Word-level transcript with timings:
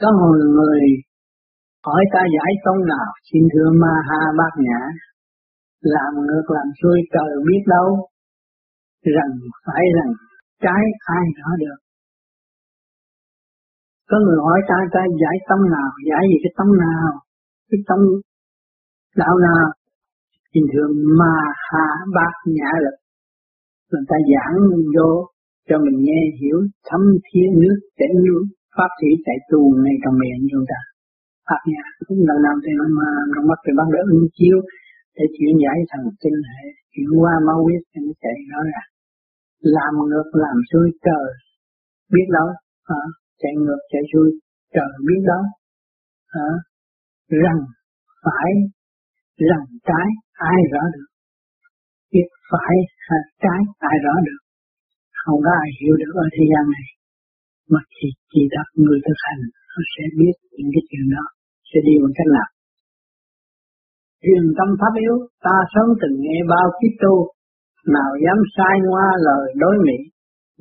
có 0.00 0.08
một 0.20 0.34
người 0.56 0.80
hỏi 1.86 2.04
ta 2.12 2.20
giải 2.36 2.52
tông 2.64 2.80
nào? 2.92 3.08
Xin 3.32 3.42
thưa 3.52 3.70
ma 3.82 3.94
ha 4.08 4.20
bát 4.38 4.52
nhã 4.66 4.80
làm 5.80 6.12
ngược 6.26 6.46
làm 6.56 6.66
xuôi 6.82 6.98
trời 7.12 7.30
biết 7.46 7.62
đâu 7.66 8.06
rằng 9.16 9.32
phải 9.66 9.84
rằng 9.96 10.12
trái 10.62 10.82
ai 11.16 11.24
rõ 11.38 11.50
được. 11.58 11.78
Có 14.10 14.16
người 14.24 14.38
hỏi 14.46 14.60
ta 14.68 14.76
ta 14.92 15.00
giải 15.22 15.36
tâm 15.48 15.58
nào? 15.70 15.90
Giải 16.10 16.22
gì 16.30 16.36
cái 16.42 16.52
tâm 16.58 16.68
nào? 16.78 17.10
Cái 17.70 17.80
tâm 17.88 17.98
đạo 19.16 19.34
nào? 19.38 19.66
Xin 20.54 20.62
thưa 20.72 20.88
ma 21.18 21.36
ha 21.70 21.86
bát 22.14 22.32
nhã 22.46 22.70
lực 22.84 22.98
người 23.92 24.04
ta 24.08 24.16
giảng 24.32 24.56
vô 24.96 25.10
cho 25.68 25.78
mình 25.78 25.98
nghe 26.06 26.20
hiểu 26.40 26.58
thấm 26.88 27.00
thiên 27.26 27.50
nước 27.62 27.78
chảy 27.98 28.08
nước 28.24 28.44
pháp 28.78 28.90
sĩ 29.00 29.10
chạy 29.26 29.38
tu 29.50 29.60
ngay 29.82 29.96
trong 30.02 30.16
miệng 30.20 30.42
chúng 30.52 30.66
ta. 30.70 30.80
Pháp 31.48 31.60
nhà 31.72 31.84
cũng 32.06 32.18
lần 32.28 32.38
nào 32.46 32.56
thì 32.64 32.72
mà 32.98 33.08
trong 33.32 33.46
mắt 33.50 33.58
thì 33.64 33.72
bắt 33.78 33.86
đầu 33.94 34.02
ứng 34.14 34.26
chiếu 34.38 34.56
để 35.16 35.24
chuyển 35.34 35.54
giải 35.64 35.78
thần 35.90 36.02
kinh 36.22 36.38
hệ 36.50 36.64
chuyển 36.92 37.10
qua 37.20 37.34
máu 37.46 37.58
huyết 37.64 37.82
thì 37.90 37.98
nó 38.06 38.12
chạy 38.22 38.36
nói 38.52 38.64
là 38.74 38.82
làm 39.74 39.92
ngược 40.08 40.28
làm 40.44 40.56
xuôi 40.70 40.88
trời. 41.06 41.28
Biết 42.14 42.26
đâu 42.36 42.48
à, 42.98 43.02
chạy 43.40 43.54
ngược 43.62 43.82
chạy 43.92 44.02
xuôi 44.12 44.28
trời 44.74 44.92
biết 45.06 45.22
đó 45.30 45.40
à, 46.44 46.48
rằng 47.44 47.60
phải 48.24 48.50
rằng 49.50 49.64
trái 49.88 50.08
ai 50.32 50.58
rõ 50.72 50.82
được? 50.94 51.08
Biết 52.12 52.28
phải 52.50 52.76
hay 53.08 53.22
trái 53.42 53.60
ai 53.78 53.96
rõ 54.04 54.14
được? 54.26 54.40
Không 55.24 55.40
có 55.44 55.50
ai 55.62 55.68
hiểu 55.80 55.94
được 55.96 56.12
ở 56.14 56.26
thế 56.32 56.44
gian 56.52 56.64
này 56.76 56.97
mà 57.72 57.80
khi 57.94 58.08
chỉ 58.32 58.42
đặt 58.54 58.68
người 58.84 58.98
thực 59.06 59.18
hành, 59.26 59.42
nó 59.72 59.82
sẽ 59.92 60.04
biết 60.18 60.34
những 60.56 60.70
cái 60.74 60.82
chuyện 60.88 61.04
đó, 61.14 61.24
sẽ 61.70 61.78
đi 61.86 61.94
bằng 62.02 62.14
cách 62.18 62.30
nào 62.36 62.48
truyền 64.22 64.44
tâm 64.58 64.68
pháp 64.80 64.92
yếu, 65.04 65.16
ta 65.46 65.56
sống 65.74 65.90
từng 66.00 66.16
nghe 66.22 66.38
bao 66.52 66.66
kiếp 66.78 66.92
tu 67.02 67.14
nào 67.94 68.10
dám 68.24 68.38
sai 68.56 68.74
ngoa 68.88 69.08
lời 69.26 69.44
đối 69.62 69.76
mỹ, 69.86 69.98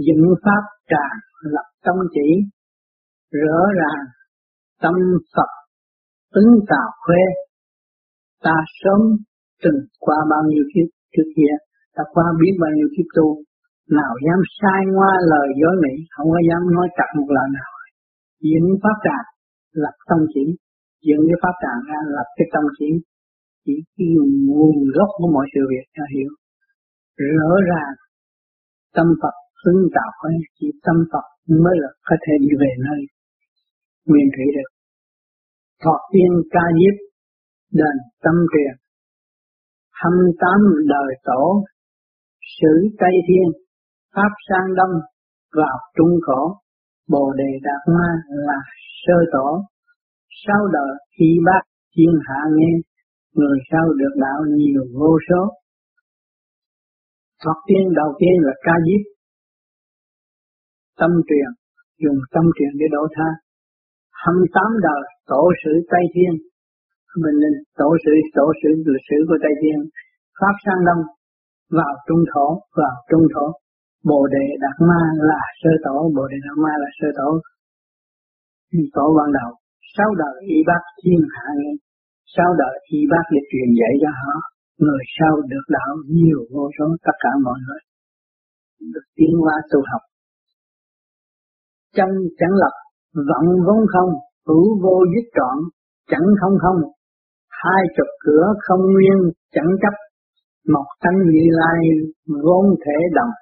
dựng 0.06 0.24
pháp 0.44 0.64
tràn 0.92 1.14
lập 1.54 1.68
tâm 1.86 1.96
chỉ, 2.14 2.28
rỡ 3.32 3.60
ràng 3.80 4.06
tâm 4.82 4.94
Phật, 5.36 5.52
ứng 6.32 6.52
tạo 6.70 6.90
khuê. 7.06 7.24
Ta 8.44 8.56
sớm 8.82 9.02
từng 9.64 9.80
qua 10.00 10.18
bao 10.32 10.44
nhiêu 10.50 10.64
kiếp 10.74 10.88
trước 11.14 11.28
kia, 11.36 11.54
ta 11.96 12.04
qua 12.14 12.24
biết 12.42 12.54
bao 12.62 12.72
nhiêu 12.76 12.88
kiếp 12.98 13.06
tu 13.16 13.28
nào 14.00 14.14
dám 14.26 14.40
sai 14.60 14.82
ngoa 14.94 15.14
lời 15.32 15.48
dối 15.62 15.76
mỹ, 15.84 15.94
không 16.14 16.28
có 16.34 16.40
dám 16.50 16.62
nói 16.76 16.88
chặt 16.98 17.10
một 17.18 17.30
lời 17.38 17.48
nào. 17.58 17.72
Dựng 18.50 18.70
pháp 18.84 18.98
tràng, 19.06 19.28
lập 19.84 19.96
tâm 20.10 20.20
chỉ. 20.34 20.46
Dựng 21.08 21.24
cái 21.28 21.38
pháp 21.44 21.56
tràng 21.64 21.82
ra, 21.90 22.00
lập 22.16 22.30
cái 22.38 22.48
tâm 22.54 22.64
chỉ. 22.78 22.90
Chỉ 23.66 23.76
cái 23.96 24.08
nguồn 24.48 24.76
gốc 24.96 25.10
của 25.18 25.30
mọi 25.36 25.46
sự 25.54 25.62
việc 25.72 25.86
cho 25.96 26.04
hiểu. 26.14 26.32
Rõ 27.38 27.54
ràng, 27.72 27.94
tâm 28.96 29.08
Phật 29.22 29.36
hướng 29.62 29.82
tạo 29.96 30.12
ấy 30.30 30.36
chỉ 30.58 30.68
tâm 30.86 30.98
Phật 31.12 31.26
mới 31.64 31.76
là 31.82 31.90
có 32.08 32.16
thể 32.24 32.34
đi 32.42 32.52
về 32.62 32.72
nơi 32.86 33.00
nguyên 34.08 34.28
thủy 34.36 34.46
được. 34.56 34.70
Thọ 35.84 35.96
tiên 36.12 36.32
ca 36.54 36.66
diếp, 36.80 36.96
đền 37.80 37.96
tâm 38.24 38.36
truyền. 38.52 38.74
Hâm 40.02 40.14
tám 40.42 40.60
đời 40.94 41.12
tổ 41.24 41.64
sử 42.60 42.74
Tây 43.00 43.16
Thiên. 43.28 43.67
Pháp 44.16 44.32
sang 44.50 44.76
đông 44.76 44.96
vào 45.56 45.78
trung 45.98 46.14
cổ 46.28 46.42
Bồ 47.08 47.34
đề 47.38 47.52
đạt 47.64 47.82
ma 47.96 48.10
là 48.30 48.60
sơ 49.04 49.18
tổ. 49.32 49.64
Sau 50.48 50.68
đời 50.74 50.94
khi 51.20 51.30
bác 51.46 51.62
thiên 51.96 52.14
hạ 52.28 52.40
nghe, 52.56 52.72
Người 53.34 53.58
sau 53.72 53.86
được 54.00 54.14
đạo 54.26 54.40
nhiều 54.58 54.84
vô 55.00 55.12
số. 55.30 55.42
Thoát 57.44 57.58
tiên 57.68 57.84
đầu 57.96 58.12
tiên 58.20 58.36
là 58.46 58.54
ca 58.62 58.76
diếp. 58.86 59.02
Tâm 61.00 61.12
truyền, 61.28 61.50
Dùng 62.04 62.20
tâm 62.34 62.46
truyền 62.58 62.74
để 62.80 62.86
độ 62.92 63.04
tha. 63.16 63.30
Hăm 64.24 64.36
tám 64.56 64.72
đời, 64.88 65.04
tổ 65.28 65.44
sử 65.64 65.72
Tây 65.92 66.04
Thiên. 66.14 66.34
Mình 67.24 67.38
nên 67.42 67.54
tổ 67.80 67.90
sử 68.06 68.12
tổ 68.38 68.46
sử, 68.62 68.70
lịch 68.94 69.06
sử 69.10 69.18
của 69.28 69.38
Tây 69.44 69.54
Thiên. 69.62 69.80
Pháp 70.40 70.56
sang 70.66 70.82
đông 70.88 71.02
vào 71.78 71.94
trung 72.08 72.24
thổ 72.32 72.48
vào 72.80 72.96
trung 73.10 73.28
thổ 73.34 73.46
Bồ 74.04 74.28
đề 74.28 74.46
Đạt 74.64 74.78
Ma 74.90 75.02
là 75.30 75.42
sơ 75.62 75.70
tổ, 75.86 76.12
Bồ 76.16 76.28
đề 76.28 76.38
Đạt 76.48 76.58
Ma 76.64 76.74
là 76.84 76.90
sơ 77.00 77.08
tổ. 77.18 77.30
Tổ 78.94 79.06
ban 79.18 79.30
đầu, 79.40 79.52
sau 79.98 80.10
đời 80.22 80.36
y 80.56 80.58
bác 80.68 80.82
thiên 81.04 81.22
hạ 81.34 81.46
nghe, 81.58 81.74
sau 82.36 82.50
đời 82.58 82.76
y 82.92 83.00
bác 83.12 83.26
để 83.32 83.40
truyền 83.52 83.70
dạy 83.80 83.94
cho 84.02 84.12
họ, 84.22 84.34
người 84.78 85.04
sau 85.20 85.34
được 85.52 85.66
đạo 85.70 85.92
nhiều 86.16 86.40
vô 86.54 86.70
số 86.80 86.86
tất 87.06 87.16
cả 87.24 87.30
mọi 87.44 87.60
người 87.66 87.82
được 88.94 89.08
tiến 89.16 89.32
hóa 89.42 89.54
tu 89.72 89.80
học. 89.92 90.02
Chân 91.96 92.10
chẳng 92.40 92.56
lập, 92.62 92.76
vọng 93.30 93.48
vốn 93.66 93.80
không, 93.94 94.12
hữu 94.48 94.82
vô 94.84 94.96
dứt 95.14 95.26
trọn, 95.36 95.58
chẳng 96.12 96.28
không 96.42 96.56
không, 96.62 96.80
hai 97.50 97.84
chục 97.98 98.08
cửa 98.26 98.46
không 98.60 98.82
nguyên, 98.82 99.18
chẳng 99.52 99.72
chấp, 99.82 99.96
một 100.74 100.88
tánh 101.04 101.20
vị 101.30 101.44
lai 101.50 101.80
vốn 102.44 102.66
thể 102.86 102.98
đồng 103.16 103.34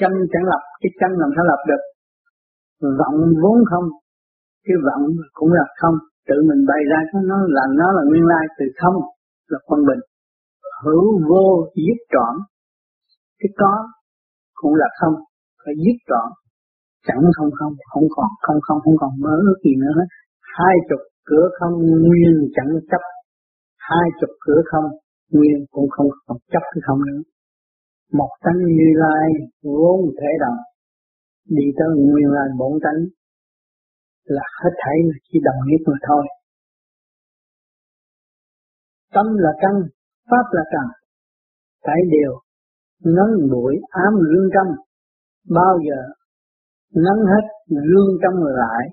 chân 0.00 0.12
chẳng 0.32 0.46
lập, 0.50 0.62
cái 0.80 0.90
chân 1.00 1.10
làm 1.22 1.30
sao 1.36 1.44
lập 1.50 1.60
được? 1.70 1.82
Vọng 3.00 3.18
vốn 3.42 3.58
không, 3.70 3.86
cái 4.66 4.76
vọng 4.86 5.04
cũng 5.38 5.52
là 5.58 5.64
không. 5.80 5.96
Tự 6.28 6.36
mình 6.48 6.62
bày 6.70 6.82
ra 6.90 7.00
cho 7.10 7.18
nó 7.30 7.36
là 7.56 7.64
nó 7.80 7.86
là 7.96 8.02
nguyên 8.08 8.26
lai, 8.32 8.44
từ 8.58 8.64
không 8.80 8.96
là 9.50 9.58
phân 9.68 9.80
bình. 9.88 10.02
Hữu 10.84 11.04
vô 11.28 11.46
dứt 11.86 12.00
trọn, 12.12 12.34
cái 13.40 13.50
có 13.60 13.72
cũng 14.54 14.74
là 14.74 14.88
không. 15.00 15.14
Phải 15.62 15.74
dứt 15.84 15.98
trọn, 16.08 16.28
chẳng 17.06 17.22
không 17.36 17.50
không 17.58 17.72
không 17.92 18.06
còn, 18.16 18.30
không 18.44 18.58
không 18.66 18.78
không 18.84 18.96
còn 19.00 19.10
mơ 19.24 19.34
ước 19.46 19.58
gì 19.64 19.74
nữa 19.82 19.92
hết. 19.98 20.08
Hai 20.56 20.74
chục 20.88 21.02
cửa 21.28 21.46
không, 21.58 21.74
nguyên 22.04 22.32
chẳng 22.56 22.70
chấp. 22.90 23.02
Hai 23.78 24.06
chục 24.20 24.30
cửa 24.44 24.60
không, 24.70 24.86
nguyên 25.32 25.58
cũng 25.70 25.88
không 25.90 26.08
còn 26.26 26.38
chấp 26.52 26.62
cái 26.72 26.80
không 26.86 26.98
nữa 27.08 27.20
một 28.12 28.30
tánh 28.40 28.58
như 28.78 28.88
lai, 28.94 29.28
vốn 29.62 30.00
thể 30.20 30.30
đồng 30.40 30.58
đi 31.48 31.64
tới 31.78 31.88
nguyên 31.96 32.28
lai 32.36 32.48
bổn 32.58 32.72
tánh 32.84 33.00
là 34.24 34.42
hết 34.62 34.70
thảy 34.78 34.96
là 35.04 35.18
chỉ 35.24 35.38
đồng 35.44 35.60
nhất 35.66 35.80
mà 35.86 35.98
thôi. 36.08 36.24
Tâm 39.14 39.26
là 39.38 39.52
căn, 39.60 39.72
pháp 40.30 40.46
là 40.52 40.62
trần. 40.72 40.86
Thảy 41.84 41.96
đều 42.12 42.32
nắng 43.04 43.50
bụi 43.50 43.74
ám 43.90 44.14
lương 44.20 44.48
tâm. 44.54 44.76
Bao 45.50 45.78
giờ 45.86 46.00
nắng 46.94 47.20
hết 47.32 47.48
lương 47.68 48.18
tâm 48.22 48.32
lại, 48.44 48.86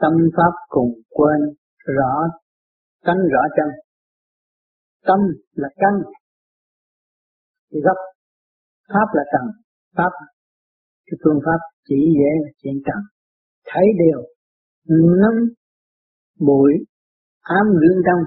tâm 0.00 0.12
pháp 0.36 0.52
cùng 0.68 0.92
quên 1.08 1.40
rõ, 1.86 2.28
tánh 3.04 3.18
rõ 3.32 3.40
chân. 3.56 3.66
Tâm 5.06 5.18
là 5.54 5.68
căn 5.76 5.92
gốc 7.70 7.96
pháp 8.88 9.08
là 9.12 9.24
trần 9.32 9.44
pháp, 9.96 10.12
cái 11.06 11.16
phương 11.24 11.40
pháp 11.46 11.60
chỉ 11.88 11.98
dễ 12.18 12.30
là 12.44 12.50
chuyện 12.62 12.74
trần 12.86 13.00
thấy 13.70 13.86
đều 14.02 14.20
nắm 15.22 15.34
bụi, 16.46 16.72
ám 17.40 17.66
lương 17.80 17.98
trong. 18.06 18.22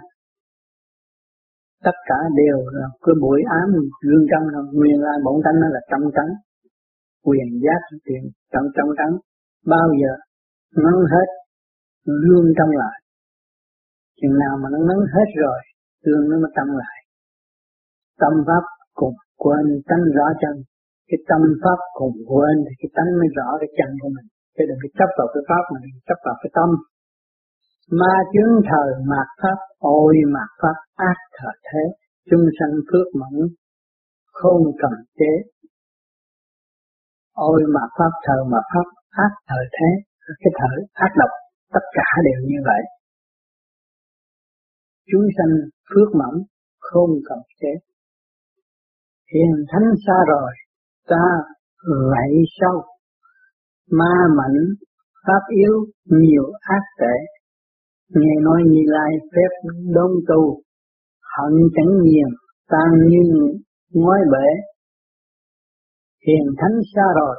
Tất 1.84 1.97
cả 2.06 2.19
đều 2.41 2.57
là 2.72 2.88
cái 3.06 3.16
bụi 3.22 3.40
ám 3.59 3.69
lương 4.02 4.25
trong 4.31 4.44
là 4.53 4.59
nguyên 4.74 5.00
lai 5.02 5.18
bổn 5.25 5.35
tánh 5.46 5.58
nó 5.62 5.68
là 5.75 5.81
trong 5.91 6.12
trắng 6.16 6.31
quyền 7.25 7.50
giác 7.63 7.81
tiền 8.06 8.23
trong 8.53 8.66
trong 8.76 8.90
trắng 8.97 9.14
bao 9.66 9.87
giờ 10.02 10.14
nắng 10.84 11.02
hết 11.14 11.28
lương 12.05 12.47
trong 12.58 12.70
lại. 12.82 12.97
Chừng 14.22 14.40
nào 14.40 14.58
mà 14.61 14.70
nó 14.73 14.78
nắng 14.78 15.03
hết 15.16 15.28
rồi 15.44 15.59
lương 16.05 16.29
nó 16.29 16.35
mới 16.37 16.52
trong 16.55 16.78
lại. 16.82 16.97
Tâm 18.20 18.34
pháp 18.47 18.64
cùng 18.99 19.16
quên 19.43 19.66
tánh 19.90 20.03
rõ 20.16 20.28
chân. 20.41 20.55
Cái 21.09 21.20
tâm 21.29 21.41
pháp 21.61 21.79
cùng 21.99 22.17
quên, 22.32 22.55
thì 22.66 22.73
cái 22.82 22.90
tánh 22.96 23.09
mới 23.20 23.29
rõ 23.38 23.47
cái 23.61 23.70
chân 23.78 23.90
của 24.02 24.11
mình. 24.16 24.28
Chứ 24.55 24.64
đừng 24.70 24.79
cái 24.84 24.91
chấp 24.97 25.09
vào 25.17 25.28
cái 25.34 25.43
pháp 25.49 25.64
mà 25.72 25.78
đừng 25.84 25.97
chấp 26.08 26.20
vào 26.26 26.35
cái 26.41 26.52
tâm. 26.58 26.70
Ma 27.99 28.16
chứng 28.34 28.52
thời 28.70 28.90
mạt 29.11 29.28
pháp, 29.41 29.58
ôi 30.02 30.16
mạt 30.35 30.49
pháp, 30.61 30.78
ác 31.11 31.20
thờ 31.38 31.52
thế. 31.67 31.84
Chung 32.29 32.46
sanh 32.58 32.76
phước 32.90 33.08
mẫn, 33.22 33.35
không 34.40 34.64
cần 34.82 34.94
chế. 35.20 35.32
Ôi 37.52 37.61
mạt 37.76 37.90
pháp, 37.97 38.14
thời 38.26 38.41
mạt 38.53 38.66
pháp, 38.73 38.87
ác 39.26 39.34
thờ 39.47 39.61
thế. 39.76 39.90
Cái 40.41 40.52
thở 40.59 40.72
ác 40.94 41.11
độc, 41.22 41.32
tất 41.73 41.85
cả 41.97 42.08
đều 42.28 42.40
như 42.52 42.59
vậy. 42.70 42.84
Chúng 45.11 45.26
sanh 45.37 45.53
phước 45.90 46.09
mẫn, 46.20 46.35
không 46.79 47.11
cần 47.29 47.40
chế 47.61 47.72
hiền 49.34 49.52
thánh 49.72 49.88
xa 50.08 50.18
rồi 50.28 50.52
ta 51.08 51.24
lạy 52.12 52.32
sâu 52.60 52.82
ma 53.92 54.14
mạnh 54.38 54.60
pháp 55.28 55.44
yếu 55.50 55.86
nhiều 56.06 56.44
ác 56.62 56.84
tệ. 57.00 57.16
Nghe 58.10 58.34
nói 58.42 58.62
như 58.68 58.82
lai 58.86 59.12
phép 59.32 59.70
đông 59.96 60.12
tu 60.28 60.62
hận 61.38 61.54
chẳng 61.76 62.02
nhiều 62.04 62.30
tan 62.70 62.90
như 63.08 63.24
ngói 63.94 64.20
bể. 64.32 64.50
Hiền 66.28 66.46
thánh 66.58 66.78
xa 66.96 67.04
rồi 67.20 67.36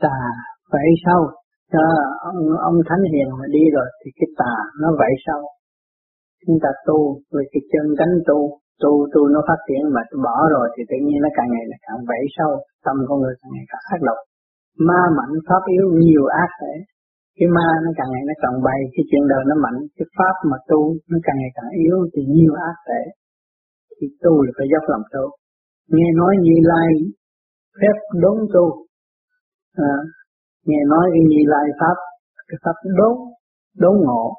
tà 0.00 0.18
vậy 0.72 0.88
sau. 1.04 1.30
Cho 1.72 1.80
ông, 2.20 2.36
ông 2.62 2.74
thánh 2.88 3.02
hiền 3.12 3.28
mà 3.38 3.46
đi 3.52 3.60
rồi 3.74 3.86
thì 4.04 4.10
cái 4.16 4.28
tà 4.36 4.54
nó 4.80 4.88
vậy 4.98 5.12
sau. 5.26 5.40
Chúng 6.46 6.56
ta 6.62 6.68
tu 6.86 7.20
về 7.32 7.42
cái 7.52 7.60
chân 7.72 7.94
cánh 7.98 8.14
tu 8.26 8.58
tu 8.82 8.92
tu 9.12 9.20
nó 9.34 9.40
phát 9.48 9.60
triển 9.68 9.82
mà 9.94 10.02
bỏ 10.26 10.36
rồi 10.54 10.66
thì 10.74 10.82
tự 10.90 10.96
nhiên 11.04 11.18
nó 11.24 11.30
càng 11.36 11.48
ngày 11.52 11.64
nó 11.70 11.76
càng 11.86 11.98
vẫy 12.08 12.24
sâu 12.36 12.52
tâm 12.84 12.96
con 13.08 13.16
người 13.20 13.34
càng 13.40 13.52
ngày 13.54 13.66
càng 13.72 13.84
ác 13.92 14.00
độc 14.08 14.18
ma 14.88 15.00
mạnh 15.18 15.34
pháp 15.48 15.62
yếu 15.74 15.84
nhiều 16.04 16.24
ác 16.44 16.50
thể 16.60 16.74
cái 17.38 17.48
ma 17.56 17.68
nó 17.84 17.90
càng 17.98 18.10
ngày 18.12 18.24
nó 18.30 18.34
càng 18.42 18.56
bay 18.66 18.80
cái 18.94 19.04
chuyện 19.08 19.24
đời 19.32 19.42
nó 19.50 19.54
mạnh 19.64 19.78
cái 19.96 20.06
pháp 20.16 20.34
mà 20.50 20.56
tu 20.70 20.80
nó 21.10 21.18
càng 21.26 21.36
ngày 21.40 21.52
càng 21.56 21.70
yếu 21.84 21.98
thì 22.12 22.20
nhiều 22.34 22.54
ác 22.70 22.78
thể 22.88 23.02
thì 24.00 24.06
tu 24.22 24.42
là 24.42 24.52
phải 24.56 24.66
dốc 24.72 24.84
lòng 24.92 25.06
tu. 25.12 25.24
Nghe 25.94 26.08
nói 26.20 26.32
như 26.40 26.54
lai 26.62 26.90
phép 27.80 27.96
đốn 28.22 28.38
tu. 28.54 28.64
À, 29.90 29.94
nghe 30.66 30.80
nói 30.92 31.04
cái 31.12 31.22
như 31.30 31.40
lai 31.46 31.66
pháp 31.80 31.96
cái 32.48 32.58
pháp 32.64 32.76
đốn 32.98 33.16
đốn 33.82 33.94
ngộ. 34.06 34.34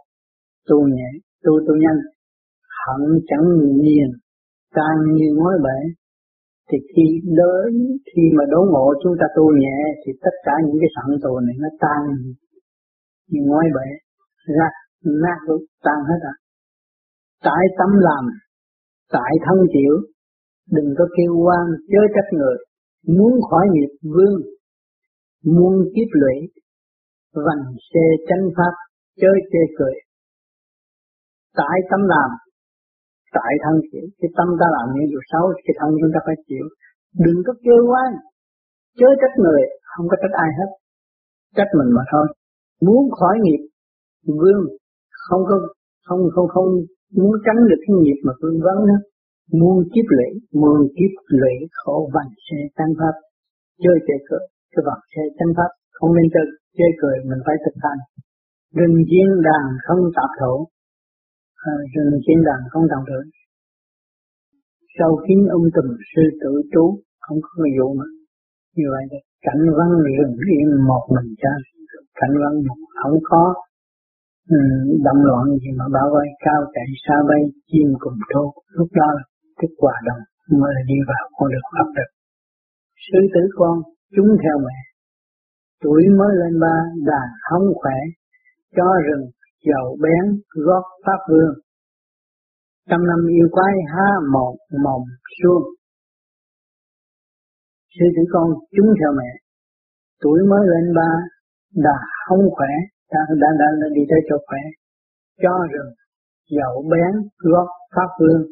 Tu 0.70 0.88
nhẹ 0.88 1.10
tu 1.44 1.52
tu 1.68 1.74
nhanh. 1.76 2.00
Hận 2.86 3.02
chẳng 3.28 3.46
nghiền 3.82 4.10
tan 4.78 4.96
như 5.18 5.28
ngói 5.38 5.56
bể. 5.66 5.80
Thì 6.70 6.78
khi 6.92 7.08
đến, 7.40 7.72
khi 8.10 8.24
mà 8.38 8.44
đốn 8.54 8.66
ngộ 8.72 8.88
chúng 9.04 9.16
ta 9.20 9.26
tu 9.36 9.46
nhẹ, 9.62 9.78
thì 10.02 10.12
tất 10.26 10.36
cả 10.46 10.54
những 10.66 10.78
cái 10.82 10.90
sẵn 10.96 11.10
tồn 11.24 11.40
này 11.48 11.56
nó 11.64 11.70
tan 11.84 12.02
như 13.30 13.40
ngói 13.50 13.66
bể. 13.76 13.90
Ra 14.58 14.70
nát 15.24 15.40
luôn 15.48 15.62
tan 15.86 16.00
hết 16.10 16.22
à. 16.34 16.36
Tại 17.44 17.64
tâm 17.80 17.90
làm 18.08 18.24
tại 19.12 19.32
thân 19.46 19.58
chịu, 19.74 19.96
đừng 20.76 20.90
có 20.98 21.06
kêu 21.18 21.34
quan 21.46 21.66
chớ 21.92 22.02
trách 22.16 22.30
người. 22.38 22.58
Muốn 23.18 23.34
khỏi 23.50 23.66
nghiệp 23.72 23.92
vương 24.14 24.42
muốn 25.56 25.74
kiếp 25.96 26.10
lụy, 26.12 26.38
vành 27.34 27.64
xe 27.94 28.06
chánh 28.28 28.46
pháp 28.58 28.74
chơi 29.22 29.38
chê 29.52 29.60
cười. 29.80 29.94
Tại 31.56 31.78
tâm 31.92 32.00
làm 32.08 32.30
tại 33.36 33.52
thân 33.64 33.76
chịu 33.90 34.06
cái 34.20 34.30
tâm 34.38 34.48
ta 34.60 34.68
làm 34.76 34.86
những 34.94 35.10
điều 35.12 35.24
xấu, 35.32 35.46
cái 35.66 35.76
thân 35.80 35.90
chúng 36.00 36.14
ta 36.16 36.20
phải 36.28 36.38
chịu. 36.48 36.66
Đừng 37.24 37.40
có 37.46 37.54
kêu 37.66 37.82
oan, 37.94 38.12
chớ 39.00 39.10
trách 39.22 39.36
người, 39.44 39.62
không 39.92 40.06
có 40.12 40.16
trách 40.22 40.36
ai 40.46 40.50
hết. 40.58 40.70
Trách 41.58 41.72
mình 41.78 41.92
mà 41.98 42.04
thôi. 42.12 42.26
Muốn 42.86 43.02
khỏi 43.20 43.36
nghiệp, 43.44 43.62
vương, 44.42 44.64
không 45.28 45.44
có, 45.50 45.56
không 46.08 46.22
không 46.36 46.48
không 46.54 46.70
muốn 47.18 47.32
tránh 47.46 47.60
được 47.70 47.82
cái 47.84 47.94
nghiệp 48.02 48.20
mà 48.26 48.34
vương 48.42 48.60
vấn 48.66 48.78
đó. 48.90 48.98
Muốn 49.60 49.76
kiếp 49.94 50.08
lễ 50.18 50.30
muốn 50.62 50.78
kiếp 50.98 51.14
lễ 51.42 51.56
khổ 51.80 52.10
vành 52.14 52.32
xe 52.46 52.60
tăng 52.78 52.94
pháp. 53.00 53.16
Chơi 53.84 53.98
chơi 54.08 54.20
cười 54.30 54.44
cái 54.72 54.82
vòng 54.88 55.02
xe 55.14 55.24
tăng 55.40 55.52
pháp. 55.58 55.72
Không 55.98 56.12
nên 56.16 56.28
chơi 56.34 56.46
chơi 56.78 56.92
cười, 57.02 57.18
mình 57.30 57.42
phải 57.46 57.56
thực 57.64 57.76
hành. 57.86 58.02
Đừng 58.80 58.96
chiến 59.10 59.28
đàn 59.48 59.66
không 59.86 60.02
tạp 60.16 60.32
thủ 60.40 60.54
à, 61.70 61.72
rừng 61.94 62.20
chiến 62.26 62.40
đàn 62.48 62.60
không 62.72 62.86
tạp 62.92 63.04
thổ 63.10 63.20
sau 65.00 65.10
kín 65.26 65.40
ông 65.58 65.66
tùm 65.76 65.88
sư 66.12 66.24
tử 66.42 66.52
trú 66.72 66.84
không 67.24 67.40
có 67.44 67.50
người 67.58 67.72
dụ 67.78 67.88
mà. 68.00 68.08
Như 68.76 68.86
vậy 68.94 69.04
đấy 69.12 69.22
cảnh 69.46 69.62
văn 69.78 69.90
rừng 70.18 70.36
yên 70.52 70.70
một 70.90 71.04
mình 71.16 71.30
cha. 71.42 71.54
Cảnh 72.20 72.34
văn 72.42 72.54
không 73.02 73.18
có 73.30 73.42
um, 74.54 74.88
động 75.06 75.22
loạn 75.28 75.46
gì 75.62 75.70
mà 75.80 75.86
bảo 75.98 76.10
vệ 76.16 76.26
cao 76.46 76.62
chạy 76.74 76.88
xa 77.04 77.16
bay 77.30 77.42
chim 77.70 77.88
cùng 78.04 78.18
thô 78.32 78.44
lúc 78.78 78.90
đó 79.00 79.08
là 79.18 79.24
cái 79.60 79.70
quả 79.78 79.96
đồng 80.08 80.22
mới 80.60 80.72
là 80.76 80.82
đi 80.92 80.98
vào 81.10 81.24
con 81.36 81.48
đường 81.52 81.68
pháp 81.74 81.88
được 81.98 82.10
sư 83.06 83.20
tử 83.34 83.42
con 83.60 83.76
chúng 84.16 84.30
theo 84.44 84.58
mẹ. 84.66 84.78
Tuổi 85.84 86.02
mới 86.20 86.32
lên 86.42 86.60
ba 86.60 86.76
đàn 87.10 87.28
không 87.50 87.66
khỏe 87.82 87.98
cho 88.76 88.88
rừng 89.08 89.26
dầu 89.64 89.98
bén 90.04 90.42
gót 90.66 90.84
pháp 91.06 91.20
vương. 91.30 91.54
Trăm 92.90 93.00
năm 93.08 93.28
yêu 93.28 93.48
quái 93.52 93.74
há 93.94 94.08
một 94.34 94.56
mộng 94.84 95.06
xuông 95.42 95.64
sư 98.00 98.06
tử 98.16 98.24
con 98.34 98.48
chúng 98.76 98.90
theo 99.00 99.12
mẹ 99.20 99.32
tuổi 100.22 100.40
mới 100.50 100.64
lên 100.72 100.96
ba 100.96 101.12
đã 101.76 101.98
không 102.26 102.44
khỏe 102.56 102.74
đã, 103.12 103.20
đã, 103.42 103.48
đã, 103.60 103.68
đã 103.82 103.88
đi 103.96 104.02
tới 104.10 104.20
chỗ 104.30 104.36
khỏe. 104.48 104.60
Cho 105.44 105.54
rừng 105.74 105.92
dậu 106.58 106.76
bén 106.92 107.14
gót 107.38 107.68
pháp 107.96 108.10
vương. 108.20 108.44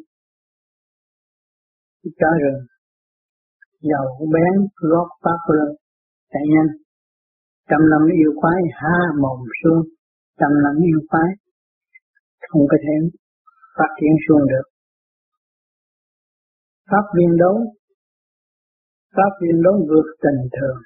Cho 2.20 2.30
rừng 2.42 2.60
dầu 3.80 4.28
bén 4.34 4.54
gót 4.76 5.08
pháp 5.24 5.38
vương. 5.48 5.70
Chạy 6.32 6.42
nhanh 6.54 6.70
trăm 7.70 7.80
năm 7.90 8.02
yêu 8.22 8.32
quái 8.40 8.60
ha 8.72 8.96
mồm 9.22 9.40
xuông 9.62 9.82
tâm 10.40 10.52
năm 10.64 10.74
yêu 10.88 11.00
phái. 11.10 11.30
Không 12.48 12.62
có 12.70 12.76
thể 12.84 12.94
phát 13.76 13.90
triển 14.00 14.14
xuống 14.28 14.44
được. 14.52 14.66
Pháp 16.90 17.06
viên 17.16 17.36
đấu. 17.36 17.56
Pháp 19.16 19.32
viên 19.42 19.62
đấu 19.62 19.74
vượt 19.88 20.08
tình 20.22 20.40
thường. 20.56 20.78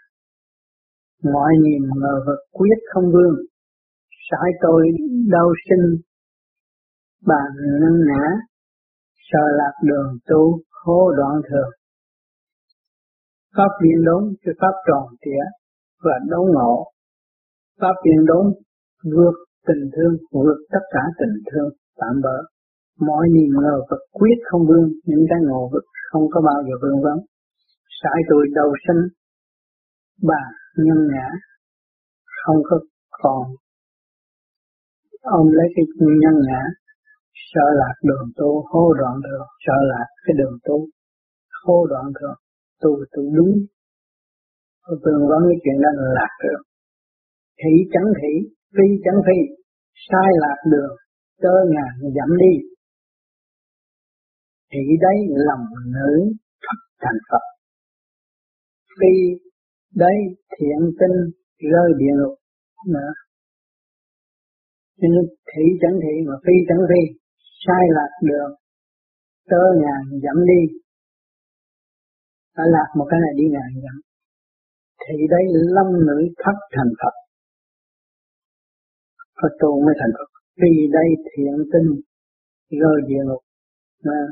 Mọi 1.33 1.53
niềm 1.65 1.83
ngờ 2.01 2.15
vật 2.27 2.41
quyết 2.53 2.79
không 2.95 3.05
vương. 3.05 3.37
Sải 4.31 4.51
tôi 4.63 4.83
đau 5.31 5.49
sinh. 5.69 5.87
Bàn 7.27 7.51
nâng 7.81 8.01
ngã. 8.09 8.25
Sợ 9.33 9.45
lạc 9.59 9.75
đường 9.83 10.19
tu 10.27 10.61
khổ 10.71 11.13
đoạn 11.17 11.43
thường. 11.51 11.71
Pháp 13.57 13.73
viên 13.83 14.05
đốn 14.05 14.35
cho 14.45 14.53
pháp 14.61 14.75
tròn 14.87 15.17
trịa 15.25 15.45
và 16.05 16.13
đấu 16.31 16.45
ngộ. 16.55 16.93
Pháp 17.81 17.95
viên 18.05 18.27
đốn 18.27 18.47
vượt 19.05 19.35
tình 19.67 19.91
thương 19.95 20.15
vượt 20.33 20.59
tất 20.73 20.85
cả 20.91 21.01
tình 21.19 21.37
thương, 21.53 21.71
tạm 21.97 22.21
bỡ. 22.23 22.37
Mọi 23.01 23.29
niềm 23.35 23.53
ngờ 23.63 23.77
vật 23.91 24.03
quyết 24.13 24.39
không 24.51 24.67
vương, 24.67 24.89
những 25.05 25.25
cái 25.31 25.39
ngộ 25.43 25.69
vực 25.73 25.85
không 26.11 26.23
có 26.31 26.41
bao 26.41 26.63
giờ 26.63 26.75
vương 26.83 27.03
vấn. 27.03 27.19
Sai 28.03 28.19
tuổi 28.31 28.47
đầu 28.55 28.73
sinh, 28.87 29.03
bà 30.23 30.43
nhân 30.77 31.09
ngã 31.13 31.29
không 32.45 32.57
có 32.71 32.81
còn. 33.11 33.43
Ông 35.23 35.47
lấy 35.53 35.67
cái 35.77 35.85
nhân 35.99 36.35
ngã 36.47 36.63
sợ 37.55 37.67
lạc 37.75 37.95
đường 38.03 38.29
tu, 38.37 38.65
hô 38.71 38.93
đoạn 38.93 39.15
đường, 39.25 39.47
sợ 39.67 39.77
lạc 39.83 40.07
cái 40.25 40.35
đường 40.39 40.59
tu. 40.65 40.87
Hô 41.65 41.87
đoạn 41.87 42.05
đường, 42.21 42.39
tu 42.81 42.91
tu 43.13 43.23
đúng. 43.37 43.53
Vương 44.89 45.29
vấn 45.29 45.43
cái 45.49 45.59
chuyện 45.65 45.83
đó 45.83 45.89
là 45.97 46.13
lạc 46.15 46.33
đường. 46.45 46.63
Thị 47.59 47.73
chẳng 47.93 48.13
thị 48.23 48.51
phi 48.75 48.87
chẳng 49.05 49.21
phi 49.27 49.39
sai 50.09 50.29
lạc 50.43 50.59
đường 50.73 50.95
tơ 51.43 51.55
ngàn 51.73 52.13
dặm 52.17 52.31
đi. 52.43 52.53
Thì 54.73 54.81
đấy 55.01 55.17
lòng 55.49 55.65
nữ 55.87 56.33
Phật 56.65 56.81
thành 57.01 57.21
Phật. 57.31 57.45
Phi 59.01 59.15
đấy 59.95 60.17
thiện 60.59 60.81
tinh 61.01 61.17
rơi 61.73 61.89
địa 61.99 62.15
ngục 62.19 62.35
nữa. 62.87 63.13
Nên 64.99 65.11
thị 65.51 65.63
chẳng 65.81 65.99
thị 66.03 66.15
mà 66.27 66.35
phi 66.47 66.53
chẳng 66.69 66.83
phi, 66.89 67.01
sai 67.67 67.85
lạc 67.91 68.13
đường 68.29 68.53
tơ 69.51 69.63
ngàn 69.83 70.21
dặm 70.23 70.37
đi. 70.47 70.61
Phải 72.57 72.67
lạc 72.71 72.89
một 72.99 73.07
cái 73.11 73.21
này 73.21 73.33
đi 73.37 73.45
ngàn 73.51 73.83
dặm 73.85 74.01
thì 75.05 75.15
đây 75.31 75.45
lâm 75.77 76.07
nữ 76.07 76.19
thất 76.45 76.57
thành 76.75 76.93
Phật. 77.03 77.15
Phật 79.43 79.53
tu 79.61 79.71
mới 79.85 79.95
thành 80.01 80.13
Phật 80.19 80.31
vì 80.61 80.73
đây 80.93 81.09
thiện 81.27 81.55
tinh 81.73 81.89
rơi 82.81 82.99
địa 83.09 83.23
ngục 83.27 83.43
à. 84.03 84.23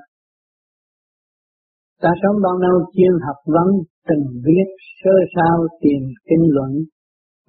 ta 2.02 2.10
sống 2.22 2.36
bao 2.44 2.56
lâu 2.64 2.76
chuyên 2.94 3.14
học 3.26 3.36
vấn, 3.54 3.68
từng 4.08 4.24
viết 4.44 4.68
sơ 5.04 5.14
sao, 5.34 5.66
tìm 5.80 6.02
kinh 6.28 6.44
luận, 6.54 6.72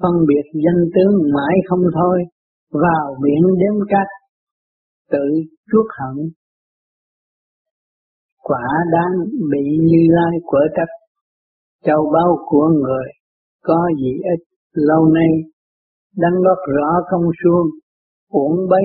phân 0.02 0.16
biệt 0.28 0.46
danh 0.54 0.82
tướng 0.96 1.14
mãi 1.36 1.56
không 1.70 1.84
thôi, 1.94 2.18
vào 2.72 3.16
biển 3.24 3.42
đếm 3.60 3.88
cát, 3.90 4.08
tự 5.12 5.26
chuốc 5.72 5.86
hận 6.00 6.30
quả 8.50 8.68
đáng 8.94 9.14
bị 9.52 9.66
như 9.82 10.02
lai 10.10 10.40
của 10.44 10.66
trách, 10.76 10.94
châu 11.86 12.12
bao 12.14 12.38
của 12.46 12.68
người 12.68 13.08
có 13.64 13.90
gì 14.02 14.12
ít, 14.12 14.40
lâu 14.74 15.06
nay 15.06 15.32
đang 16.18 16.34
lót 16.46 16.58
rõ 16.78 16.90
không 17.10 17.32
suông 17.44 17.68
uổng 18.30 18.70
bấy 18.70 18.84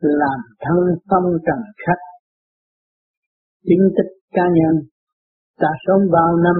làm 0.00 0.38
thân 0.60 0.78
tâm 1.10 1.22
trần 1.46 1.60
khách. 1.86 2.02
Chính 3.62 3.84
tích 3.96 4.12
cá 4.32 4.42
nhân, 4.42 4.74
ta 5.60 5.68
sống 5.86 6.02
bao 6.12 6.36
năm 6.36 6.56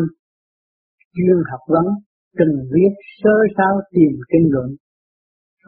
chuyên 1.14 1.36
học 1.50 1.60
vấn, 1.68 1.86
từng 2.38 2.54
viết 2.72 2.92
sơ 3.22 3.34
sao 3.56 3.80
tìm 3.90 4.12
kinh 4.32 4.48
luận, 4.52 4.70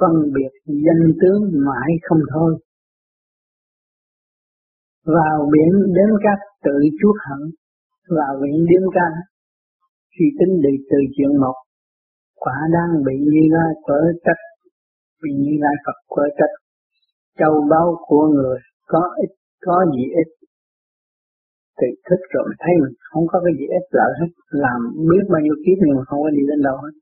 phân 0.01 0.33
biệt 0.35 0.53
danh 0.67 1.05
tướng 1.21 1.41
mãi 1.67 1.91
không 2.03 2.23
thôi. 2.35 2.59
Vào 5.05 5.51
biển 5.53 5.95
đến 5.95 6.11
các 6.23 6.39
tự 6.65 6.79
chuốc 7.03 7.17
hận, 7.27 7.51
vào 8.09 8.41
biển 8.43 8.67
đến 8.71 8.83
các 8.95 9.13
suy 10.19 10.27
tính 10.39 10.61
đi 10.63 10.85
từ 10.91 10.97
chuyện 11.17 11.41
một 11.41 11.66
quả 12.43 12.59
đang 12.77 12.91
bị 13.07 13.17
như 13.33 13.43
lai 13.57 13.71
quở 13.83 14.01
trách, 14.25 14.43
bị 15.23 15.31
như 15.43 15.55
lai 15.65 15.75
Phật 15.85 15.99
quở 16.09 16.25
trách. 16.39 16.55
Châu 17.39 17.55
báu 17.71 17.89
của 18.07 18.27
người 18.35 18.59
có 18.87 19.03
ít, 19.23 19.31
có 19.67 19.77
gì 19.97 20.05
ít 20.23 20.29
thì 21.79 21.89
thức 22.07 22.21
rồi 22.35 22.49
thấy 22.63 22.73
mình 22.83 22.95
không 23.11 23.25
có 23.31 23.37
cái 23.45 23.53
gì 23.59 23.65
ít 23.79 23.85
lợi 23.99 24.13
hết. 24.21 24.31
Làm 24.65 24.81
biết 25.11 25.25
bao 25.33 25.41
nhiêu 25.45 25.57
kiếp 25.65 25.77
nhưng 25.81 25.97
mà 25.99 26.05
không 26.09 26.21
có 26.25 26.31
đi 26.37 26.43
đến 26.51 26.61
đâu 26.69 26.77
hết. 26.85 26.95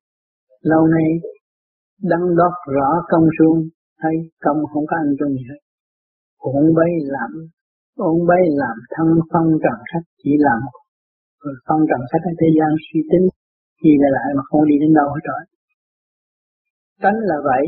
Lâu 0.71 0.83
nay 0.95 1.09
đăng 2.11 2.27
đót 2.39 2.55
rõ 2.77 2.89
công 3.13 3.27
xuông 3.37 3.59
thấy 4.03 4.15
công 4.45 4.59
không 4.73 4.85
có 4.91 4.97
ăn 5.03 5.09
cho 5.19 5.27
gì 5.27 5.43
hết. 5.51 5.61
Cũng 6.45 6.75
bấy 6.79 6.91
làm 7.15 7.31
ông 8.11 8.27
bấy 8.29 8.43
làm 8.63 8.77
thân 8.95 9.09
phong 9.31 9.49
trần 9.63 9.79
sách, 9.91 10.07
chỉ 10.23 10.31
làm 10.39 10.61
phong 11.69 11.83
trần 11.91 12.01
sách 12.11 12.23
ở 12.31 12.33
thế 12.41 12.49
gian 12.59 12.71
suy 12.87 13.01
tính 13.11 13.27
đi 13.85 13.93
về 14.01 14.09
lại 14.17 14.29
mà 14.37 14.43
không 14.49 14.63
đi 14.71 14.77
đến 14.83 14.93
đâu 14.99 15.09
hết 15.15 15.25
rồi. 15.31 15.43
Tánh 17.03 17.19
là 17.31 17.37
vậy, 17.51 17.65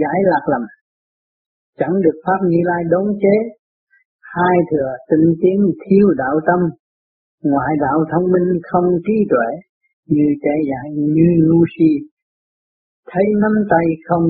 giải 0.00 0.18
lạc 0.30 0.44
lầm 0.52 0.64
chẳng 1.78 1.94
được 2.04 2.16
pháp 2.24 2.40
như 2.50 2.60
lai 2.64 2.82
đốn 2.90 3.06
chế. 3.22 3.36
Hai 4.34 4.56
thừa 4.70 4.90
tinh 5.10 5.26
tiến 5.42 5.58
thiếu 5.82 6.06
đạo 6.16 6.36
tâm, 6.46 6.60
ngoại 7.42 7.72
đạo 7.80 7.98
thông 8.10 8.26
minh 8.32 8.60
không 8.62 8.84
trí 9.06 9.16
tuệ, 9.30 9.48
như 10.06 10.26
trẻ 10.42 10.54
dại 10.68 10.86
như 11.16 11.28
ngu 11.46 11.64
si. 11.78 11.90
Thấy 13.10 13.24
nắm 13.42 13.52
tay 13.70 13.86
không 14.08 14.26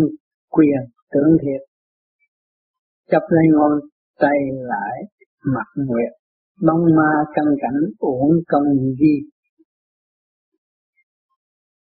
quyền 0.50 0.80
tưởng 1.12 1.36
thiệt. 1.42 1.62
Chấp 3.10 3.22
lấy 3.28 3.44
ngón 3.52 3.72
tay 4.20 4.38
lại, 4.52 4.96
mặt 5.44 5.68
nguyệt 5.76 6.12
bông 6.66 6.84
ma 6.96 7.10
căn 7.34 7.44
cảnh 7.62 7.80
uổng 7.98 8.32
công 8.48 8.64
gì 9.00 9.14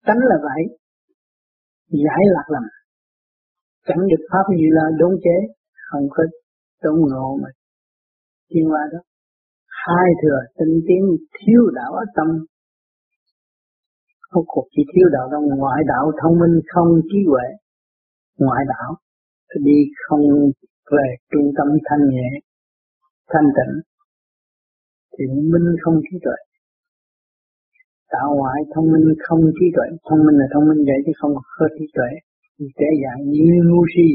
tánh 0.06 0.18
là 0.32 0.38
vậy. 0.42 0.62
Giải 1.90 2.24
lạc 2.36 2.48
lầm 2.48 2.64
chẳng 3.88 4.08
được 4.12 4.24
pháp 4.32 4.46
như 4.58 4.68
là 4.72 4.86
đốn 5.00 5.14
chế, 5.24 5.38
không 5.90 6.08
có 6.10 6.24
đốn 6.84 7.00
ngộ 7.00 7.38
mà 7.44 7.50
thiên 8.50 8.66
hoa 8.66 8.84
đó. 8.94 9.00
Hai 9.86 10.08
thừa 10.22 10.40
tinh 10.58 10.82
tiến 10.88 11.04
thiếu 11.38 11.62
đạo 11.74 11.92
ở 11.94 12.06
tâm. 12.16 12.28
Không 14.22 14.44
cuộc 14.48 14.68
chỉ 14.72 14.84
thiếu 14.94 15.08
đạo 15.12 15.30
đâu 15.32 15.42
ngoại 15.42 15.84
đạo 15.88 16.12
thông 16.22 16.40
minh 16.40 16.62
không 16.74 17.02
trí 17.10 17.18
huệ. 17.30 17.48
Ngoại 18.38 18.64
đạo 18.68 18.96
đi 19.66 19.78
không 20.08 20.22
về 20.92 21.08
trung 21.32 21.52
tâm 21.58 21.68
thanh 21.86 22.10
nhẹ, 22.10 22.30
thanh 23.30 23.48
tịnh. 23.58 23.82
Thì 25.14 25.26
minh 25.28 25.76
không 25.82 25.96
trí 26.12 26.18
tuệ 26.24 26.40
tạo 28.14 28.28
ngoại 28.38 28.60
thông 28.74 28.88
minh 28.94 29.08
không 29.26 29.42
trí 29.58 29.66
tuệ. 29.76 29.88
Thông 30.08 30.22
minh 30.26 30.38
là 30.42 30.48
thông 30.54 30.66
minh 30.70 30.82
vậy 30.90 31.00
chứ 31.06 31.14
không 31.20 31.34
có 31.58 31.66
trí 31.76 31.86
tuệ. 31.96 32.12
Dễ 32.80 32.90
dàng 33.04 33.20
như 33.34 33.48
ngu 33.70 33.84
si. 33.94 34.08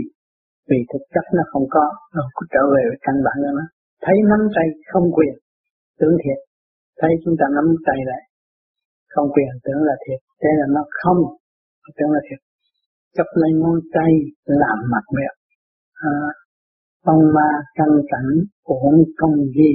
Vì 0.68 0.78
thực 0.90 1.02
chất 1.14 1.24
nó 1.36 1.42
không 1.52 1.66
có. 1.74 1.86
Nó 2.16 2.22
trở 2.54 2.62
về 2.74 2.82
với 2.90 2.98
căn 3.06 3.16
bản 3.26 3.36
của 3.42 3.54
nó 3.58 3.66
thấy 4.04 4.16
nắm 4.30 4.42
tay 4.56 4.66
không 4.90 5.06
quyền 5.16 5.34
tưởng 6.00 6.16
thiệt. 6.22 6.38
Thấy 7.00 7.12
chúng 7.24 7.34
ta 7.40 7.46
nắm 7.56 7.66
tay 7.86 7.98
lại 8.10 8.22
không 9.12 9.28
quyền 9.34 9.52
tưởng 9.64 9.82
là 9.88 9.96
thiệt. 10.04 10.20
Thế 10.40 10.50
là 10.58 10.66
nó 10.76 10.82
không 11.02 11.20
tưởng 11.96 12.10
là 12.16 12.20
thiệt. 12.26 12.40
Chấp 13.16 13.28
lấy 13.40 13.52
ngón 13.60 13.76
tay 13.94 14.12
làm 14.62 14.78
mặt 14.92 15.04
miệng 15.16 15.36
à, 15.96 16.10
phong 17.04 17.22
ma 17.34 17.48
căn 17.74 17.88
cảnh 18.08 18.30
ổn 18.62 18.94
công 19.16 19.34
gì 19.56 19.72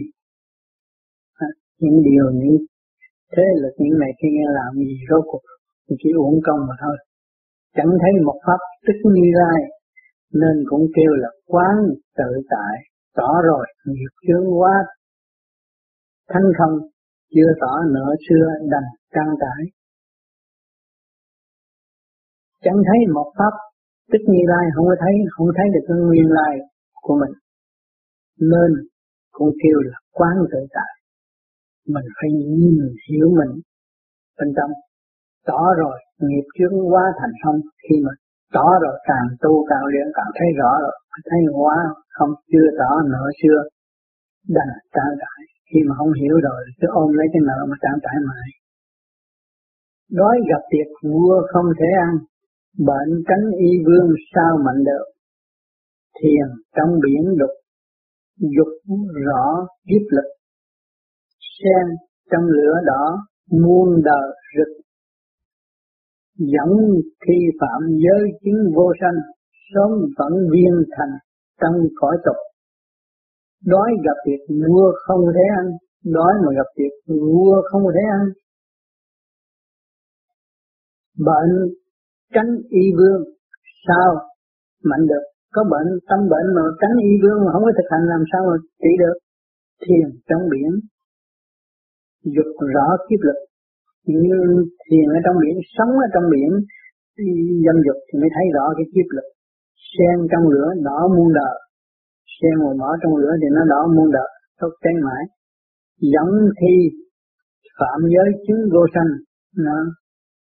à, 1.33 1.47
những 1.79 2.03
điều 2.03 2.31
những 2.33 2.57
thế 3.33 3.45
lực 3.61 3.73
những 3.77 3.97
này 3.99 4.11
khi 4.19 4.27
nghe 4.31 4.47
làm 4.59 4.71
gì 4.75 4.97
rốt 5.09 5.23
cuộc 5.31 5.43
chỉ 5.99 6.09
uổng 6.17 6.39
công 6.47 6.61
mà 6.69 6.75
thôi. 6.81 6.97
Chẳng 7.75 7.91
thấy 8.01 8.11
một 8.25 8.39
pháp 8.45 8.61
tức 8.85 8.99
như 9.15 9.27
lai, 9.41 9.61
nên 10.41 10.55
cũng 10.69 10.85
kêu 10.95 11.11
là 11.23 11.29
quán 11.45 11.75
tự 12.17 12.29
tại, 12.49 12.75
tỏ 13.15 13.31
rồi, 13.43 13.65
nghiệp 13.85 14.13
chướng 14.27 14.59
quá. 14.59 14.75
Thanh 16.29 16.47
không, 16.57 16.75
chưa 17.35 17.51
tỏ 17.61 17.73
nửa 17.93 18.11
xưa 18.29 18.45
đành 18.71 18.89
trang 19.13 19.35
trải 19.41 19.61
chẳng 22.63 22.79
thấy 22.87 22.99
một 23.13 23.29
pháp 23.37 23.53
tức 24.11 24.23
như 24.27 24.41
lai, 24.47 24.65
không 24.75 24.85
có 24.85 24.95
thấy, 24.99 25.13
không 25.29 25.47
thấy 25.57 25.65
được 25.73 25.83
cái 25.87 25.97
nguyên 25.97 26.29
lai 26.37 26.53
của 27.01 27.15
mình, 27.21 27.33
nên 28.51 28.71
cũng 29.31 29.51
kêu 29.63 29.77
là 29.89 29.97
quán 30.11 30.35
tự 30.51 30.59
tại 30.75 30.91
mình 31.87 32.07
phải 32.17 32.29
nhìn 32.31 32.77
hiểu 33.09 33.27
mình 33.39 33.61
bên 34.37 34.53
trong 34.57 34.71
tỏ 35.47 35.61
rồi, 35.77 35.97
nghiệp 36.19 36.47
chướng 36.57 36.75
quá 36.91 37.03
thành 37.19 37.33
không. 37.43 37.59
Khi 37.83 37.95
mà 38.05 38.11
tỏ 38.53 38.67
rồi, 38.83 38.95
càng 39.09 39.27
tu 39.41 39.65
càng 39.69 39.85
luyện, 39.91 40.07
càng 40.17 40.31
thấy 40.37 40.47
rõ 40.59 40.71
rồi 40.81 40.95
thấy 41.29 41.39
quá 41.53 41.75
không. 42.09 42.31
Chưa 42.51 42.67
tỏ 42.79 42.91
nợ 43.11 43.25
chưa 43.41 43.59
đành 44.47 44.73
trang 44.95 45.13
trải. 45.21 45.41
Khi 45.69 45.79
mà 45.87 45.95
không 45.97 46.13
hiểu 46.21 46.35
rồi, 46.47 46.61
cứ 46.81 46.87
ôm 46.91 47.13
lấy 47.13 47.27
cái 47.33 47.41
nợ 47.47 47.59
mà 47.69 47.75
trang 47.81 47.99
trải 48.03 48.17
mãi. 48.27 48.47
Đói 50.11 50.35
gặp 50.49 50.61
tiệc, 50.71 50.89
vua 51.11 51.41
không 51.53 51.65
thể 51.79 51.89
ăn. 52.07 52.13
Bệnh 52.87 53.11
cánh 53.27 53.45
y 53.59 53.71
vương 53.85 54.09
sao 54.35 54.57
mạnh 54.65 54.83
được. 54.83 55.05
Thiền 56.19 56.47
trong 56.75 56.91
biển 57.03 57.37
đục 57.37 57.49
dục 58.39 58.97
rõ 59.25 59.67
kiếp 59.87 60.05
lực 60.11 60.29
sen 61.61 61.85
trong 62.31 62.43
lửa 62.43 62.75
đỏ, 62.85 63.03
muôn 63.51 64.01
đời 64.03 64.27
rực. 64.57 64.71
Dẫn 66.37 66.71
khi 67.27 67.37
phạm 67.59 67.81
giới 68.03 68.23
chứng 68.43 68.59
vô 68.75 68.91
sanh 69.01 69.19
sớm 69.73 69.89
vẫn 70.17 70.33
viên 70.51 70.73
thành 70.97 71.13
trong 71.61 71.75
cõi 71.95 72.17
tục. 72.25 72.35
Đói 73.65 73.89
gặp 74.05 74.17
việc 74.27 74.55
vua 74.67 74.91
không 75.05 75.21
thể 75.35 75.45
ăn, 75.59 75.65
đói 76.05 76.33
mà 76.43 76.49
gặp 76.55 76.69
việc 76.77 76.93
vua 77.07 77.61
không 77.71 77.83
thể 77.95 78.03
ăn. 78.19 78.23
Bệnh 81.27 81.53
tránh 82.33 82.51
y 82.69 82.83
vương, 82.97 83.23
sao 83.87 84.09
mạnh 84.83 85.07
được? 85.07 85.23
Có 85.53 85.63
bệnh 85.63 85.89
tâm 86.09 86.19
bệnh 86.19 86.47
mà 86.55 86.61
tránh 86.81 86.95
y 87.09 87.11
vương 87.21 87.45
mà 87.45 87.51
không 87.53 87.63
có 87.63 87.71
thực 87.77 87.87
hành 87.91 88.05
làm 88.13 88.23
sao 88.31 88.41
mà 88.49 88.55
trị 88.81 88.91
được? 88.99 89.17
Thiền 89.83 90.19
trong 90.29 90.49
biển 90.51 90.71
dục 92.35 92.49
rõ 92.75 92.87
kiếp 93.07 93.21
lực. 93.27 93.39
Như 94.05 94.37
thiền 94.85 95.07
ở 95.17 95.19
trong 95.25 95.35
biển, 95.41 95.55
sống 95.75 95.91
ở 96.05 96.07
trong 96.13 96.25
biển 96.33 96.51
dâm 97.65 97.77
dục 97.85 97.99
thì 98.07 98.19
mới 98.21 98.29
thấy 98.35 98.45
rõ 98.55 98.65
cái 98.77 98.85
kiếp 98.93 99.07
lực. 99.15 99.27
Sen 99.93 100.17
trong 100.31 100.45
lửa, 100.53 100.67
đỏ 100.87 100.99
muôn 101.15 101.33
đời. 101.33 101.57
Sen 102.35 102.53
màu 102.61 102.73
mở 102.81 102.91
trong 103.01 103.15
lửa 103.15 103.33
thì 103.41 103.47
nó 103.55 103.61
đỏ 103.73 103.81
muôn 103.95 104.11
đời. 104.11 104.29
Tốt 104.59 104.71
cháy 104.83 104.93
mãi. 105.05 105.23
Dẫn 106.13 106.29
thi, 106.59 106.75
phạm 107.79 107.99
giới 108.13 108.27
chứng 108.47 108.61
vô 108.73 108.83
sanh. 108.93 109.11
Nó 109.65 109.77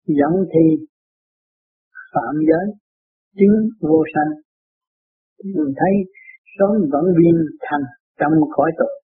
dẫn 0.06 0.34
thi, 0.52 0.66
phạm 2.14 2.34
giới 2.48 2.66
chứng 3.38 3.54
vô 3.80 4.04
sanh. 4.14 4.30
Mình 5.44 5.74
thấy 5.80 5.92
sống 6.58 6.72
vẫn 6.92 7.04
viên 7.18 7.36
thành 7.60 7.84
trong 8.20 8.32
khỏi 8.56 8.70
tục 8.78 9.03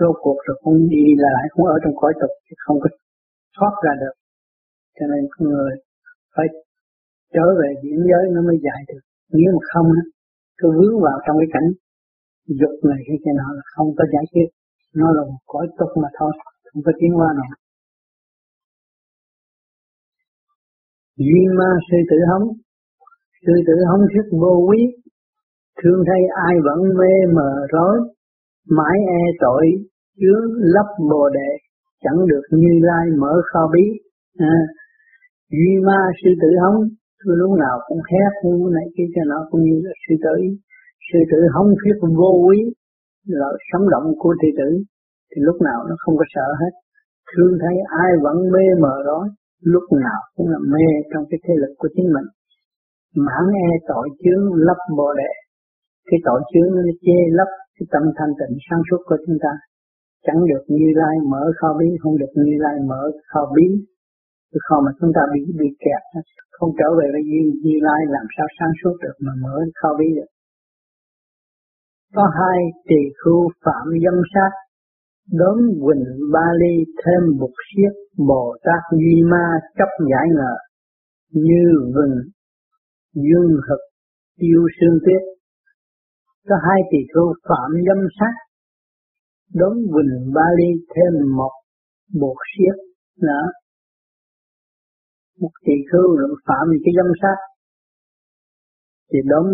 rốt 0.00 0.14
cuộc 0.24 0.38
rồi 0.46 0.56
không 0.62 0.78
đi 0.94 1.04
lại 1.24 1.42
không 1.50 1.64
ở 1.74 1.76
trong 1.82 1.94
cõi 2.00 2.12
tục 2.20 2.32
không 2.64 2.78
có 2.82 2.88
thoát 3.56 3.74
ra 3.84 3.92
được. 4.02 4.14
Cho 4.96 5.04
nên 5.12 5.22
con 5.32 5.44
người 5.52 5.72
phải 6.34 6.46
trở 7.34 7.46
về 7.60 7.68
biển 7.82 7.98
giới 8.10 8.24
nó 8.34 8.40
mới 8.48 8.56
giải 8.66 8.80
được. 8.88 9.02
Nếu 9.36 9.48
mà 9.54 9.62
không 9.72 9.88
cứ 10.58 10.66
vướng 10.78 10.96
vào 11.06 11.16
trong 11.24 11.36
cái 11.40 11.50
cảnh 11.54 11.68
dục 12.60 12.74
này 12.90 13.00
hay 13.08 13.18
cái 13.24 13.34
nào 13.40 13.50
là 13.58 13.64
không 13.74 13.88
có 13.98 14.04
giải 14.14 14.24
quyết. 14.32 14.48
Nó 15.00 15.06
là 15.16 15.22
một 15.30 15.42
cõi 15.52 15.66
tục 15.78 15.90
mà 16.02 16.08
thôi, 16.18 16.32
không 16.68 16.82
có 16.86 16.92
tiến 16.98 17.12
qua 17.18 17.30
nào. 17.40 17.52
Duy 21.16 21.42
ma 21.58 21.70
sư 21.86 21.96
tử 22.10 22.18
hống. 22.30 22.46
Sư 23.46 23.54
tử 23.66 23.74
hống 23.90 24.04
thức 24.12 24.26
vô 24.42 24.54
quý. 24.68 24.80
Thương 25.82 26.00
thay 26.08 26.20
ai 26.46 26.54
vẫn 26.66 26.80
mê 26.98 27.12
mờ 27.36 27.50
rối 27.72 27.96
mãi 28.76 28.98
e 29.20 29.22
tội 29.40 29.64
chứa 30.20 30.38
lấp 30.74 30.88
bồ 31.10 31.28
đề 31.28 31.50
chẳng 32.04 32.26
được 32.30 32.44
như 32.50 32.72
lai 32.88 33.06
mở 33.20 33.32
kho 33.50 33.62
bí. 33.72 33.84
À, 34.38 34.56
duy 35.50 35.72
ma 35.86 36.00
sư 36.20 36.30
tử 36.42 36.50
hống 36.62 36.78
tôi 37.24 37.36
lúc 37.36 37.52
nào 37.64 37.76
cũng 37.86 38.00
hét 38.10 38.32
như 38.44 38.70
này 38.76 38.86
kia 38.96 39.08
cho 39.14 39.22
nó 39.26 39.38
cũng 39.50 39.62
như 39.62 39.76
là 39.84 39.92
sư 40.02 40.14
tử. 40.24 40.36
Sư 41.08 41.18
tử 41.30 41.38
hống 41.54 41.70
thuyết 41.78 41.96
vô 42.18 42.30
quý 42.46 42.58
là 43.26 43.46
sống 43.72 43.84
động 43.90 44.06
của 44.18 44.34
thi 44.42 44.48
tử 44.58 44.70
thì 45.30 45.38
lúc 45.46 45.56
nào 45.62 45.78
nó 45.88 45.94
không 45.98 46.16
có 46.16 46.24
sợ 46.34 46.48
hết. 46.60 46.72
Thương 47.30 47.58
thấy 47.60 47.76
ai 48.04 48.10
vẫn 48.22 48.36
mê 48.52 48.64
mờ 48.80 48.96
đó 49.06 49.28
lúc 49.62 49.82
nào 49.92 50.20
cũng 50.36 50.48
là 50.48 50.58
mê 50.72 50.86
trong 51.14 51.24
cái 51.30 51.38
thế 51.44 51.54
lực 51.62 51.74
của 51.78 51.88
chính 51.96 52.08
mình. 52.14 52.28
Mãn 53.26 53.44
e 53.66 53.68
tội 53.88 54.08
chướng 54.22 54.42
lấp 54.54 54.76
bồ 54.96 55.14
đề 55.14 55.30
cái 56.10 56.20
tội 56.26 56.40
chướng 56.50 56.70
nó 56.74 56.82
che 57.06 57.18
lấp 57.38 57.50
cái 57.78 57.86
tâm 57.92 58.02
thanh 58.18 58.32
tịnh 58.38 58.54
sáng 58.66 58.82
suốt 58.88 59.00
của 59.08 59.18
chúng 59.26 59.38
ta. 59.44 59.52
Chẳng 60.26 60.40
được 60.50 60.64
như 60.76 60.86
lai 61.00 61.16
mở 61.32 61.42
kho 61.58 61.68
bí 61.78 61.88
không 62.02 62.18
được 62.20 62.32
như 62.34 62.54
lai 62.64 62.76
mở 62.90 63.02
kho 63.30 63.42
bí. 63.56 63.66
Cái 64.50 64.60
kho 64.66 64.76
mà 64.84 64.90
chúng 65.00 65.12
ta 65.16 65.22
bị 65.34 65.42
bị 65.60 65.68
kẹt 65.84 66.02
không 66.58 66.70
trở 66.78 66.88
về 66.98 67.06
với 67.12 67.22
như, 67.30 67.42
như 67.64 67.76
lai 67.86 68.00
làm 68.14 68.26
sao 68.36 68.46
sáng 68.58 68.72
suốt 68.80 68.94
được 69.02 69.16
mà 69.24 69.32
mở 69.44 69.56
kho 69.80 69.90
bí 69.98 70.06
được. 70.16 70.30
Có 72.14 72.24
hai 72.38 72.58
tỳ 72.88 73.02
khu 73.20 73.48
phạm 73.64 73.86
dâm 74.04 74.18
sát 74.34 74.52
đốn 75.32 75.58
quỳnh 75.84 76.04
ba 76.32 76.46
ly 76.60 76.74
thêm 77.00 77.38
bục 77.40 77.54
siết 77.68 77.92
bồ 78.28 78.56
tát 78.64 78.82
duy 78.92 79.22
ma 79.30 79.46
chấp 79.78 79.90
giải 80.10 80.26
ngờ. 80.36 80.54
Như 81.32 81.64
vừng 81.94 82.16
dương 83.14 83.60
thực 83.68 83.82
tiêu 84.38 84.60
xương 84.80 84.98
tuyết 85.04 85.22
có 86.48 86.56
hai 86.66 86.80
tỷ 86.90 86.98
khưu 87.14 87.34
phạm 87.48 87.70
dâm 87.86 88.00
sát 88.18 88.34
đốn 89.54 89.76
quỳnh 89.92 90.32
ba 90.34 90.46
ly 90.58 90.70
thêm 90.94 91.12
một 91.36 91.54
bột 92.20 92.36
xiếc 92.52 92.76
nữa. 93.26 93.44
Một 95.40 95.50
tỷ 95.66 95.72
khưu 95.92 96.16
lượng 96.18 96.36
phạm 96.46 96.66
cái 96.84 96.92
dâm 96.96 97.12
sát, 97.22 97.38
thì 99.12 99.18
đón 99.24 99.44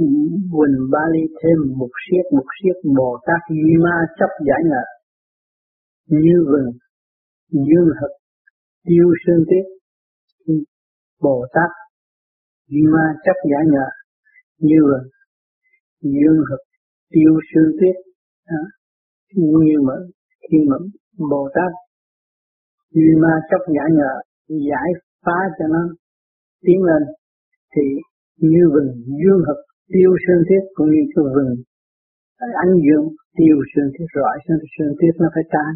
quỳnh 0.54 0.76
ba 0.92 1.04
ly 1.12 1.22
thêm 1.40 1.78
một 1.78 1.92
siết 2.04 2.24
một 2.32 2.46
siết 2.56 2.76
bồ 2.96 3.18
tát 3.26 3.40
Di 3.48 3.74
ma 3.84 3.96
chấp 4.18 4.30
giải 4.48 4.60
ngợ 4.70 4.84
như 6.06 6.36
vừng, 6.50 6.70
dương 7.50 7.90
hợp 8.00 8.14
tiêu 8.84 9.08
sơn 9.26 9.44
tiết 9.50 9.66
bồ 11.20 11.46
tát 11.54 11.70
Di 12.66 12.82
ma 12.92 13.04
chấp 13.24 13.38
giải 13.50 13.64
ngợ 13.72 13.88
như 14.58 14.76
vừng, 14.90 15.08
dương 16.00 16.44
hợp 16.50 16.73
tiêu 17.10 17.32
sư 17.54 17.60
tuyết. 17.80 17.96
Đó. 18.50 18.62
như 19.64 19.76
mà 19.88 19.94
khi 20.50 20.58
mà 20.70 20.76
bồ 21.30 21.48
tát 21.54 21.72
duy 22.94 23.14
ma 23.22 23.32
chấp 23.50 23.62
giải 23.76 23.90
ngờ 23.98 24.12
giải 24.48 24.88
phá 25.24 25.38
cho 25.58 25.66
nó 25.74 25.82
tiến 26.64 26.82
lên. 26.82 27.02
Thì 27.76 27.82
như 28.36 28.62
vừng 28.74 28.90
dương 29.20 29.42
hợp 29.46 29.60
tiêu 29.92 30.10
sơn 30.26 30.38
thiết 30.48 30.62
cũng 30.74 30.90
như 30.90 31.02
cái 31.14 31.24
vừng 31.34 31.54
ánh 32.62 32.72
dương, 32.84 33.06
tiêu 33.38 33.56
sơn 33.70 33.86
thiết 33.94 34.08
rọi 34.16 34.36
sơn 34.46 34.58
sơn 34.74 34.90
thiết 35.00 35.14
nó 35.22 35.28
phải 35.34 35.44
tan. 35.54 35.72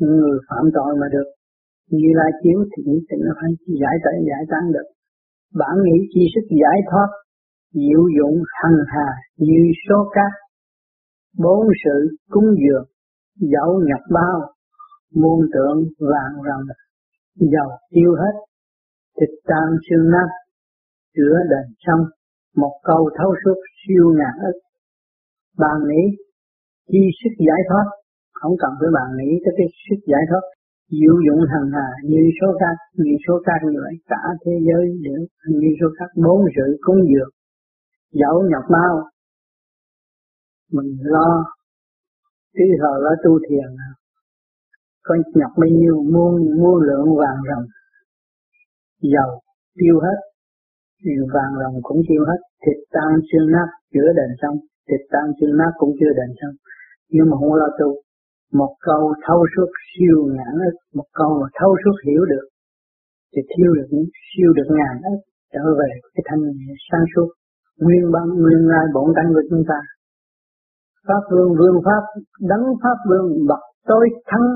Người 0.00 0.38
phạm 0.48 0.64
tội 0.76 0.92
mà 1.00 1.06
được 1.12 1.28
như 1.90 2.10
lai 2.20 2.30
chiếu 2.42 2.58
thì 2.70 2.80
nghĩ 2.86 2.98
định 3.08 3.22
nó 3.26 3.32
phải 3.40 3.50
giải 3.80 3.96
tẩy 4.04 4.16
giải 4.30 4.42
tán 4.50 4.64
được. 4.74 4.88
Bản 5.60 5.74
nghĩ 5.84 5.98
chi 6.12 6.22
sức 6.34 6.46
giải 6.62 6.78
thoát 6.90 7.08
diệu 7.72 8.02
dụng 8.18 8.42
hằng 8.62 8.80
hà 8.86 9.08
như 9.36 9.62
số 9.88 10.10
cát, 10.14 10.32
bốn 11.38 11.66
sự 11.84 12.16
cúng 12.30 12.48
dường, 12.62 12.84
dẫu 13.52 13.80
nhập 13.88 14.00
bao, 14.10 14.52
muôn 15.14 15.40
tượng 15.52 15.78
vàng 15.98 16.34
rồng 16.46 16.66
dầu 17.34 17.70
tiêu 17.90 18.12
hết, 18.20 18.34
thịt 19.20 19.30
tan 19.44 19.68
xương 19.86 20.10
nát, 20.10 20.28
chữa 21.16 21.36
đền 21.50 21.66
xong, 21.86 22.04
một 22.56 22.74
câu 22.82 23.10
thấu 23.18 23.34
suốt 23.44 23.58
siêu 23.80 24.04
ngàn 24.18 24.34
ức. 24.50 24.56
Bàn 25.58 25.76
nghĩ, 25.88 26.02
chi 26.90 27.02
sức 27.20 27.34
giải 27.46 27.60
thoát? 27.68 27.86
Không 28.32 28.54
cần 28.62 28.70
phải 28.80 28.90
bàn 28.96 29.08
nghĩ 29.18 29.30
tới 29.44 29.54
cái 29.58 29.66
sức 29.84 30.00
giải 30.12 30.24
thoát. 30.30 30.44
Diệu 30.98 31.14
dụng 31.26 31.42
hằng 31.52 31.68
hà 31.76 31.88
như 32.10 32.22
số 32.40 32.48
khác 32.60 32.76
như 33.02 33.12
số 33.28 33.34
khác 33.46 33.58
như 33.62 33.78
vậy, 33.84 33.94
cả 34.12 34.22
thế 34.44 34.52
giới 34.66 34.84
đều 35.06 35.20
như 35.60 35.70
số 35.80 35.86
khác 35.98 36.10
bốn 36.24 36.38
sự 36.56 36.66
cúng 36.80 37.00
dường 37.10 37.30
dẫu 38.12 38.42
nhập 38.50 38.62
bao 38.70 39.10
mình 40.72 40.98
lo 41.02 41.44
cứ 42.54 42.64
thời 42.80 42.96
lo 43.04 43.12
tu 43.24 43.38
thiền. 43.48 43.68
Có 45.02 45.14
nhập 45.34 45.50
bao 45.56 45.70
nhiêu, 45.78 45.94
muôn 46.12 46.32
muôn 46.60 46.82
lượng 46.82 47.16
vàng 47.20 47.40
rồng 47.48 47.66
dầu 49.14 49.30
tiêu 49.78 50.00
hết 50.04 50.18
thì 51.02 51.10
vàng 51.34 51.52
rồng 51.60 51.76
cũng 51.82 52.00
tiêu 52.08 52.22
hết. 52.28 52.40
Thịt 52.62 52.78
tan 52.94 53.12
xương 53.28 53.46
nát 53.54 53.68
chữa 53.92 54.08
đền 54.18 54.30
xong. 54.42 54.56
Thịt 54.88 55.02
tan 55.12 55.26
xương 55.40 55.56
nát 55.60 55.72
cũng 55.78 55.92
chưa 56.00 56.12
đền 56.18 56.30
xong. 56.40 56.54
Nhưng 57.12 57.26
mà 57.30 57.36
không 57.40 57.54
lo 57.54 57.68
tu. 57.78 57.90
Một 58.52 58.72
câu 58.80 59.14
thấu 59.26 59.40
suốt 59.56 59.70
siêu 59.90 60.18
ngàn 60.36 60.54
ức. 60.68 60.74
Một 60.94 61.08
câu 61.12 61.30
mà 61.40 61.46
thấu 61.58 61.76
suốt 61.84 61.96
hiểu 62.06 62.22
được. 62.32 62.46
Thì 63.32 63.42
thiêu 63.50 63.70
được 63.74 63.88
siêu 64.30 64.50
được 64.56 64.68
ngàn 64.78 64.94
ức. 65.12 65.18
Trở 65.52 65.64
về 65.78 65.90
cái 66.14 66.22
thanh 66.28 66.42
sáng 66.90 67.04
suốt 67.14 67.28
nguyên 67.78 68.12
bản 68.12 68.28
nguyên 68.28 68.68
lai 68.68 68.84
bổn 68.94 69.08
tánh 69.16 69.28
của 69.34 69.42
chúng 69.50 69.64
ta. 69.68 69.80
Pháp 71.08 71.22
vương 71.30 71.52
vương 71.58 71.78
pháp, 71.84 72.02
đấng 72.40 72.64
pháp 72.82 72.96
vương 73.08 73.46
bậc 73.48 73.62
tối 73.86 74.08
thắng. 74.26 74.46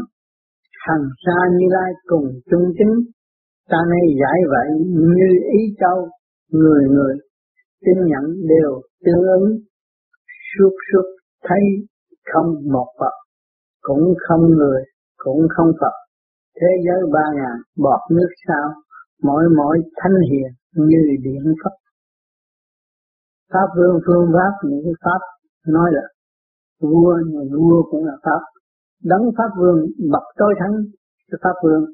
Hằng 0.86 1.04
xa 1.26 1.38
như 1.58 1.66
lai 1.70 1.90
cùng 2.06 2.26
chung 2.50 2.66
chính. 2.78 2.94
Ta 3.70 3.78
nay 3.90 4.04
giải 4.20 4.38
vậy 4.50 4.68
như 5.18 5.30
ý 5.52 5.60
châu, 5.80 6.08
người 6.52 6.84
người 6.88 7.14
tin 7.84 7.94
nhận 8.06 8.24
đều 8.48 8.80
tương 9.04 9.22
ứng. 9.38 9.58
Suốt 10.50 10.72
suốt 10.92 11.06
thấy 11.48 11.60
không 12.32 12.54
một 12.72 12.86
Phật 13.00 13.14
cũng 13.88 14.14
không 14.28 14.44
người, 14.58 14.82
cũng 15.16 15.40
không 15.56 15.70
Phật. 15.80 15.94
Thế 16.60 16.70
giới 16.86 17.00
ba 17.12 17.24
ngàn 17.34 17.56
bọt 17.84 18.00
nước 18.10 18.30
sao, 18.48 18.66
mỗi 19.22 19.44
mỗi 19.56 19.76
thanh 19.96 20.18
hiền 20.30 20.50
như 20.88 21.02
điện 21.24 21.44
Phật 21.64 21.74
pháp 23.54 23.68
vương 23.76 23.96
phương 24.06 24.26
pháp 24.34 24.52
những 24.68 24.80
cái 24.84 24.96
pháp 25.04 25.20
nói 25.76 25.88
là 25.92 26.04
vua 26.80 27.14
người 27.30 27.48
vua 27.58 27.82
cũng 27.90 28.04
là 28.04 28.16
pháp. 28.22 28.42
Đấng 29.10 29.24
pháp 29.38 29.50
vương 29.58 29.78
bậc 30.12 30.22
tối 30.36 30.54
thắng 30.60 30.74
cái 31.30 31.38
pháp 31.42 31.56
vương 31.62 31.84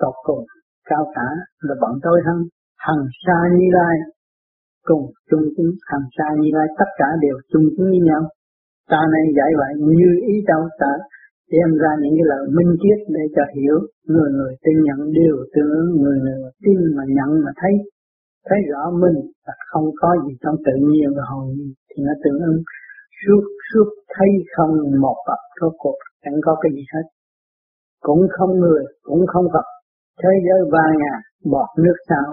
tột 0.00 0.14
cùng 0.22 0.44
cao 0.90 1.04
cả 1.14 1.28
là 1.60 1.74
bậc 1.80 1.90
tối 2.02 2.20
thắng 2.24 2.40
hằng 2.86 3.04
sa 3.26 3.38
như 3.56 3.66
lai 3.78 3.96
cùng 4.88 5.04
chung 5.30 5.46
chứng 5.56 5.72
hằng 5.90 6.06
sa 6.16 6.26
như 6.40 6.48
lai 6.56 6.66
tất 6.78 6.90
cả 6.98 7.08
đều 7.20 7.36
chung 7.52 7.66
chứng 7.76 7.90
với 7.92 8.00
nhau. 8.08 8.22
Ta 8.90 9.00
này 9.14 9.24
giải 9.36 9.50
vậy 9.60 9.72
như 9.98 10.10
ý 10.32 10.34
đâu 10.46 10.62
ta 10.80 10.92
đem 11.52 11.70
ra 11.82 11.92
những 12.00 12.14
cái 12.16 12.26
lời 12.32 12.42
minh 12.56 12.72
triết 12.82 12.98
để 13.14 13.24
cho 13.36 13.42
hiểu. 13.56 13.78
Người 14.12 14.30
người 14.36 14.54
tin 14.64 14.76
nhận 14.86 15.00
đều 15.18 15.36
tương 15.52 15.70
ứng, 15.80 15.88
người 16.02 16.18
người 16.24 16.40
tin 16.64 16.78
mà 16.96 17.04
nhận 17.16 17.30
mà 17.44 17.50
thấy 17.60 17.74
thấy 18.46 18.58
rõ 18.70 18.82
mình 19.02 19.18
là 19.46 19.54
không 19.70 19.86
có 20.00 20.08
gì 20.24 20.32
trong 20.42 20.56
tự 20.66 20.74
nhiên 20.88 21.08
và 21.16 21.22
hồn 21.30 21.44
nhiên 21.54 21.72
thì 21.90 21.98
nó 22.06 22.12
tương 22.22 22.38
ứng. 22.50 22.60
Suốt 23.20 23.42
suốt 23.68 23.88
thấy 24.14 24.30
không 24.54 24.72
một 25.04 25.18
vật, 25.28 25.40
rốt 25.60 25.72
cuộc 25.78 25.98
chẳng 26.24 26.38
có 26.46 26.52
cái 26.62 26.70
gì 26.76 26.84
hết. 26.94 27.06
Cũng 28.06 28.22
không 28.36 28.52
người, 28.62 28.82
cũng 29.02 29.22
không 29.32 29.46
vật 29.54 29.66
thế 30.20 30.32
giới 30.46 30.60
ba 30.74 30.86
ngàn 31.00 31.20
bọt 31.52 31.68
nước 31.84 31.98
sao? 32.08 32.28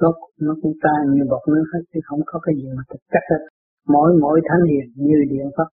Nó 0.00 0.12
nó 0.40 0.52
cũng 0.62 0.74
tan 0.82 1.02
như 1.14 1.22
bọt 1.30 1.42
nước 1.48 1.66
hết, 1.74 1.82
chứ 1.92 2.00
không 2.04 2.20
có 2.26 2.36
cái 2.44 2.54
gì 2.58 2.66
mà 2.76 2.82
thực 2.90 3.02
chất 3.12 3.24
hết. 3.30 3.42
Mỗi 3.88 4.08
mỗi 4.22 4.40
thánh 4.48 4.64
hiền 4.70 4.86
như 5.06 5.18
điện 5.30 5.46
pháp 5.56 5.68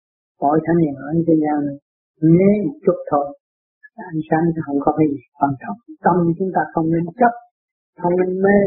mỗi 0.42 0.58
thánh 0.64 0.78
hiền 0.82 0.94
ở 1.06 1.08
thế 1.26 1.34
gian 1.42 1.58
này 1.66 1.78
nhé 2.38 2.52
một 2.66 2.76
chút 2.84 2.98
thôi, 3.10 3.26
ánh 4.12 4.22
sáng 4.30 4.44
không 4.66 4.78
có 4.84 4.90
cái 4.98 5.06
gì 5.12 5.20
quan 5.38 5.52
trọng. 5.62 5.78
Tâm 6.04 6.16
chúng 6.38 6.50
ta 6.54 6.62
không 6.72 6.86
nên 6.92 7.04
chấp, 7.20 7.32
không 8.02 8.14
nên 8.20 8.30
mê 8.44 8.58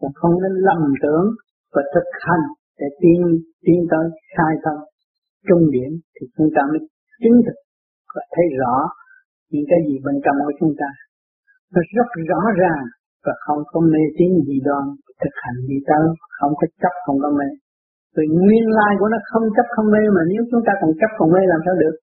và 0.00 0.08
không 0.14 0.34
nên 0.42 0.54
lầm 0.68 0.82
tưởng 1.02 1.26
và 1.74 1.82
thực 1.94 2.08
hành 2.26 2.44
để 2.80 2.86
tiến 3.00 3.20
tiến 3.64 3.80
tới 3.90 4.04
khai 4.36 4.54
tâm 4.64 4.76
trung 5.48 5.64
điểm 5.74 5.90
thì 6.14 6.24
chúng 6.36 6.50
ta 6.56 6.62
mới 6.70 6.80
chứng 7.22 7.38
thực 7.46 7.58
và 8.14 8.22
thấy 8.34 8.46
rõ 8.60 8.76
những 9.52 9.66
cái 9.70 9.80
gì 9.88 9.96
bên 10.04 10.16
trong 10.24 10.36
của 10.46 10.54
chúng 10.60 10.74
ta. 10.80 10.90
Nó 11.72 11.80
rất 11.96 12.08
rõ 12.30 12.40
ràng 12.62 12.84
và 13.24 13.34
không 13.44 13.60
có 13.72 13.78
mê 13.92 14.02
tín 14.16 14.30
gì 14.48 14.56
đoan 14.68 14.84
thực 15.20 15.34
hành 15.42 15.58
gì 15.68 15.78
tới. 15.88 16.04
Không 16.38 16.52
có 16.58 16.66
chấp, 16.82 16.94
không 17.04 17.18
có 17.22 17.30
mê. 17.38 17.48
Vì 18.16 18.26
nguyên 18.40 18.66
lai 18.78 18.92
của 18.98 19.08
nó 19.12 19.18
không 19.30 19.46
chấp, 19.56 19.66
không 19.74 19.88
mê 19.94 20.02
mà 20.16 20.22
nếu 20.30 20.42
chúng 20.50 20.62
ta 20.66 20.72
còn 20.80 20.90
chấp, 21.00 21.10
còn 21.18 21.28
mê 21.34 21.42
làm 21.52 21.60
sao 21.66 21.74
được? 21.82 21.94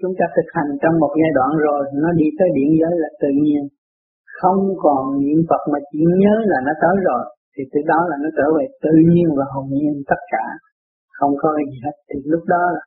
Chúng 0.00 0.14
ta 0.18 0.24
thực 0.36 0.48
hành 0.56 0.70
trong 0.82 0.94
một 1.02 1.12
giai 1.20 1.32
đoạn 1.38 1.50
rồi, 1.66 1.82
nó 2.02 2.10
đi 2.20 2.26
tới 2.38 2.48
điện 2.56 2.70
giới 2.80 2.94
là 3.02 3.08
tự 3.22 3.30
nhiên 3.44 3.62
không, 4.40 4.60
còn 4.84 5.02
niệm 5.22 5.38
Phật 5.48 5.62
mà 5.72 5.78
chỉ 5.90 6.00
nhớ 6.22 6.34
là 6.50 6.58
nó 6.66 6.72
tới 6.82 6.96
rồi, 7.08 7.22
thì 7.54 7.62
từ 7.72 7.80
đó 7.90 8.00
là 8.10 8.16
nó 8.22 8.28
trở 8.38 8.46
về 8.56 8.64
tự 8.84 8.94
nhiên 9.10 9.26
và 9.38 9.44
hồn 9.52 9.66
nhiên 9.76 9.92
tất 10.10 10.20
cả. 10.32 10.44
Không 11.18 11.32
có 11.42 11.48
gì 11.70 11.76
hết, 11.84 11.96
thì 12.08 12.16
lúc 12.32 12.42
đó 12.54 12.62
là 12.74 12.82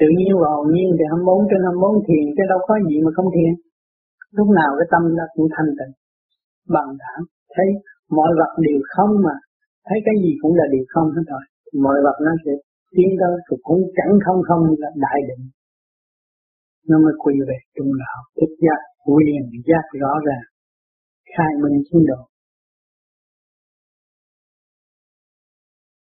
tự 0.00 0.08
nhiên 0.18 0.32
và 0.42 0.48
hồn 0.56 0.66
nhiên 0.74 0.88
thì 0.98 1.04
24 1.10 1.48
trên 1.50 1.60
24 1.66 2.06
thiền 2.06 2.24
chứ 2.36 2.42
đâu 2.52 2.60
có 2.68 2.74
gì 2.88 2.96
mà 3.04 3.10
không 3.16 3.30
thiền. 3.34 3.52
Lúc 4.38 4.48
nào 4.58 4.70
cái 4.78 4.86
tâm 4.92 5.02
nó 5.18 5.24
cũng 5.34 5.48
thanh 5.54 5.70
tịnh, 5.78 5.94
bằng 6.74 6.90
đảm 7.02 7.20
thấy 7.54 7.68
mọi 8.18 8.30
vật 8.38 8.52
đều 8.66 8.80
không 8.94 9.12
mà, 9.26 9.34
thấy 9.88 9.98
cái 10.06 10.16
gì 10.22 10.32
cũng 10.42 10.54
là 10.58 10.66
đều 10.74 10.84
không 10.92 11.08
hết 11.16 11.24
rồi. 11.32 11.44
Mọi 11.84 11.98
vật 12.04 12.16
nó 12.26 12.32
sẽ 12.44 12.52
tiến 12.96 13.10
tới 13.20 13.32
cũng 13.66 13.80
chẳng 13.96 14.14
không 14.24 14.40
không 14.48 14.62
là 14.82 14.90
đại 15.04 15.18
định. 15.28 15.44
Nó 16.88 16.96
mới 17.04 17.14
quy 17.22 17.34
về 17.48 17.58
trung 17.76 17.92
đạo 18.02 18.18
thích 18.36 18.54
giác 18.64 18.80
quyền 19.04 19.42
giác 19.68 19.84
rõ 20.02 20.12
ràng, 20.26 20.46
khai 21.36 21.52
minh 21.62 21.82
chính 21.86 22.02
độ. 22.10 22.22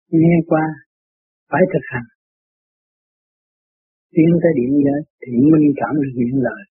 Nghe 0.09 0.37
qua, 0.47 0.65
phải 1.51 1.63
thực 1.73 1.85
hành. 1.93 2.09
Tiến 4.15 4.31
tới 4.43 4.53
điểm 4.59 4.73
giới 4.85 5.01
thì 5.23 5.33
minh 5.53 5.73
cảm 5.77 5.95
được 6.03 6.13
những 6.15 6.43
lời 6.43 6.63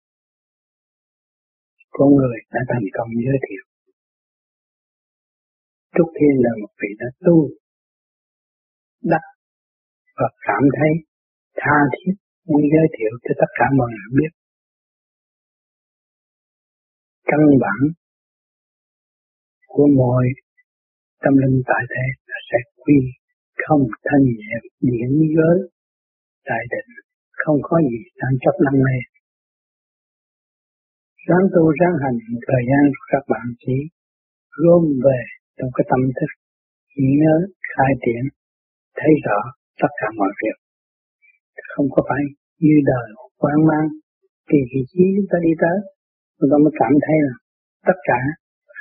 con 1.98 2.08
người 2.18 2.38
đã 2.54 2.60
thành 2.70 2.86
công 2.96 3.10
giới 3.26 3.38
thiệu. 3.46 3.64
Trúc 5.94 6.08
Thiên 6.16 6.34
là 6.44 6.52
một 6.60 6.72
vị 6.80 6.90
đã 7.00 7.08
tu, 7.26 7.36
đắc 9.12 9.24
và 10.18 10.28
cảm 10.48 10.62
thấy 10.78 10.92
tha 11.60 11.76
thiết 11.94 12.14
muốn 12.48 12.62
giới 12.74 12.86
thiệu 12.96 13.12
cho 13.24 13.32
tất 13.40 13.50
cả 13.58 13.66
mọi 13.78 13.90
người 13.94 14.10
biết 14.18 14.32
căn 17.30 17.40
bản 17.62 17.80
của 19.68 19.86
mọi 19.96 20.24
tâm 21.22 21.34
linh 21.42 21.62
tại 21.66 21.82
thế 21.92 22.06
là 22.30 22.38
sẽ 22.50 22.58
quy 22.82 22.98
không 23.64 23.82
thanh 24.04 24.24
nhẹ 24.24 24.54
điển 24.80 25.10
giới 25.36 25.56
đại 26.48 26.64
định. 26.72 26.90
Không 27.32 27.58
có 27.62 27.76
gì 27.90 28.00
đang 28.20 28.34
chấp 28.40 28.54
năng 28.64 28.78
mê 28.84 28.96
ráng 31.28 31.46
tu, 31.54 31.62
ráng 31.80 31.96
hành 32.02 32.16
một 32.30 32.42
thời 32.48 32.62
gian 32.70 32.84
các 33.12 33.24
bạn 33.32 33.46
chỉ 33.62 33.76
gom 34.62 34.84
về 35.04 35.20
trong 35.56 35.70
cái 35.76 35.84
tâm 35.90 36.00
thức 36.18 36.30
nhớ, 37.20 37.36
khai 37.72 37.92
triển, 38.04 38.24
thấy 38.98 39.12
rõ 39.24 39.38
tất 39.82 39.92
cả 40.00 40.08
mọi 40.18 40.32
việc. 40.40 40.56
Không 41.72 41.86
có 41.90 42.02
phải 42.08 42.22
như 42.60 42.76
đời 42.90 43.08
quan 43.42 43.58
mang, 43.70 43.88
kỳ 44.50 44.58
vị 44.72 44.82
trí 44.92 45.04
chúng 45.16 45.28
ta 45.30 45.38
đi 45.46 45.52
tới 45.62 45.93
chúng 46.36 46.48
ta 46.50 46.56
mới 46.64 46.72
cảm 46.80 46.92
thấy 47.04 47.16
là 47.26 47.34
tất 47.88 47.98
cả 48.08 48.20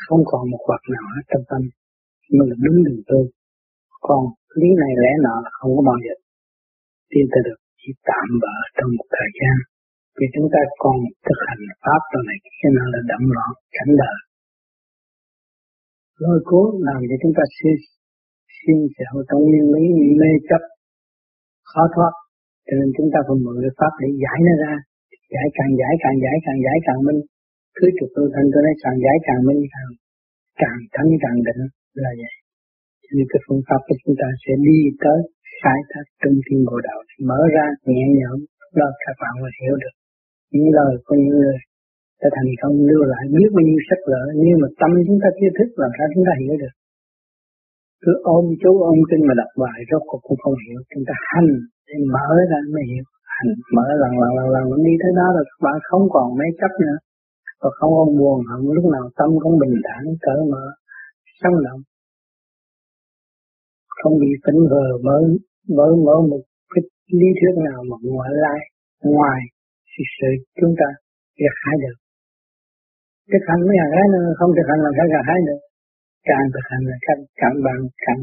không 0.06 0.24
còn 0.32 0.42
một 0.52 0.62
hoạt 0.68 0.82
nào 0.94 1.06
hết 1.14 1.26
trong 1.32 1.46
tâm. 1.50 1.62
Mình 2.38 2.48
là 2.52 2.58
đứng 2.66 2.78
đường 2.86 3.02
tu 3.10 3.22
còn 4.08 4.22
lý 4.60 4.70
này 4.82 4.94
lẽ 5.04 5.12
nọ 5.26 5.36
không 5.58 5.72
có 5.78 5.82
bao 5.90 5.98
giờ 6.06 6.14
tin 7.12 7.26
ta 7.34 7.40
được. 7.48 7.60
Chỉ 7.80 7.90
tạm 8.10 8.28
bỡ 8.44 8.56
trong 8.78 8.92
một 8.98 9.08
thời 9.16 9.32
gian. 9.40 9.56
Vì 10.18 10.28
chúng 10.36 10.48
ta 10.54 10.62
còn 10.84 10.96
thực 11.26 11.40
hành 11.48 11.64
pháp 11.84 12.02
đồ 12.12 12.20
này 12.30 12.38
kia 12.46 12.70
nào 12.78 12.88
là 12.94 13.02
đậm 13.12 13.24
loạn, 13.36 13.52
cảnh 13.76 13.92
đời. 14.02 14.18
Lôi 16.24 16.40
cố 16.50 16.62
làm 16.88 17.00
cho 17.10 17.16
chúng 17.22 17.34
ta 17.38 17.44
xin 17.58 17.76
xin 18.60 18.78
sẹo 18.96 19.14
trong 19.28 19.42
nguyên 19.48 19.66
lý 19.74 19.86
mê 20.20 20.32
chấp, 20.50 20.62
khó 21.72 21.84
thoát. 21.96 22.14
Cho 22.66 22.74
nên 22.80 22.90
chúng 22.98 23.10
ta 23.14 23.20
phải 23.28 23.38
mượn 23.44 23.56
cái 23.64 23.74
pháp 23.80 23.94
để 24.02 24.08
giải 24.24 24.38
nó 24.48 24.54
ra. 24.64 24.74
Giải 25.34 25.48
càng 25.58 25.74
giải 25.80 25.94
càng 26.04 26.18
giải 26.24 26.36
càng 26.46 26.60
giải, 26.66 26.78
càng 26.88 27.00
minh 27.08 27.22
cứ 27.78 27.86
trục 27.98 28.10
tu 28.16 28.24
thân 28.34 28.46
tôi 28.52 28.62
nói, 28.66 28.76
càng 28.84 28.98
giải 29.04 29.18
càng 29.28 29.42
minh 29.48 29.62
càng 29.74 29.90
càng 30.62 30.80
thắng 30.94 31.10
càng 31.24 31.38
định. 31.48 31.62
Là 32.04 32.12
vậy. 32.22 32.34
Cho 33.04 33.12
nên 33.18 33.26
cái 33.32 33.40
phương 33.46 33.64
pháp 33.68 33.80
của 33.88 33.98
chúng 34.02 34.16
ta 34.22 34.28
sẽ 34.44 34.54
đi 34.68 34.80
tới 35.04 35.20
khai 35.60 35.80
thác 35.92 36.06
trung 36.22 36.38
thiên 36.46 36.60
bộ 36.68 36.78
đạo 36.88 37.00
mở 37.30 37.40
ra 37.56 37.66
nhẹ 37.92 38.06
nhõm 38.20 38.38
đó 38.80 38.88
các 39.04 39.16
bạn 39.22 39.34
mới 39.42 39.52
hiểu 39.60 39.76
được. 39.84 39.96
Những 40.54 40.70
lời 40.78 40.94
của 41.06 41.16
những 41.22 41.38
người 41.42 41.60
ta 42.22 42.28
thành 42.36 42.52
công, 42.62 42.76
lưu 42.90 43.02
lại 43.14 43.24
biết 43.36 43.50
bao 43.56 43.64
nhiêu 43.68 43.82
sách 43.88 44.04
vở, 44.10 44.24
nhưng 44.44 44.58
mà 44.62 44.68
tâm 44.80 44.92
chúng 45.08 45.20
ta 45.24 45.30
chưa 45.38 45.52
thức 45.58 45.70
làm 45.82 45.92
sao 45.98 46.06
chúng 46.14 46.26
ta 46.28 46.34
hiểu 46.42 46.56
được. 46.64 46.74
Cứ 48.04 48.14
ôm 48.38 48.46
chú 48.62 48.72
ôm 48.90 48.98
kinh 49.10 49.24
mà 49.28 49.34
đọc 49.42 49.52
bài, 49.62 49.80
rốt 49.90 50.04
cuộc 50.10 50.22
cũng 50.28 50.40
không 50.44 50.58
hiểu. 50.64 50.80
Chúng 50.92 51.06
ta 51.10 51.16
hành 51.32 51.52
để 51.88 51.96
mở 52.16 52.28
ra 52.52 52.60
mới 52.74 52.84
hiểu. 52.92 53.06
Hành, 53.36 53.52
mở 53.76 53.88
lần 54.02 54.14
lần 54.22 54.32
lần 54.56 54.64
lần 54.72 54.80
đi 54.88 54.94
tới 55.02 55.12
đó 55.20 55.28
là 55.36 55.42
các 55.50 55.60
bạn 55.66 55.78
không 55.90 56.06
còn 56.16 56.28
mấy 56.40 56.50
chấp 56.60 56.74
nữa 56.84 56.98
và 57.64 57.70
không 57.78 57.92
có 57.98 58.06
buồn 58.20 58.38
hận 58.50 58.60
lúc 58.78 58.86
nào 58.96 59.06
tâm 59.18 59.30
cũng 59.44 59.56
bình 59.62 59.76
thản, 59.86 60.04
cởi 60.26 60.40
mở, 60.52 60.64
sống 61.40 61.56
động. 61.66 61.82
Không 64.00 64.16
bị 64.22 64.32
tỉnh 64.46 64.62
vờ 64.72 64.86
mới 65.08 65.24
mở 65.78 65.88
mở 66.06 66.16
một 66.32 66.44
cái 66.72 66.84
lý 67.20 67.30
thuyết 67.38 67.56
nào 67.68 67.80
mà 67.90 67.98
ngoại 68.14 68.32
lai, 68.44 68.60
ngoài 69.16 69.42
sự 69.92 70.04
sự 70.18 70.32
chúng 70.60 70.74
ta 70.80 70.90
gặt 71.42 71.56
hái 71.64 71.76
được. 71.84 71.98
Thực 73.32 73.44
hành 73.50 73.62
mới 73.68 73.76
gặt 73.80 73.92
hái 73.96 74.06
nữa 74.14 74.28
không 74.38 74.52
thực 74.56 74.68
hành 74.70 74.82
là 74.86 74.90
phải 74.98 75.08
gặt 75.14 75.26
hái 75.30 75.40
được. 75.48 75.62
Càng 76.30 76.46
thực 76.54 76.66
hành 76.72 76.84
là 76.90 76.98
càng 77.06 77.22
càng 77.42 77.56
bạn, 77.66 77.80
càng 78.06 78.22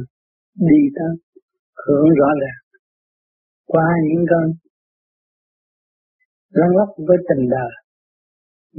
đi 0.70 0.80
tới 0.96 1.12
hưởng 1.82 2.08
rõ 2.20 2.28
ràng. 2.42 2.60
Qua 3.72 3.86
những 4.08 4.24
cơn 4.30 4.44
lăn 6.58 6.70
lóc 6.78 6.88
với 7.08 7.18
tình 7.28 7.44
đời 7.50 7.72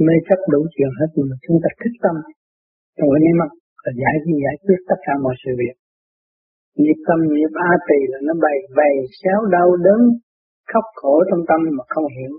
mê 0.06 0.14
chấp 0.28 0.40
đủ 0.52 0.60
chuyện 0.74 0.92
hết 0.98 1.10
nhưng 1.14 1.26
mà 1.30 1.36
chúng 1.44 1.58
ta 1.62 1.68
thích 1.80 1.96
tâm. 2.04 2.16
Trong 2.96 3.08
cái 3.12 3.34
mắt 3.40 3.50
là 3.84 3.90
giải 4.02 4.16
giải 4.44 4.56
quyết 4.64 4.80
tất 4.90 4.98
cả 5.06 5.14
mọi 5.24 5.34
sự 5.42 5.50
việc. 5.60 5.76
Nghiệp 6.80 6.98
tâm, 7.08 7.18
nghiệp 7.34 7.52
a 7.70 7.72
tỳ 7.88 8.00
là 8.12 8.18
nó 8.26 8.34
bày 8.44 8.58
bày 8.78 8.94
xéo 9.20 9.38
đau 9.56 9.68
đớn, 9.86 10.00
khóc 10.72 10.86
khổ 11.00 11.14
trong 11.28 11.42
tâm 11.48 11.60
mà 11.76 11.84
không 11.94 12.08
hiểu. 12.16 12.32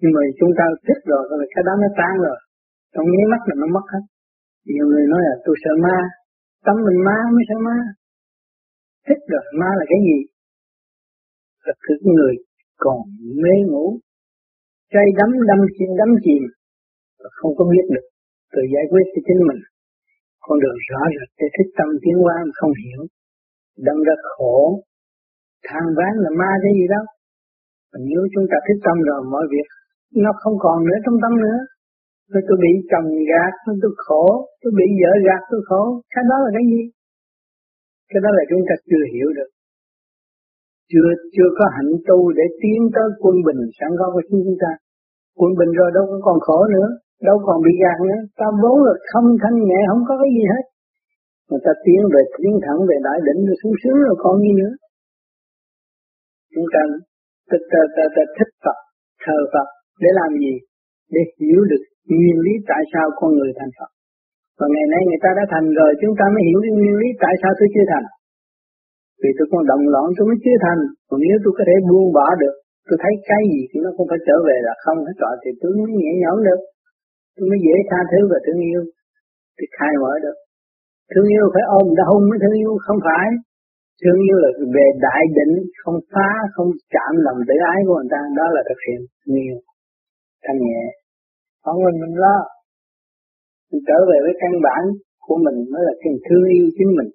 Nhưng 0.00 0.12
mà 0.16 0.20
chúng 0.38 0.52
ta 0.58 0.64
thích 0.86 1.00
rồi 1.10 1.22
rồi 1.30 1.46
cái 1.54 1.62
đó 1.66 1.72
nó 1.82 1.88
tan 1.98 2.14
rồi. 2.26 2.38
Trong 2.94 3.06
nháy 3.12 3.24
mắt 3.32 3.42
là 3.48 3.54
nó 3.60 3.66
mất 3.76 3.86
hết. 3.92 4.04
Nhiều 4.72 4.86
người 4.90 5.06
nói 5.12 5.20
là, 5.28 5.34
tôi 5.44 5.56
sợ 5.62 5.72
ma. 5.86 5.98
Tâm 6.66 6.76
mình 6.86 6.98
ma 7.06 7.18
mới 7.34 7.44
sợ 7.48 7.58
ma. 7.68 7.78
Thích 9.06 9.22
rồi, 9.32 9.44
ma 9.60 9.70
là 9.78 9.84
cái 9.90 10.00
gì? 10.08 10.18
Là 11.66 11.74
cái 11.86 11.96
người 12.14 12.34
còn 12.84 12.98
mê 13.42 13.54
ngủ. 13.68 13.86
Say 14.92 15.06
đắm 15.18 15.30
đâm 15.48 15.60
chìm, 15.78 15.90
đắm 16.00 16.10
chìm 16.24 16.42
không 17.38 17.52
có 17.58 17.64
biết 17.72 17.86
được. 17.94 18.06
Tự 18.52 18.62
giải 18.74 18.86
quyết 18.90 19.04
cho 19.12 19.20
chính 19.26 19.40
mình. 19.48 19.60
Con 20.44 20.56
đường 20.62 20.78
rõ 20.88 21.00
rệt 21.16 21.30
để 21.38 21.46
thích 21.56 21.70
tâm 21.78 21.88
tiến 22.02 22.16
hóa 22.24 22.36
mà 22.46 22.52
không 22.60 22.74
hiểu. 22.82 23.00
Đâm 23.86 23.96
ra 24.06 24.16
khổ, 24.30 24.58
than 25.66 25.84
ván 25.98 26.12
là 26.24 26.30
ma 26.40 26.50
cái 26.64 26.72
gì 26.78 26.86
đâu 26.94 27.06
và 27.96 27.98
nếu 28.10 28.22
chúng 28.32 28.46
ta 28.50 28.56
thích 28.66 28.80
tâm 28.86 28.96
rồi, 29.08 29.20
mọi 29.34 29.44
việc 29.52 29.68
nó 30.24 30.30
không 30.42 30.56
còn 30.64 30.78
nữa, 30.88 30.98
trong 31.04 31.18
tâm 31.22 31.32
nữa. 31.44 31.58
Rồi 32.32 32.42
tôi 32.48 32.56
bị 32.64 32.72
chồng 32.90 33.08
gạt 33.30 33.52
tôi 33.82 33.92
khổ, 34.04 34.24
tôi 34.60 34.72
bị 34.78 34.86
vợ 35.00 35.12
gạt, 35.26 35.42
tôi 35.50 35.60
khổ. 35.68 35.82
Cái 36.14 36.24
đó 36.30 36.36
là 36.44 36.50
cái 36.56 36.64
gì? 36.72 36.82
Cái 38.10 38.20
đó 38.24 38.30
là 38.38 38.42
chúng 38.50 38.62
ta 38.68 38.74
chưa 38.88 39.04
hiểu 39.14 39.28
được. 39.38 39.50
Chưa 40.90 41.08
chưa 41.34 41.48
có 41.58 41.64
hạnh 41.76 41.92
tu 42.08 42.18
để 42.38 42.46
tiến 42.60 42.80
tới 42.94 43.06
quân 43.22 43.36
bình. 43.46 43.60
Sẵn 43.78 43.90
có 44.00 44.06
của 44.14 44.22
chúng 44.30 44.56
ta. 44.62 44.70
Quân 45.38 45.50
bình 45.58 45.72
rồi 45.78 45.90
đâu 45.96 46.04
có 46.10 46.16
còn 46.26 46.38
khổ 46.46 46.58
nữa 46.74 46.88
đâu 47.28 47.36
còn 47.46 47.56
bị 47.66 47.72
gạt 47.82 47.98
nữa. 48.08 48.20
Ta 48.38 48.46
vốn 48.62 48.76
là 48.86 48.94
không 49.12 49.26
thanh 49.42 49.56
nhẹ 49.68 49.80
không 49.88 50.02
có 50.08 50.14
cái 50.22 50.30
gì 50.36 50.44
hết. 50.52 50.64
Mà 51.48 51.56
ta 51.64 51.72
tiến 51.84 52.00
về 52.14 52.22
tiến 52.36 52.52
thẳng 52.64 52.80
về 52.88 52.96
đại 53.06 53.18
định 53.26 53.40
rồi 53.46 53.56
xuống 53.60 53.76
sướng 53.80 53.98
rồi 54.06 54.16
còn 54.24 54.34
gì 54.44 54.52
nữa. 54.60 54.72
Chúng 56.54 56.68
ta 56.74 56.80
ta, 57.50 57.56
ta, 57.72 57.80
ta, 57.96 58.04
ta 58.14 58.22
thích 58.36 58.52
Phật 58.64 58.78
thờ 59.24 59.38
Phật. 59.52 59.68
Để 60.02 60.10
làm 60.20 60.30
gì? 60.42 60.54
Để 61.14 61.22
hiểu 61.40 61.60
được 61.70 61.82
nguyên 62.10 62.38
lý 62.46 62.52
tại 62.70 62.82
sao 62.92 63.06
con 63.18 63.30
người 63.36 63.52
thành 63.58 63.72
Phật. 63.78 63.90
Và 64.58 64.66
ngày 64.74 64.86
nay 64.92 65.02
người 65.04 65.22
ta 65.24 65.30
đã 65.38 65.44
thành 65.52 65.66
rồi 65.78 65.90
chúng 66.00 66.14
ta 66.18 66.24
mới 66.34 66.42
hiểu 66.48 66.58
nguyên 66.78 66.96
lý 67.02 67.08
tại 67.24 67.34
sao 67.42 67.52
tôi 67.58 67.68
chưa 67.74 67.86
thành. 67.92 68.06
Vì 69.22 69.30
tôi 69.38 69.46
còn 69.52 69.62
động 69.70 69.84
loạn 69.92 70.06
tôi 70.16 70.24
mới 70.30 70.38
chưa 70.44 70.58
thành. 70.64 70.80
Còn 71.08 71.18
nếu 71.24 71.36
tôi 71.42 71.52
có 71.58 71.62
thể 71.68 71.76
buông 71.88 72.08
bỏ 72.18 72.28
được 72.42 72.56
tôi 72.88 72.96
thấy 73.02 73.12
cái 73.30 73.42
gì 73.52 73.60
thì 73.70 73.76
nó 73.84 73.90
không 73.96 74.08
phải 74.10 74.20
trở 74.26 74.36
về 74.48 74.56
là 74.66 74.74
không 74.84 74.98
hết 75.06 75.16
trọi 75.20 75.34
thì 75.42 75.50
tôi 75.60 75.70
mới 75.78 75.90
nhẹ 76.00 76.12
nhõm 76.22 76.38
được 76.48 76.60
tôi 77.36 77.44
mới 77.50 77.58
dễ 77.66 77.76
tha 77.90 78.00
thứ 78.10 78.20
và 78.30 78.38
thương 78.44 78.60
yêu. 78.70 78.82
Thì 79.56 79.64
khai 79.76 79.92
mở 80.02 80.12
được. 80.24 80.36
Thương 81.10 81.28
yêu 81.34 81.44
phải 81.54 81.64
ôm 81.78 81.86
đã 81.98 82.04
hung 82.10 82.24
mới 82.30 82.38
thương 82.42 82.56
yêu, 82.62 82.72
không 82.86 83.00
phải. 83.08 83.26
Thương 84.02 84.20
yêu 84.26 84.36
là 84.44 84.50
về 84.76 84.86
đại 85.06 85.22
định, 85.38 85.54
không 85.82 85.98
phá, 86.12 86.30
không 86.54 86.70
chạm 86.94 87.12
lòng 87.26 87.38
tự 87.48 87.54
ái 87.72 87.78
của 87.86 87.96
người 87.98 88.10
ta. 88.14 88.20
Đó 88.38 88.46
là 88.54 88.60
thực 88.68 88.80
hiện 88.86 89.00
thương 89.20 89.36
yêu. 89.46 89.56
Thanh 90.44 90.58
nhẹ. 90.66 90.82
Không 91.64 91.78
mình 91.86 91.98
mình 92.02 92.14
lo. 92.24 92.38
Mình 93.70 93.82
trở 93.88 93.98
về 94.10 94.18
với 94.24 94.34
căn 94.42 94.52
bản 94.66 94.82
của 95.26 95.38
mình 95.46 95.58
mới 95.72 95.82
là 95.88 95.94
cái 96.00 96.12
thương 96.26 96.44
yêu 96.56 96.66
chính 96.78 96.90
mình. 96.98 97.10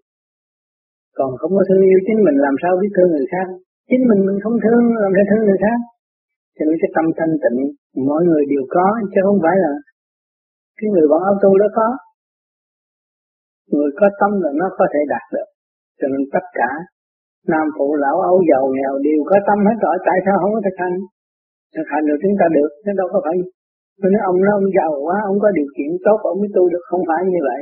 Còn 1.18 1.30
không 1.40 1.54
có 1.58 1.64
thương 1.68 1.84
yêu 1.90 2.00
chính 2.08 2.20
mình, 2.26 2.38
làm 2.46 2.56
sao 2.62 2.72
biết 2.82 2.92
thương 2.96 3.12
người 3.12 3.28
khác? 3.34 3.48
Chính 3.90 4.04
mình 4.10 4.22
mình 4.28 4.40
không 4.44 4.58
thương, 4.64 4.84
làm 5.04 5.12
sao 5.16 5.26
thương 5.30 5.44
người 5.46 5.60
khác? 5.66 5.80
Cho 6.56 6.64
nên 6.68 6.76
cái 6.82 6.92
tâm 6.96 7.06
thanh 7.18 7.34
tịnh, 7.44 7.60
mọi 8.10 8.22
người 8.28 8.44
đều 8.52 8.64
có, 8.76 8.88
chứ 9.12 9.20
không 9.28 9.40
phải 9.44 9.56
là 9.64 9.72
cái 10.82 10.90
người 10.94 11.08
bạn 11.12 11.22
áo 11.30 11.36
tu 11.44 11.52
đó 11.62 11.68
có. 11.78 11.88
Người 13.72 13.90
có 14.00 14.08
tâm 14.20 14.32
là 14.44 14.52
nó 14.60 14.68
có 14.80 14.86
thể 14.94 15.02
đạt 15.14 15.26
được. 15.36 15.50
Cho 16.00 16.08
nên 16.12 16.22
tất 16.36 16.46
cả 16.60 16.70
nam 17.52 17.66
phụ 17.76 17.88
lão 18.04 18.18
ấu 18.32 18.38
giàu 18.50 18.64
nghèo 18.76 18.94
đều 19.08 19.22
có 19.30 19.36
tâm 19.48 19.60
hết 19.68 19.78
rồi 19.86 19.96
tại 20.08 20.18
sao 20.26 20.36
không 20.42 20.54
có 20.56 20.62
thực 20.66 20.78
hành? 20.84 20.96
Thực 21.76 21.88
hành 21.92 22.04
được 22.10 22.20
chúng 22.24 22.36
ta 22.40 22.46
được 22.58 22.70
chứ 22.84 22.92
đâu 23.00 23.08
có 23.14 23.20
phải 23.26 23.36
tôi 24.02 24.10
nói 24.14 24.22
ông 24.32 24.38
nói 24.44 24.54
ông 24.60 24.70
giàu 24.78 24.92
quá 25.08 25.18
ông 25.32 25.38
có 25.44 25.50
điều 25.58 25.70
kiện 25.76 25.90
tốt 26.06 26.18
ông 26.32 26.38
mới 26.42 26.50
tu 26.56 26.64
được 26.74 26.84
không 26.90 27.04
phải 27.10 27.22
như 27.34 27.42
vậy. 27.50 27.62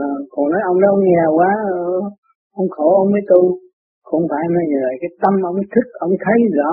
À, 0.00 0.02
còn 0.32 0.44
nói 0.52 0.62
ông 0.70 0.78
nói 0.80 0.90
ông 0.96 1.02
nghèo 1.08 1.30
quá 1.38 1.52
ờ, 1.76 1.80
ông 2.60 2.68
khổ 2.74 2.88
ông 3.02 3.10
mới 3.14 3.22
tu. 3.30 3.42
Không 4.10 4.24
phải 4.30 4.44
nói 4.54 4.64
như 4.70 4.78
vậy 4.86 4.94
cái 5.02 5.10
tâm 5.22 5.34
ông 5.50 5.58
thức 5.72 5.86
ông 6.06 6.14
thấy 6.24 6.38
rõ 6.58 6.72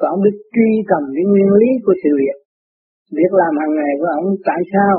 và 0.00 0.06
ông 0.14 0.20
biết 0.24 0.36
truy 0.54 0.70
tầm 0.90 1.02
cái 1.16 1.24
nguyên 1.30 1.48
lý 1.60 1.68
của 1.84 1.94
sự 2.02 2.10
việc 2.20 2.38
việc 3.18 3.32
làm 3.40 3.52
hàng 3.60 3.74
ngày 3.78 3.92
của 4.00 4.10
ông, 4.18 4.26
tại 4.48 4.60
sao? 4.72 4.94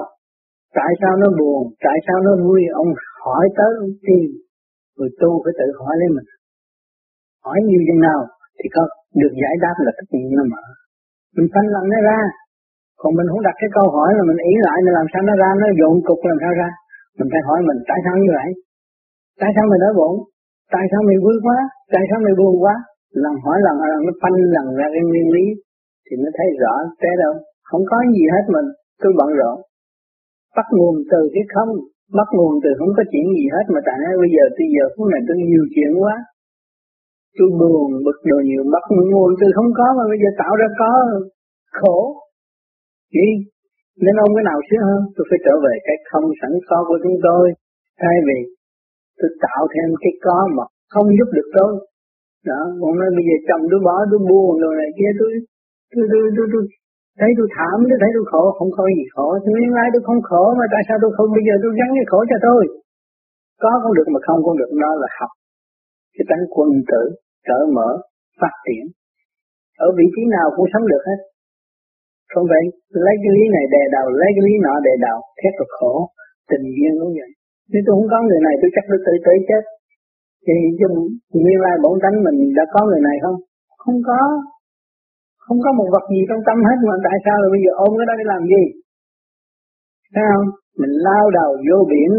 Tại 0.80 0.91
sao 1.02 1.13
nó 1.22 1.28
buồn? 1.39 1.62
Tại 1.86 1.98
sao 2.06 2.17
nó 2.26 2.32
vui? 2.43 2.62
Ông 2.82 2.89
hỏi 3.26 3.46
tới 3.58 3.72
ông 3.84 3.91
tìm 4.08 4.28
người 4.98 5.12
tu 5.22 5.30
phải 5.43 5.54
tự 5.60 5.67
hỏi 5.80 5.93
lấy 6.00 6.10
mình. 6.15 6.30
Hỏi 7.46 7.58
nhiều 7.67 7.82
thế 7.88 7.96
nào 8.08 8.20
thì 8.58 8.65
có 8.76 8.84
được 9.22 9.34
giải 9.41 9.56
đáp 9.63 9.76
là 9.86 9.91
tất 9.98 10.08
nhiên 10.12 10.26
nó 10.39 10.43
mở. 10.54 10.63
Mình 11.36 11.48
phân 11.54 11.65
lần 11.76 11.84
nó 11.93 12.00
ra. 12.10 12.22
Còn 13.02 13.12
mình 13.17 13.28
không 13.32 13.43
đặt 13.48 13.56
cái 13.62 13.70
câu 13.78 13.86
hỏi 13.96 14.10
là 14.17 14.24
mình 14.30 14.39
ý 14.52 14.54
lại 14.67 14.78
là 14.86 14.91
làm 14.98 15.08
sao 15.12 15.22
nó 15.30 15.34
ra? 15.41 15.50
Nó 15.62 15.67
dồn 15.80 15.93
cục 16.08 16.20
làm 16.30 16.38
sao 16.43 16.54
ra? 16.62 16.70
Mình 17.17 17.30
phải 17.32 17.41
hỏi 17.48 17.60
mình, 17.67 17.80
tại 17.89 18.00
sao 18.06 18.15
như 18.22 18.30
vậy? 18.38 18.50
Tại 19.41 19.50
sao 19.56 19.63
mình 19.70 19.82
đói 19.84 19.93
bụng? 20.00 20.15
Tại 20.76 20.86
sao 20.91 21.02
mình 21.08 21.20
vui 21.26 21.38
quá? 21.46 21.58
Tại 21.93 22.04
sao 22.10 22.20
mình 22.26 22.36
buồn 22.39 22.56
quá? 22.63 22.76
Lần 23.24 23.36
hỏi 23.43 23.58
lần 23.65 23.76
lần 23.91 24.00
nó 24.08 24.13
phân 24.22 24.34
lần 24.56 24.67
ra 24.80 24.88
cái 24.93 25.04
nguyên 25.10 25.28
lý 25.36 25.46
thì 26.06 26.13
nó 26.24 26.30
thấy 26.38 26.48
rõ 26.62 26.74
thế 27.02 27.12
đâu 27.24 27.34
không 27.69 27.84
có 27.91 27.97
gì 28.15 28.23
hết 28.34 28.45
mình 28.56 28.67
tôi 29.01 29.12
bận 29.19 29.30
rộn. 29.39 29.58
Bắt 30.58 30.67
nguồn 30.75 30.95
từ 31.12 31.21
cái 31.34 31.43
không 31.53 31.71
bắt 32.17 32.30
nguồn 32.36 32.53
từ 32.63 32.69
không 32.80 32.91
có 32.97 33.03
chuyện 33.12 33.25
gì 33.38 33.45
hết 33.56 33.65
mà 33.73 33.80
tại 33.88 33.97
bây 34.21 34.30
giờ 34.36 34.43
bây 34.60 34.67
giờ 34.75 34.84
phút 34.93 35.08
này 35.13 35.21
tôi 35.27 35.38
nhiều 35.49 35.65
chuyện 35.73 35.91
quá. 36.03 36.15
Tôi 37.38 37.47
buồn 37.60 37.89
bực 38.06 38.17
đồ 38.30 38.38
nhiều 38.49 38.63
bắt 38.75 38.86
nguồn 39.12 39.30
từ 39.39 39.47
không 39.58 39.71
có 39.80 39.88
mà 39.97 40.03
bây 40.12 40.19
giờ 40.21 40.30
tạo 40.41 40.53
ra 40.62 40.67
có 40.82 40.91
khổ. 41.80 41.97
Đi 43.15 43.30
nên 44.03 44.15
ông 44.25 44.32
cái 44.36 44.45
nào 44.49 44.60
sướng 44.67 44.84
hơn 44.89 45.01
tôi 45.15 45.25
phải 45.30 45.39
trở 45.45 45.53
về 45.65 45.73
cái 45.88 45.97
không 46.12 46.27
sẵn 46.39 46.51
có 46.69 46.77
của 46.88 46.99
chúng 47.03 47.17
tôi. 47.27 47.43
Thay 48.01 48.15
vì 48.27 48.39
tôi 49.19 49.30
tạo 49.45 49.62
thêm 49.73 49.88
cái 50.03 50.13
có 50.25 50.38
mà 50.56 50.63
không 50.93 51.08
giúp 51.17 51.30
được 51.38 51.49
tôi. 51.58 51.71
Đó 52.49 52.62
còn 52.82 52.91
nói 52.99 53.10
bây 53.17 53.23
giờ 53.27 53.36
chồng 53.47 53.63
tôi 53.71 53.80
bỏ 53.88 53.95
tôi 54.12 54.19
buồn 54.30 54.51
rồi 54.63 54.73
này 54.82 54.89
kia 54.97 55.12
tôi 55.19 55.32
tôi 55.93 56.06
tôi 56.12 56.23
tôi, 56.38 56.47
tôi 56.53 56.63
thấy 57.19 57.32
tôi 57.38 57.47
thảm 57.56 57.77
tôi 57.89 57.97
thấy 58.01 58.12
tôi 58.15 58.25
khổ, 58.32 58.43
không 58.58 58.71
có 58.77 58.84
gì 58.97 59.06
khổ. 59.13 59.27
Tôi 59.43 59.51
nguyên 59.53 59.73
lai 59.77 59.88
tôi 59.93 60.01
không 60.08 60.21
khổ 60.30 60.43
mà 60.60 60.65
tại 60.73 60.84
sao 60.88 60.97
tôi 61.01 61.12
không? 61.15 61.30
Bây 61.38 61.43
giờ 61.47 61.53
tôi 61.63 61.71
gắn 61.80 61.89
cái 61.97 62.06
khổ 62.12 62.19
cho 62.32 62.38
tôi. 62.47 62.62
Có 63.63 63.71
không 63.82 63.93
được 63.97 64.08
mà 64.13 64.19
không 64.25 64.39
cũng 64.45 64.58
được 64.62 64.71
đó 64.84 64.91
là 65.01 65.10
học. 65.19 65.32
Cái 66.15 66.25
tánh 66.30 66.43
quân 66.53 66.69
tử, 66.91 67.03
cởi 67.47 67.63
mở, 67.75 67.89
phát 68.41 68.56
triển. 68.65 68.84
Ở 69.86 69.88
vị 69.97 70.06
trí 70.13 70.21
nào 70.36 70.47
cũng 70.56 70.67
sống 70.73 70.86
được 70.91 71.03
hết. 71.10 71.19
Không 72.32 72.45
vậy 72.53 72.63
lấy 73.06 73.15
cái 73.23 73.32
lý 73.38 73.43
này 73.56 73.65
đè 73.73 73.84
đầu, 73.95 74.06
lấy 74.21 74.30
cái 74.36 74.43
lý 74.47 74.53
nọ 74.65 74.73
đè 74.88 74.93
đầu, 75.08 75.17
thét 75.39 75.53
là 75.60 75.67
khổ. 75.77 75.93
Tình 76.49 76.65
duyên 76.75 76.93
cũng 76.99 77.13
vậy. 77.19 77.32
Nếu 77.71 77.82
tôi 77.86 77.93
không 77.95 78.10
có 78.13 78.19
người 78.27 78.41
này, 78.47 78.56
tôi 78.62 78.69
chắc 78.75 78.84
tôi 78.89 78.99
tự 79.06 79.13
tử 79.25 79.34
chết. 79.49 79.63
Thì 80.45 80.56
trong 80.80 80.95
nguyên 81.41 81.60
lai 81.65 81.75
bổn 81.84 81.95
tánh 82.03 82.15
mình 82.25 82.38
đã 82.58 82.63
có 82.73 82.80
người 82.86 83.01
này 83.08 83.17
không? 83.23 83.38
Không 83.84 83.99
có 84.10 84.19
không 85.47 85.60
có 85.65 85.71
một 85.79 85.88
vật 85.93 86.05
gì 86.13 86.21
trong 86.29 86.41
tâm 86.47 86.57
hết 86.67 86.77
mà 86.89 86.95
tại 87.07 87.17
sao 87.25 87.38
là 87.41 87.47
bây 87.53 87.62
giờ 87.63 87.71
ôm 87.86 87.91
cái 87.97 88.05
đó 88.10 88.13
để 88.19 88.25
làm 88.33 88.41
gì? 88.53 88.63
Thấy 90.13 90.25
không? 90.31 90.47
Mình 90.81 90.93
lao 91.07 91.25
đầu 91.39 91.51
vô 91.67 91.79
biển 91.91 92.12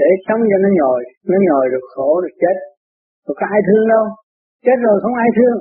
để 0.00 0.08
sống 0.26 0.42
cho 0.50 0.58
nó 0.64 0.70
nhồi 0.78 1.00
nó 1.30 1.36
nhồi 1.48 1.64
được 1.72 1.86
khổ, 1.92 2.10
được 2.24 2.34
chết. 2.42 2.56
Rồi 3.24 3.34
có 3.38 3.44
ai 3.54 3.60
thương 3.66 3.84
đâu? 3.94 4.04
Chết 4.64 4.78
rồi 4.86 4.96
không 5.02 5.14
ai 5.24 5.28
thương. 5.36 5.58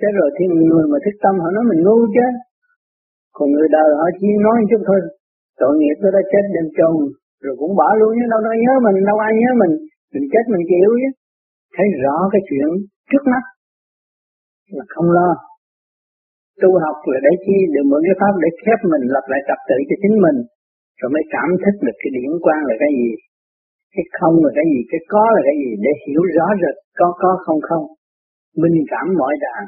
Chết 0.00 0.12
rồi 0.20 0.30
thì 0.36 0.44
người 0.70 0.84
mà 0.92 0.98
thích 1.04 1.18
tâm 1.24 1.34
họ 1.42 1.48
nói 1.56 1.64
mình 1.70 1.80
ngu 1.82 1.98
chứ. 2.16 2.26
Còn 3.36 3.46
người 3.52 3.68
đời 3.76 3.88
họ 3.98 4.06
chỉ 4.20 4.28
nói 4.46 4.56
chút 4.70 4.82
thôi, 4.88 5.00
tội 5.60 5.72
nghiệp 5.78 5.96
tôi 6.02 6.10
đã 6.16 6.22
chết 6.32 6.44
đem 6.54 6.66
chôn 6.76 6.94
rồi 7.44 7.54
cũng 7.60 7.72
bỏ 7.80 7.88
luôn 8.00 8.10
chứ, 8.16 8.24
đâu 8.32 8.40
đâu 8.46 8.54
nhớ 8.64 8.74
mình, 8.86 8.96
đâu 9.10 9.18
ai 9.26 9.32
nhớ 9.40 9.50
mình. 9.62 9.74
Mình 10.12 10.26
chết 10.32 10.44
mình 10.52 10.64
chịu 10.70 10.90
chứ. 11.00 11.10
Thấy 11.76 11.86
rõ 12.04 12.16
cái 12.32 12.40
chuyện 12.48 12.68
trước 13.10 13.24
mắt 13.32 13.44
là 14.76 14.84
không 14.94 15.08
lo. 15.16 15.28
Tu 16.62 16.70
học 16.84 16.96
là 17.12 17.18
để 17.26 17.32
chi? 17.44 17.56
Được 17.74 17.84
mượn 17.90 18.02
cái 18.06 18.16
pháp 18.20 18.34
để 18.42 18.48
khép 18.62 18.78
mình, 18.92 19.04
lập 19.14 19.24
lại 19.32 19.40
trật 19.48 19.60
tự 19.68 19.78
cho 19.88 19.96
chính 20.02 20.16
mình, 20.24 20.38
rồi 20.98 21.08
mới 21.14 21.24
cảm 21.34 21.48
thức 21.62 21.74
được 21.86 21.96
cái 22.02 22.10
điển 22.16 22.32
quan 22.44 22.60
là 22.68 22.74
cái 22.82 22.90
gì. 23.00 23.10
Cái 23.94 24.04
không 24.18 24.36
là 24.44 24.50
cái 24.58 24.66
gì, 24.72 24.80
cái 24.90 25.00
có 25.12 25.24
là 25.34 25.40
cái 25.48 25.56
gì, 25.62 25.70
để 25.84 25.92
hiểu 26.04 26.22
rõ 26.36 26.46
rệt 26.62 26.76
có 26.98 27.08
có 27.22 27.30
không 27.44 27.60
không. 27.68 27.84
Minh 28.60 28.76
cảm 28.92 29.06
mọi 29.20 29.34
đàn 29.44 29.62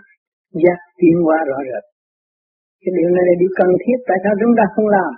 giác 0.63 0.79
tiến 0.99 1.17
qua 1.27 1.39
rõ 1.51 1.59
rệt. 1.69 1.85
Cái 2.83 2.93
điều 2.99 3.09
này 3.17 3.25
là 3.29 3.35
điều 3.41 3.53
cần 3.59 3.71
thiết, 3.83 3.99
tại 4.09 4.19
sao 4.23 4.33
chúng 4.41 4.55
ta 4.59 4.65
không 4.75 4.89
làm? 4.97 5.13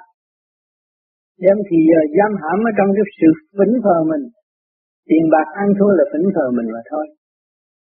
Đem 1.44 1.56
thì 1.68 1.76
giờ 1.90 2.00
giam 2.16 2.32
hãm 2.42 2.58
ở 2.70 2.72
trong 2.78 2.90
cái 2.96 3.04
sự 3.18 3.30
vĩnh 3.58 3.74
phờ 3.84 3.96
mình. 4.10 4.24
Tiền 5.08 5.24
bạc 5.34 5.48
ăn 5.62 5.68
thua 5.78 5.92
là 5.98 6.04
vĩnh 6.12 6.28
phờ 6.34 6.46
mình 6.56 6.68
mà 6.74 6.82
thôi 6.90 7.04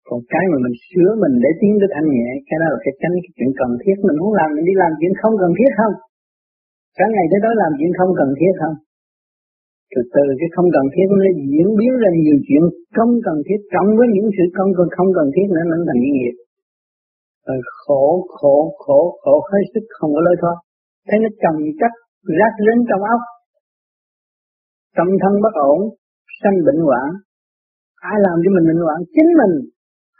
còn 0.08 0.18
cái 0.32 0.44
mà 0.52 0.58
mình 0.64 0.76
sửa 0.88 1.10
mình 1.22 1.34
để 1.44 1.50
tiến 1.60 1.72
tới 1.80 1.88
thanh 1.94 2.08
nhẹ, 2.14 2.28
cái 2.48 2.56
đó 2.60 2.66
là 2.72 2.78
cái 2.84 2.92
tránh 3.00 3.14
cái 3.24 3.32
chuyện 3.36 3.50
cần 3.60 3.70
thiết. 3.82 3.96
Mình 4.06 4.18
muốn 4.22 4.32
làm, 4.38 4.48
mình 4.54 4.66
đi 4.70 4.74
làm 4.82 4.90
chuyện 4.98 5.12
không 5.20 5.34
cần 5.42 5.50
thiết 5.58 5.70
không? 5.78 5.94
Cả 6.98 7.04
ngày 7.14 7.26
tới 7.30 7.40
đó 7.46 7.50
làm 7.62 7.72
chuyện 7.78 7.92
không 7.98 8.12
cần 8.20 8.30
thiết 8.38 8.52
không? 8.60 8.76
Từ 9.92 10.00
từ 10.14 10.24
cái 10.40 10.48
không 10.54 10.68
cần 10.76 10.86
thiết 10.94 11.06
nó 11.20 11.28
diễn 11.52 11.68
biến 11.78 11.92
ra 12.02 12.10
nhiều 12.24 12.38
chuyện 12.46 12.62
không 12.96 13.12
cần 13.26 13.36
thiết, 13.46 13.60
cộng 13.74 13.90
với 13.98 14.06
những 14.14 14.28
sự 14.36 14.44
không 14.56 14.70
cần 14.78 14.88
không 14.96 15.10
cần 15.18 15.26
thiết 15.34 15.46
nữa, 15.54 15.64
nó 15.70 15.76
thành 15.88 16.02
nghiệp. 16.02 16.36
Rồi 17.46 17.60
khổ 17.80 18.04
khổ 18.36 18.56
khổ 18.82 19.00
khổ, 19.22 19.34
hết 19.50 19.64
sức, 19.72 19.84
không 19.98 20.10
có 20.14 20.20
lối 20.26 20.36
thoát. 20.40 20.56
Thấy 21.08 21.18
nó 21.24 21.30
trầm 21.42 21.56
chất 21.80 21.92
rác 22.38 22.52
rến 22.64 22.78
trong 22.88 23.02
óc. 23.14 23.22
Tâm 24.96 25.08
thân 25.22 25.34
bất 25.44 25.54
ổn, 25.72 25.78
sanh 26.40 26.56
bệnh 26.66 26.80
hoạn. 26.86 27.08
Ai 28.12 28.16
làm 28.26 28.36
cho 28.42 28.50
mình 28.54 28.66
bệnh 28.70 28.82
hoạn? 28.86 28.98
Chính 29.14 29.30
mình 29.40 29.54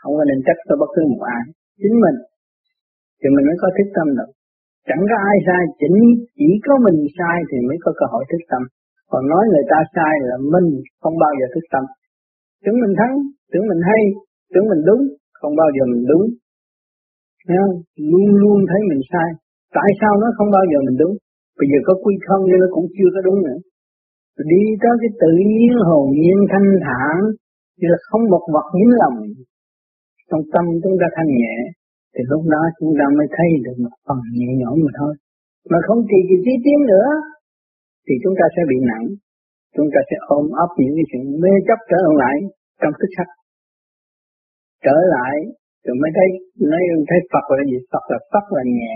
không 0.07 0.17
có 0.19 0.25
nên 0.29 0.39
trách 0.45 0.59
cho 0.67 0.75
bất 0.81 0.89
cứ 0.95 1.01
một 1.11 1.23
ai. 1.37 1.43
Chính 1.81 1.95
mình. 2.03 2.17
Thì 3.19 3.27
mình 3.35 3.45
mới 3.49 3.57
có 3.61 3.67
thức 3.75 3.87
tâm 3.97 4.07
được. 4.17 4.29
Chẳng 4.87 5.03
có 5.09 5.15
ai 5.31 5.37
sai, 5.47 5.63
chính 5.81 5.97
chỉ 6.37 6.49
có 6.65 6.73
mình 6.85 6.99
sai 7.17 7.37
thì 7.49 7.57
mới 7.67 7.77
có 7.83 7.89
cơ 7.99 8.05
hội 8.13 8.23
thức 8.31 8.41
tâm. 8.51 8.61
Còn 9.11 9.23
nói 9.31 9.43
người 9.51 9.65
ta 9.71 9.79
sai 9.95 10.13
là 10.29 10.35
mình 10.53 10.67
không 11.01 11.15
bao 11.23 11.33
giờ 11.39 11.45
thức 11.53 11.65
tâm. 11.73 11.83
Tưởng 12.63 12.77
mình 12.83 12.93
thắng, 12.99 13.13
tưởng 13.51 13.65
mình 13.71 13.81
hay, 13.89 14.01
tưởng 14.53 14.67
mình 14.71 14.81
đúng, 14.89 15.01
không 15.39 15.53
bao 15.61 15.69
giờ 15.75 15.83
mình 15.93 16.03
đúng. 16.11 16.25
Thấy 17.45 17.57
không? 17.61 17.75
luôn 18.11 18.29
luôn 18.41 18.57
thấy 18.69 18.81
mình 18.89 19.01
sai. 19.11 19.29
Tại 19.77 19.89
sao 19.99 20.13
nó 20.21 20.27
không 20.37 20.49
bao 20.57 20.65
giờ 20.71 20.77
mình 20.87 20.97
đúng? 21.01 21.13
Bây 21.59 21.67
giờ 21.71 21.79
có 21.87 21.93
quy 22.03 22.13
không 22.27 22.41
nhưng 22.47 22.59
nó 22.63 22.67
cũng 22.75 22.87
chưa 22.95 23.09
có 23.15 23.21
đúng 23.27 23.39
nữa. 23.47 23.59
Đi 24.51 24.63
tới 24.81 24.93
cái 25.01 25.11
tự 25.23 25.33
nhiên 25.51 25.73
hồn 25.87 26.05
nhiên 26.21 26.39
thanh 26.51 26.69
thản 26.85 27.15
thì 27.77 27.85
là 27.91 27.97
không 28.09 28.23
một 28.33 28.43
vật 28.53 28.67
dính 28.75 28.91
lòng 29.01 29.17
trong 30.29 30.43
tâm 30.53 30.65
chúng 30.83 30.97
ta 31.01 31.07
thanh 31.15 31.31
nhẹ, 31.41 31.55
thì 32.13 32.21
lúc 32.31 32.43
đó 32.53 32.61
chúng 32.79 32.93
ta 32.99 33.05
mới 33.17 33.27
thấy 33.35 33.49
được 33.65 33.77
một 33.83 33.95
phần 34.07 34.19
nhẹ 34.37 34.49
nhõm 34.61 34.75
mà 34.85 34.91
thôi. 34.99 35.13
Mà 35.71 35.79
không 35.87 35.99
thì 36.09 36.17
kỳ 36.29 36.37
trí 36.45 36.53
tiến 36.65 36.79
nữa, 36.93 37.07
thì 38.05 38.13
chúng 38.23 38.35
ta 38.39 38.45
sẽ 38.55 38.61
bị 38.71 38.77
nặng. 38.91 39.05
Chúng 39.75 39.89
ta 39.93 39.99
sẽ 40.09 40.15
ôm 40.37 40.45
ấp 40.65 40.69
những 40.79 40.93
cái 40.97 41.05
chuyện 41.09 41.23
mê 41.41 41.53
chấp 41.67 41.79
trở 41.91 41.99
lại 42.21 42.35
trong 42.81 42.93
thức 42.99 43.09
sắc. 43.15 43.29
Trở 44.85 44.97
lại, 45.15 45.35
rồi 45.85 45.95
mới 46.01 46.11
thấy, 46.17 46.27
nói 46.71 46.81
thấy 47.09 47.19
Phật 47.33 47.45
là 47.57 47.63
gì? 47.71 47.77
Phật 47.91 48.05
là 48.11 48.19
Phật 48.31 48.45
là 48.55 48.63
nhẹ. 48.77 48.95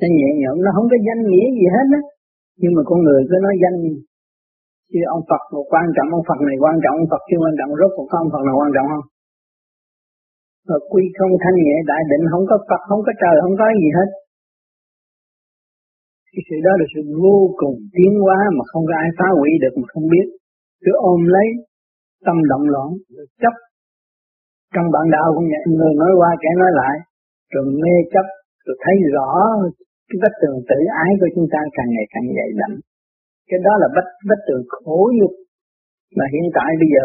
Nó 0.00 0.06
nhẹ 0.18 0.30
nhõm 0.40 0.56
nó 0.64 0.70
không 0.76 0.88
có 0.92 0.96
danh 1.06 1.22
nghĩa 1.30 1.46
gì 1.58 1.66
hết 1.76 1.86
á. 2.00 2.02
Nhưng 2.60 2.72
mà 2.76 2.82
con 2.88 2.98
người 3.04 3.20
cứ 3.28 3.36
nói 3.46 3.54
danh. 3.62 3.78
Chứ 4.92 5.00
ông 5.16 5.22
Phật 5.30 5.42
một 5.54 5.66
quan 5.72 5.86
trọng, 5.96 6.08
ông 6.18 6.26
Phật 6.28 6.40
này 6.48 6.56
quan 6.64 6.76
trọng, 6.82 6.94
ông 7.02 7.10
Phật 7.12 7.22
chưa 7.28 7.40
quan 7.44 7.54
trọng, 7.58 7.70
rốt 7.80 7.90
cuộc 7.96 8.08
không 8.10 8.22
ông 8.26 8.32
Phật 8.34 8.42
nào 8.46 8.56
quan 8.60 8.70
trọng 8.74 8.86
không? 8.92 9.04
Và 10.68 10.76
quy 10.90 11.02
không 11.18 11.32
thanh 11.42 11.58
nhẹ 11.64 11.76
đại 11.90 12.02
định 12.10 12.24
không 12.32 12.44
có 12.50 12.56
Phật, 12.68 12.82
không 12.88 13.02
có 13.06 13.12
trời, 13.22 13.34
không 13.42 13.56
có 13.60 13.66
gì 13.82 13.88
hết. 13.98 14.08
Cái 16.32 16.42
sự 16.48 16.56
đó 16.66 16.72
là 16.80 16.86
sự 16.92 17.00
vô 17.22 17.38
cùng 17.60 17.76
tiến 17.94 18.12
hóa 18.24 18.38
mà 18.56 18.62
không 18.70 18.84
có 18.88 18.94
ai 19.04 19.10
phá 19.18 19.28
hủy 19.38 19.50
được 19.62 19.74
mà 19.80 19.86
không 19.92 20.06
biết. 20.12 20.26
Cứ 20.84 20.92
ôm 21.12 21.20
lấy 21.34 21.48
tâm 22.26 22.36
động 22.50 22.64
loạn 22.72 22.88
chấp. 23.42 23.54
Trong 24.74 24.86
bản 24.94 25.06
đạo 25.14 25.28
cũng 25.34 25.48
vậy, 25.52 25.64
người 25.78 25.94
nói 26.02 26.12
qua 26.20 26.30
kẻ 26.42 26.50
nói 26.62 26.70
lại, 26.80 26.96
rồi 27.52 27.64
mê 27.82 27.94
chấp, 28.12 28.26
rồi 28.64 28.76
thấy 28.84 28.94
rõ 29.14 29.30
cái 30.08 30.16
vết 30.22 30.34
tường 30.42 30.58
tự 30.70 30.78
ái 31.04 31.10
của 31.20 31.30
chúng 31.34 31.48
ta 31.52 31.60
càng 31.76 31.88
ngày 31.94 32.06
càng 32.12 32.26
dày 32.36 32.50
đậm 32.60 32.72
cái 33.50 33.60
đó 33.66 33.72
là 33.82 33.88
vết 33.94 34.06
vết 34.28 34.40
tường 34.48 34.62
khổ 34.74 35.00
nhục 35.18 35.32
mà 36.18 36.24
hiện 36.32 36.46
tại 36.56 36.70
bây 36.80 36.88
giờ 36.94 37.04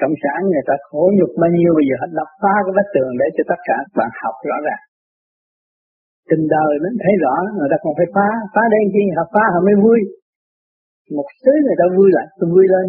cộng 0.00 0.16
sản 0.22 0.38
người 0.52 0.66
ta 0.68 0.74
khổ 0.88 1.02
nhục 1.18 1.32
bao 1.42 1.50
nhiêu, 1.56 1.72
bây 1.78 1.84
giờ 1.88 1.94
họ 2.00 2.06
đập 2.18 2.30
phá 2.42 2.54
cái 2.64 2.72
vách 2.76 2.90
tường 2.94 3.12
để 3.20 3.26
cho 3.36 3.42
tất 3.50 3.60
cả 3.68 3.76
các 3.82 3.94
bạn 3.98 4.10
học 4.22 4.36
rõ 4.50 4.58
ràng. 4.66 4.82
Tình 6.30 6.44
đời 6.56 6.72
nó 6.82 6.88
thấy 7.04 7.14
rõ, 7.24 7.34
người 7.56 7.70
ta 7.72 7.76
còn 7.84 7.92
phải 7.98 8.08
phá 8.14 8.28
phá 8.54 8.62
đen 8.72 8.84
chi 8.94 9.02
họ 9.16 9.24
phá 9.34 9.44
họ 9.52 9.58
mới 9.66 9.76
vui. 9.84 10.00
Một 11.16 11.28
xứ 11.42 11.52
người 11.64 11.78
ta 11.80 11.86
vui 11.96 12.08
lại 12.16 12.26
tôi 12.38 12.48
vui 12.54 12.66
lên. 12.74 12.86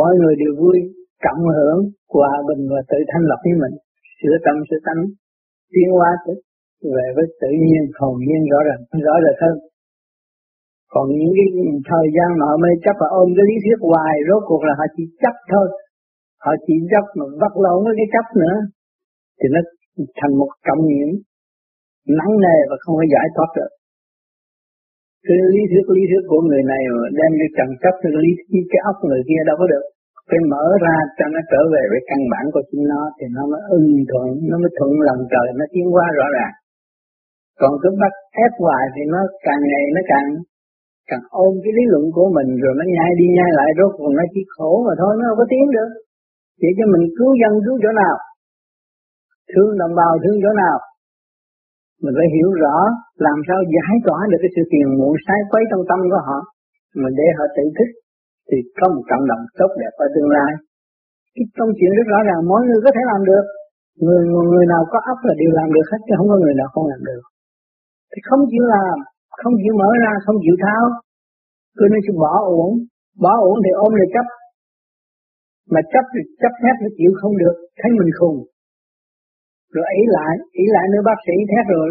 Mọi 0.00 0.12
người 0.18 0.34
đều 0.42 0.52
vui. 0.62 0.78
Cộng 1.26 1.42
hưởng 1.56 1.78
hòa 2.14 2.32
bình 2.48 2.62
và 2.72 2.80
tự 2.90 2.98
thanh 3.10 3.24
lọc 3.30 3.40
với 3.44 3.54
mình. 3.62 3.74
Sửa 4.18 4.36
tâm, 4.44 4.56
sửa 4.68 4.80
tánh. 4.86 5.02
Tiến 5.72 5.88
hóa 5.96 6.10
về 6.94 7.06
với 7.16 7.26
tự 7.42 7.50
nhiên, 7.62 7.82
hồn 7.98 8.14
nhiên 8.26 8.42
rõ 8.52 8.60
ràng, 8.68 8.80
rõ 9.06 9.14
rệt 9.24 9.36
hơn. 9.44 9.56
Còn 10.94 11.06
những 11.18 11.32
cái 11.36 11.48
thời 11.90 12.06
gian 12.16 12.28
mà 12.38 12.44
họ 12.50 12.56
mê 12.64 12.72
chấp 12.84 12.96
và 13.00 13.08
ôm 13.20 13.28
cái 13.36 13.44
lý 13.48 13.56
thuyết 13.64 13.78
hoài, 13.90 14.14
rốt 14.28 14.42
cuộc 14.48 14.62
là 14.68 14.74
họ 14.78 14.86
chỉ 14.96 15.04
chấp 15.22 15.34
thôi 15.52 15.66
họ 16.44 16.52
chỉ 16.66 16.74
dốc 16.92 17.06
mà 17.18 17.24
vắt 17.40 17.52
lộn 17.64 17.78
với 17.84 17.94
cái 17.98 18.08
cấp 18.14 18.26
nữa, 18.42 18.56
thì 19.38 19.46
nó 19.54 19.60
thành 20.18 20.34
một 20.40 20.50
trọng 20.66 20.82
nhiễm 20.90 21.10
nắng 22.18 22.34
nề 22.44 22.56
và 22.70 22.76
không 22.82 22.96
có 23.00 23.04
giải 23.14 23.26
thoát 23.34 23.50
được. 23.58 23.72
Cái 25.26 25.38
lý 25.54 25.62
thuyết 25.70 25.86
lý 25.96 26.02
thuyết 26.10 26.24
của 26.30 26.40
người 26.48 26.62
này 26.72 26.82
mà 26.94 27.06
đem 27.18 27.30
đi 27.40 27.46
trần 27.56 27.68
chấp 27.82 27.94
cái 28.02 28.12
lý 28.24 28.30
thuyết, 28.38 28.64
cái 28.72 28.80
óc 28.90 28.96
người 29.08 29.22
kia 29.28 29.40
đâu 29.48 29.56
có 29.60 29.66
được. 29.72 29.84
Phải 30.28 30.40
mở 30.52 30.64
ra 30.84 30.96
cho 31.16 31.24
nó 31.34 31.40
trở 31.50 31.60
về 31.72 31.82
với 31.92 32.00
căn 32.08 32.20
bản 32.32 32.44
của 32.54 32.64
chính 32.68 32.84
nó, 32.92 33.02
thì 33.16 33.26
nó 33.36 33.42
mới 33.52 33.62
ưng 33.76 33.88
thuận, 34.10 34.28
nó 34.50 34.56
mới 34.62 34.70
thuận 34.76 34.92
lòng 35.08 35.22
trời, 35.32 35.46
nó 35.60 35.64
tiến 35.72 35.86
qua 35.94 36.06
rõ 36.18 36.26
ràng. 36.36 36.54
Còn 37.60 37.72
cứ 37.82 37.88
bắt 38.02 38.12
ép 38.44 38.52
hoài 38.62 38.84
thì 38.94 39.02
nó 39.12 39.20
càng 39.46 39.62
ngày 39.70 39.84
nó 39.96 40.02
càng 40.12 40.28
càng 41.10 41.24
ôm 41.44 41.52
cái 41.62 41.72
lý 41.78 41.84
luận 41.92 42.04
của 42.16 42.28
mình, 42.36 42.50
rồi 42.62 42.74
nó 42.78 42.84
nhai 42.94 43.10
đi 43.20 43.26
nhai 43.36 43.50
lại, 43.58 43.68
rốt 43.78 43.90
cuộc 43.98 44.12
nó 44.18 44.24
chỉ 44.32 44.42
khổ 44.54 44.70
mà 44.86 44.92
thôi, 45.00 45.12
nó 45.18 45.24
không 45.28 45.38
có 45.40 45.46
tiến 45.52 45.64
được 45.76 45.90
chỉ 46.60 46.68
cho 46.78 46.84
mình 46.92 47.04
cứu 47.16 47.30
dân, 47.40 47.52
cứu 47.64 47.76
chỗ 47.82 47.90
nào? 48.02 48.14
Thương 49.50 49.70
đồng 49.80 49.94
bào, 50.00 50.12
thương 50.22 50.38
chỗ 50.42 50.52
nào? 50.62 50.76
Mình 52.02 52.14
phải 52.18 52.28
hiểu 52.34 52.50
rõ 52.62 52.76
làm 53.26 53.38
sao 53.46 53.58
giải 53.74 53.94
tỏa 54.06 54.20
được 54.30 54.40
cái 54.42 54.50
sự 54.54 54.62
tiền 54.72 54.86
muộn 54.98 55.12
sai 55.26 55.40
quấy 55.50 55.62
trong 55.70 55.82
tâm 55.90 56.00
của 56.10 56.22
họ. 56.28 56.38
Mình 57.02 57.14
để 57.20 57.26
họ 57.36 57.44
tự 57.56 57.64
thích 57.76 57.92
thì 58.48 58.56
có 58.78 58.86
một 58.94 59.04
cộng 59.10 59.24
đồng 59.30 59.42
tốt 59.58 59.70
đẹp 59.80 59.92
ở 60.04 60.06
tương 60.14 60.30
lai. 60.36 60.52
Cái 61.34 61.44
công 61.58 61.72
chuyện 61.76 61.92
rất 61.98 62.06
rõ 62.12 62.18
ràng, 62.28 62.40
mỗi 62.50 62.60
người 62.66 62.80
có 62.84 62.90
thể 62.94 63.02
làm 63.12 63.20
được. 63.30 63.44
Người 64.04 64.20
người 64.52 64.66
nào 64.72 64.82
có 64.92 64.98
óc 65.12 65.18
là 65.26 65.34
đều 65.40 65.52
làm 65.58 65.68
được 65.74 65.86
hết, 65.90 66.00
chứ 66.06 66.12
không 66.18 66.28
có 66.32 66.36
người 66.42 66.54
nào 66.60 66.68
không 66.72 66.86
làm 66.92 67.00
được. 67.08 67.22
Thì 68.10 68.18
không 68.28 68.42
chịu 68.50 68.64
làm, 68.74 68.96
không 69.40 69.54
chịu 69.62 69.74
mở 69.80 69.90
ra, 70.04 70.12
không 70.24 70.38
chịu 70.44 70.56
tháo. 70.64 70.84
Cứ 71.76 71.84
nên 71.92 72.00
chịu 72.04 72.16
bỏ 72.24 72.34
uổng. 72.56 72.74
Bỏ 73.24 73.32
uổng 73.46 73.58
thì 73.64 73.70
ôm 73.84 73.90
lại 73.98 74.08
chấp 74.14 74.26
mà 75.72 75.80
chấp 75.92 76.04
thì 76.12 76.20
chấp 76.42 76.52
thét 76.62 76.76
nó 76.82 76.88
chịu 76.98 77.10
không 77.20 77.34
được, 77.42 77.56
thấy 77.80 77.90
mình 77.98 78.10
khùng. 78.18 78.38
Rồi 79.74 79.86
ý 80.00 80.02
lại 80.16 80.34
ý 80.62 80.64
lại 80.76 80.86
nữa 80.92 81.02
bác 81.08 81.18
sĩ 81.26 81.36
thét 81.50 81.64
rồi? 81.74 81.88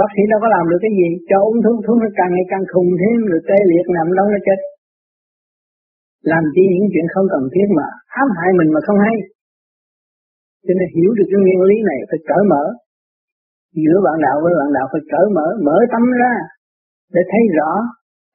Bác 0.00 0.10
sĩ 0.14 0.22
đâu 0.30 0.38
có 0.42 0.48
làm 0.56 0.64
được 0.70 0.80
cái 0.84 0.92
gì, 0.98 1.08
cho 1.28 1.36
uống 1.48 1.58
thuốc 1.64 1.76
thuốc 1.84 1.98
nó 2.02 2.08
càng 2.18 2.32
ngày 2.34 2.46
càng 2.52 2.64
khùng 2.72 2.90
thêm, 3.00 3.16
rồi 3.30 3.40
tê 3.48 3.58
liệt 3.70 3.86
nằm 3.96 4.06
đâu 4.18 4.26
nó 4.34 4.40
chết. 4.46 4.58
Làm 6.32 6.42
chi 6.54 6.64
những 6.72 6.88
chuyện 6.92 7.06
không 7.12 7.26
cần 7.34 7.44
thiết 7.54 7.68
mà, 7.78 7.86
ám 8.20 8.28
hại 8.36 8.50
mình 8.58 8.70
mà 8.74 8.80
không 8.86 8.98
hay. 9.06 9.16
Cho 10.66 10.72
nên 10.78 10.88
hiểu 10.96 11.10
được 11.16 11.28
cái 11.30 11.40
nguyên 11.40 11.60
lý 11.70 11.76
này, 11.90 11.98
phải 12.08 12.20
cởi 12.28 12.42
mở. 12.52 12.64
Giữa 13.82 13.96
bạn 14.06 14.16
đạo 14.26 14.36
với 14.42 14.52
bạn 14.58 14.70
đạo 14.76 14.86
phải 14.92 15.02
cởi 15.12 15.26
mở 15.36 15.46
mở 15.66 15.76
tâm 15.92 16.04
ra, 16.22 16.34
để 17.14 17.22
thấy 17.30 17.42
rõ 17.58 17.72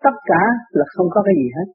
tất 0.06 0.16
cả 0.32 0.44
là 0.78 0.86
không 0.94 1.08
có 1.14 1.20
cái 1.26 1.36
gì 1.42 1.48
hết 1.58 1.68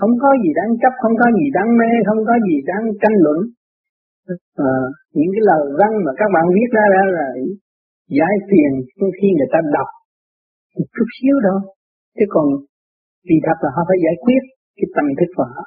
không 0.00 0.14
có 0.22 0.30
gì 0.42 0.50
đáng 0.58 0.72
chấp 0.82 0.94
không 1.02 1.14
có 1.20 1.26
gì 1.38 1.46
đáng 1.56 1.70
mê 1.80 1.90
không 2.08 2.22
có 2.28 2.34
gì 2.46 2.56
đáng 2.70 2.84
tranh 3.02 3.16
luận. 3.24 3.38
À, 4.70 4.72
những 5.16 5.30
cái 5.34 5.42
lời 5.50 5.64
văn 5.80 5.92
mà 6.04 6.12
các 6.20 6.28
bạn 6.34 6.46
viết 6.56 6.68
ra 6.76 6.84
ra 6.94 7.04
là 7.16 7.26
giải 8.18 8.34
phiền 8.48 8.72
khi 9.18 9.28
người 9.36 9.50
ta 9.54 9.60
đọc. 9.76 9.90
Một 10.76 10.88
chút 10.94 11.08
xíu 11.16 11.36
đâu 11.46 11.58
chứ 12.16 12.24
còn 12.34 12.46
vì 13.28 13.36
thật 13.46 13.58
là 13.64 13.70
họ 13.74 13.82
phải 13.88 13.98
giải 14.04 14.16
quyết 14.24 14.42
cái 14.78 14.88
tâm 14.96 15.06
thức 15.18 15.30
của 15.36 15.46
họ. 15.54 15.64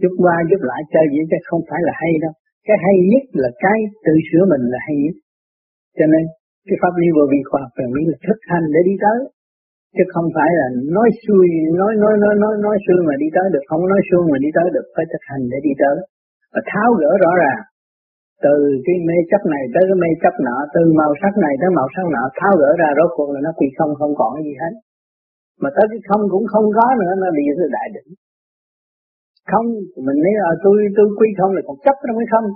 Giúp 0.00 0.12
qua 0.22 0.36
giúp 0.50 0.60
lại 0.70 0.80
chơi 0.92 1.06
vậy 1.12 1.24
chứ 1.30 1.38
không 1.48 1.62
phải 1.68 1.80
là 1.86 1.94
hay 2.02 2.12
đâu. 2.24 2.34
Cái 2.66 2.76
hay 2.84 2.96
nhất 3.12 3.24
là 3.42 3.50
cái 3.64 3.78
tự 4.06 4.14
sửa 4.28 4.44
mình 4.52 4.64
là 4.72 4.78
hay 4.86 4.96
nhất. 5.04 5.16
Cho 5.98 6.06
nên 6.12 6.24
cái 6.68 6.76
pháp 6.82 6.94
lý 7.00 7.06
vô 7.16 7.24
vi 7.32 7.40
khoa 7.48 7.60
học 7.64 7.72
cần 7.78 7.88
là 8.10 8.16
thực 8.26 8.40
hành 8.50 8.66
để 8.74 8.80
đi 8.88 8.94
tới 9.04 9.18
chứ 9.96 10.04
không 10.12 10.28
phải 10.36 10.50
là 10.60 10.66
nói 10.96 11.08
xuôi, 11.22 11.46
nói 11.80 11.92
nói 12.02 12.14
nói 12.24 12.34
nói 12.42 12.54
nói 12.66 12.76
xuôi 12.84 13.00
mà 13.08 13.14
đi 13.22 13.28
tới 13.36 13.46
được. 13.52 13.64
Không 13.70 13.82
nói 13.92 14.00
xuôi 14.08 14.22
mà 14.32 14.38
đi 14.44 14.50
tới 14.56 14.66
được, 14.74 14.86
phải 14.94 15.04
thực 15.12 15.22
hành 15.30 15.42
để 15.52 15.58
đi 15.66 15.72
tới. 15.82 15.96
Và 16.52 16.60
tháo 16.70 16.88
gỡ 17.00 17.10
rõ 17.24 17.32
ràng. 17.42 17.60
Từ 18.44 18.54
cái 18.86 18.96
mê 19.06 19.16
chấp 19.30 19.42
này 19.54 19.62
tới 19.74 19.84
cái 19.88 19.98
mê 20.02 20.10
chấp 20.22 20.34
nọ, 20.46 20.56
từ 20.74 20.82
màu 21.00 21.12
sắc 21.20 21.34
này 21.44 21.54
tới 21.60 21.70
màu 21.78 21.88
sắc 21.94 22.06
nọ, 22.14 22.24
tháo 22.38 22.52
gỡ 22.60 22.70
ra 22.82 22.88
rốt 22.98 23.10
cuộc 23.16 23.28
là 23.34 23.40
nó 23.46 23.50
quy 23.58 23.68
không 23.78 23.92
không 24.00 24.14
còn 24.20 24.32
gì 24.46 24.54
hết. 24.62 24.74
Mà 25.62 25.68
tới 25.76 25.86
cái 25.90 26.00
không 26.08 26.22
cũng 26.32 26.46
không 26.52 26.66
có 26.78 26.86
nữa, 27.00 27.12
nó 27.22 27.28
bị 27.36 27.44
cái 27.58 27.68
đại 27.76 27.88
định. 27.96 28.10
Không, 29.50 29.66
mình 30.06 30.18
nói 30.24 30.34
là 30.42 30.50
tôi 30.64 30.76
tôi 30.96 31.06
quy 31.18 31.28
không 31.38 31.52
là 31.56 31.62
còn 31.66 31.76
chấp 31.84 31.96
nó 32.06 32.12
mới 32.18 32.26
không? 32.32 32.46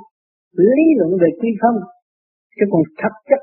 Lý 0.77 0.87
luận 0.99 1.11
về 1.23 1.31
quy 1.41 1.51
không? 1.63 1.79
Chứ 2.57 2.65
còn 2.73 2.83
thật 3.01 3.15
chất 3.29 3.41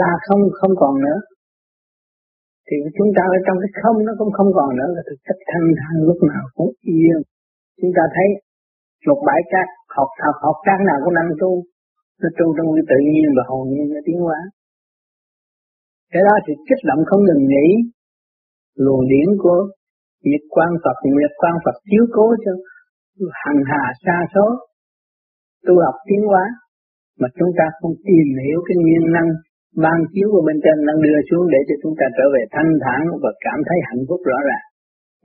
là 0.00 0.12
không 0.26 0.42
không 0.58 0.74
còn 0.82 0.94
nữa 1.04 1.18
thì 2.68 2.76
chúng 2.96 3.10
ta 3.16 3.22
ở 3.36 3.38
trong 3.46 3.58
cái 3.62 3.70
không 3.80 3.96
nó 4.06 4.12
cũng 4.20 4.32
không 4.36 4.50
còn 4.56 4.70
nữa, 4.78 4.88
là 4.96 5.02
thực 5.08 5.20
chất 5.26 5.38
thanh 5.50 5.66
thang 5.80 5.96
lúc 6.08 6.18
nào 6.32 6.44
cũng 6.56 6.72
yên. 6.96 7.18
Chúng 7.80 7.92
ta 7.96 8.04
thấy 8.14 8.28
một 9.08 9.20
bãi 9.28 9.40
cát, 9.52 9.68
học 9.96 10.10
học 10.24 10.36
học 10.44 10.56
cát 10.66 10.78
nào 10.88 10.98
cũng 11.02 11.14
năng 11.18 11.30
tu, 11.42 11.52
nó 12.20 12.28
tu 12.38 12.46
trong 12.56 12.68
cái 12.76 12.84
tự 12.90 12.98
nhiên 13.10 13.28
và 13.36 13.42
hồn 13.50 13.64
nhiên, 13.72 13.86
nó 13.94 14.00
tiến 14.06 14.18
hóa. 14.26 14.40
Cái 16.12 16.22
đó 16.28 16.34
thì 16.44 16.52
kích 16.68 16.82
động 16.90 17.02
không 17.08 17.22
ngừng 17.24 17.44
nghỉ. 17.50 17.68
Luồng 18.84 19.04
điển 19.12 19.28
của 19.42 19.60
nhiệt 20.26 20.44
quan 20.54 20.70
Phật 20.84 20.98
Nguyệt 21.12 21.32
quan 21.40 21.54
Phật 21.64 21.76
chiếu 21.90 22.04
cố 22.16 22.26
cho 22.44 22.52
hằng 23.42 23.60
hà 23.70 23.82
xa 24.04 24.18
số, 24.34 24.46
tu 25.66 25.74
học 25.86 25.96
tiến 26.08 26.22
hóa. 26.30 26.44
Mà 27.20 27.28
chúng 27.38 27.50
ta 27.58 27.64
không 27.78 27.94
tìm 28.06 28.28
hiểu 28.44 28.58
cái 28.66 28.76
nguyên 28.82 29.04
năng 29.16 29.28
ban 29.84 29.98
chiếu 30.12 30.28
của 30.32 30.42
bên 30.48 30.58
trên 30.64 30.76
đang 30.88 30.98
đưa 31.04 31.18
xuống 31.28 31.44
để 31.54 31.60
cho 31.68 31.76
chúng 31.82 31.94
ta 31.98 32.06
trở 32.16 32.26
về 32.34 32.42
thanh 32.54 32.70
thản 32.84 33.02
và 33.22 33.30
cảm 33.46 33.58
thấy 33.68 33.78
hạnh 33.88 34.02
phúc 34.08 34.20
rõ 34.30 34.38
ràng. 34.48 34.64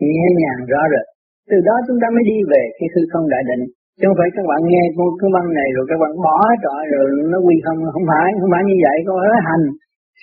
Nhẹ 0.08 0.25
nhàng 0.41 0.62
rõ 0.71 0.82
rệt. 0.93 1.06
Từ 1.49 1.58
đó 1.67 1.75
chúng 1.88 1.99
ta 2.01 2.08
mới 2.15 2.23
đi 2.32 2.38
về 2.51 2.63
cái 2.77 2.88
hư 2.93 3.01
không 3.12 3.25
đại 3.34 3.43
định. 3.49 3.63
Chứ 3.97 4.03
không 4.08 4.19
phải 4.19 4.29
các 4.36 4.45
bạn 4.51 4.62
nghe 4.71 4.84
con 4.97 5.10
cái 5.19 5.29
băng 5.36 5.47
này 5.60 5.69
rồi 5.75 5.86
các 5.89 5.97
bạn 6.03 6.13
bỏ 6.27 6.38
trọi 6.63 6.82
rồi 6.93 7.06
nó 7.34 7.38
quy 7.45 7.56
không 7.65 7.79
không 7.93 8.06
phải 8.12 8.27
không 8.39 8.51
phải 8.53 8.63
như 8.69 8.77
vậy. 8.86 8.97
Có 9.06 9.12
phải 9.19 9.29
hành 9.49 9.65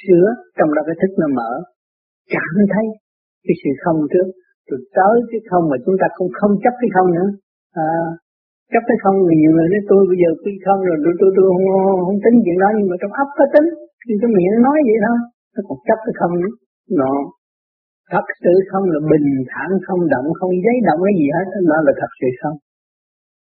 sửa 0.03 0.27
trong 0.57 0.71
đó 0.77 0.81
cái 0.89 0.97
thức 1.01 1.13
nó 1.23 1.29
mở. 1.39 1.53
Cảm 2.35 2.55
thấy 2.73 2.87
cái 3.47 3.55
sự 3.61 3.71
không 3.85 3.99
trước. 4.13 4.29
Rồi 4.69 4.81
tới 4.99 5.17
cái 5.31 5.41
không 5.51 5.65
mà 5.71 5.77
chúng 5.85 5.97
ta 6.01 6.07
cũng 6.19 6.31
không 6.39 6.53
chấp 6.65 6.75
cái 6.81 6.91
không 6.95 7.09
nữa. 7.17 7.29
À, 7.85 7.91
chấp 8.73 8.83
cái 8.89 8.99
không 9.03 9.17
thì 9.27 9.35
nhiều 9.41 9.53
người 9.55 9.69
nói 9.73 9.83
tôi 9.91 10.03
bây 10.11 10.19
giờ 10.23 10.31
quy 10.43 10.55
không 10.67 10.81
rồi 10.89 10.99
tôi 11.05 11.15
tôi 11.21 11.31
tôi 11.37 11.45
không, 11.51 11.65
không 12.07 12.19
tính 12.25 12.37
chuyện 12.45 12.59
đó. 12.63 12.69
Nhưng 12.77 12.89
mà 12.91 12.97
trong 13.01 13.13
ấp 13.25 13.29
có 13.39 13.47
tính 13.55 13.69
thì 14.05 14.13
cái 14.21 14.31
miệng 14.37 14.57
nói 14.67 14.79
vậy 14.89 14.99
thôi. 15.07 15.19
Nó 15.55 15.61
còn 15.69 15.79
chấp 15.87 15.99
cái 16.05 16.15
không? 16.21 16.35
Nó 17.01 17.13
thật 18.13 18.27
sự 18.43 18.55
không 18.71 18.85
là 18.93 19.01
bình 19.13 19.29
thản, 19.51 19.69
không 19.87 20.03
động, 20.15 20.29
không 20.39 20.53
giấy 20.65 20.77
động 20.89 21.01
cái 21.07 21.15
gì 21.21 21.27
hết. 21.37 21.47
Nó 21.71 21.77
là 21.87 21.93
thật 22.01 22.13
sự 22.21 22.29
không. 22.41 22.57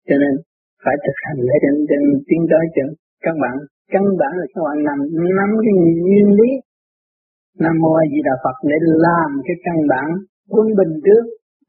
Cho 0.08 0.16
nên 0.22 0.34
phải 0.84 0.96
thực 1.04 1.18
hành 1.26 1.38
để 1.48 1.56
trên 1.62 1.74
trên 1.88 2.02
tiến 2.28 2.42
tới 2.50 2.64
cho 2.74 2.84
các 3.24 3.36
bạn. 3.42 3.56
Căn 3.92 4.04
bản 4.20 4.32
là 4.40 4.46
các 4.52 4.62
bạn 4.66 4.76
nằm 4.88 4.98
nắm 5.38 5.50
cái 5.64 5.74
nguyên 6.06 6.28
lý. 6.38 6.50
Nam 7.62 7.74
Mô 7.82 7.90
A 8.02 8.04
Di 8.12 8.20
Đà 8.28 8.34
Phật 8.44 8.56
để 8.70 8.76
làm 9.06 9.30
cái 9.46 9.56
căn 9.64 9.76
bản 9.92 10.08
quân 10.52 10.66
bình 10.78 10.92
trước. 11.06 11.24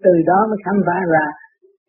Từ 0.06 0.14
đó 0.30 0.40
mới 0.50 0.60
khám 0.66 0.78
phá 0.88 0.98
ra 1.14 1.26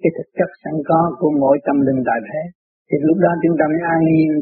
cái 0.02 0.10
thực 0.16 0.28
chất 0.38 0.50
sẵn 0.62 0.74
có 0.88 1.00
của 1.20 1.30
mỗi 1.42 1.56
tâm 1.66 1.76
linh 1.86 2.00
đại 2.08 2.20
thế. 2.28 2.42
Thì 2.88 2.96
lúc 3.08 3.18
đó 3.24 3.30
chúng 3.42 3.56
ta 3.58 3.64
mới 3.72 3.82
an 3.94 4.00
nhiên 4.12 4.32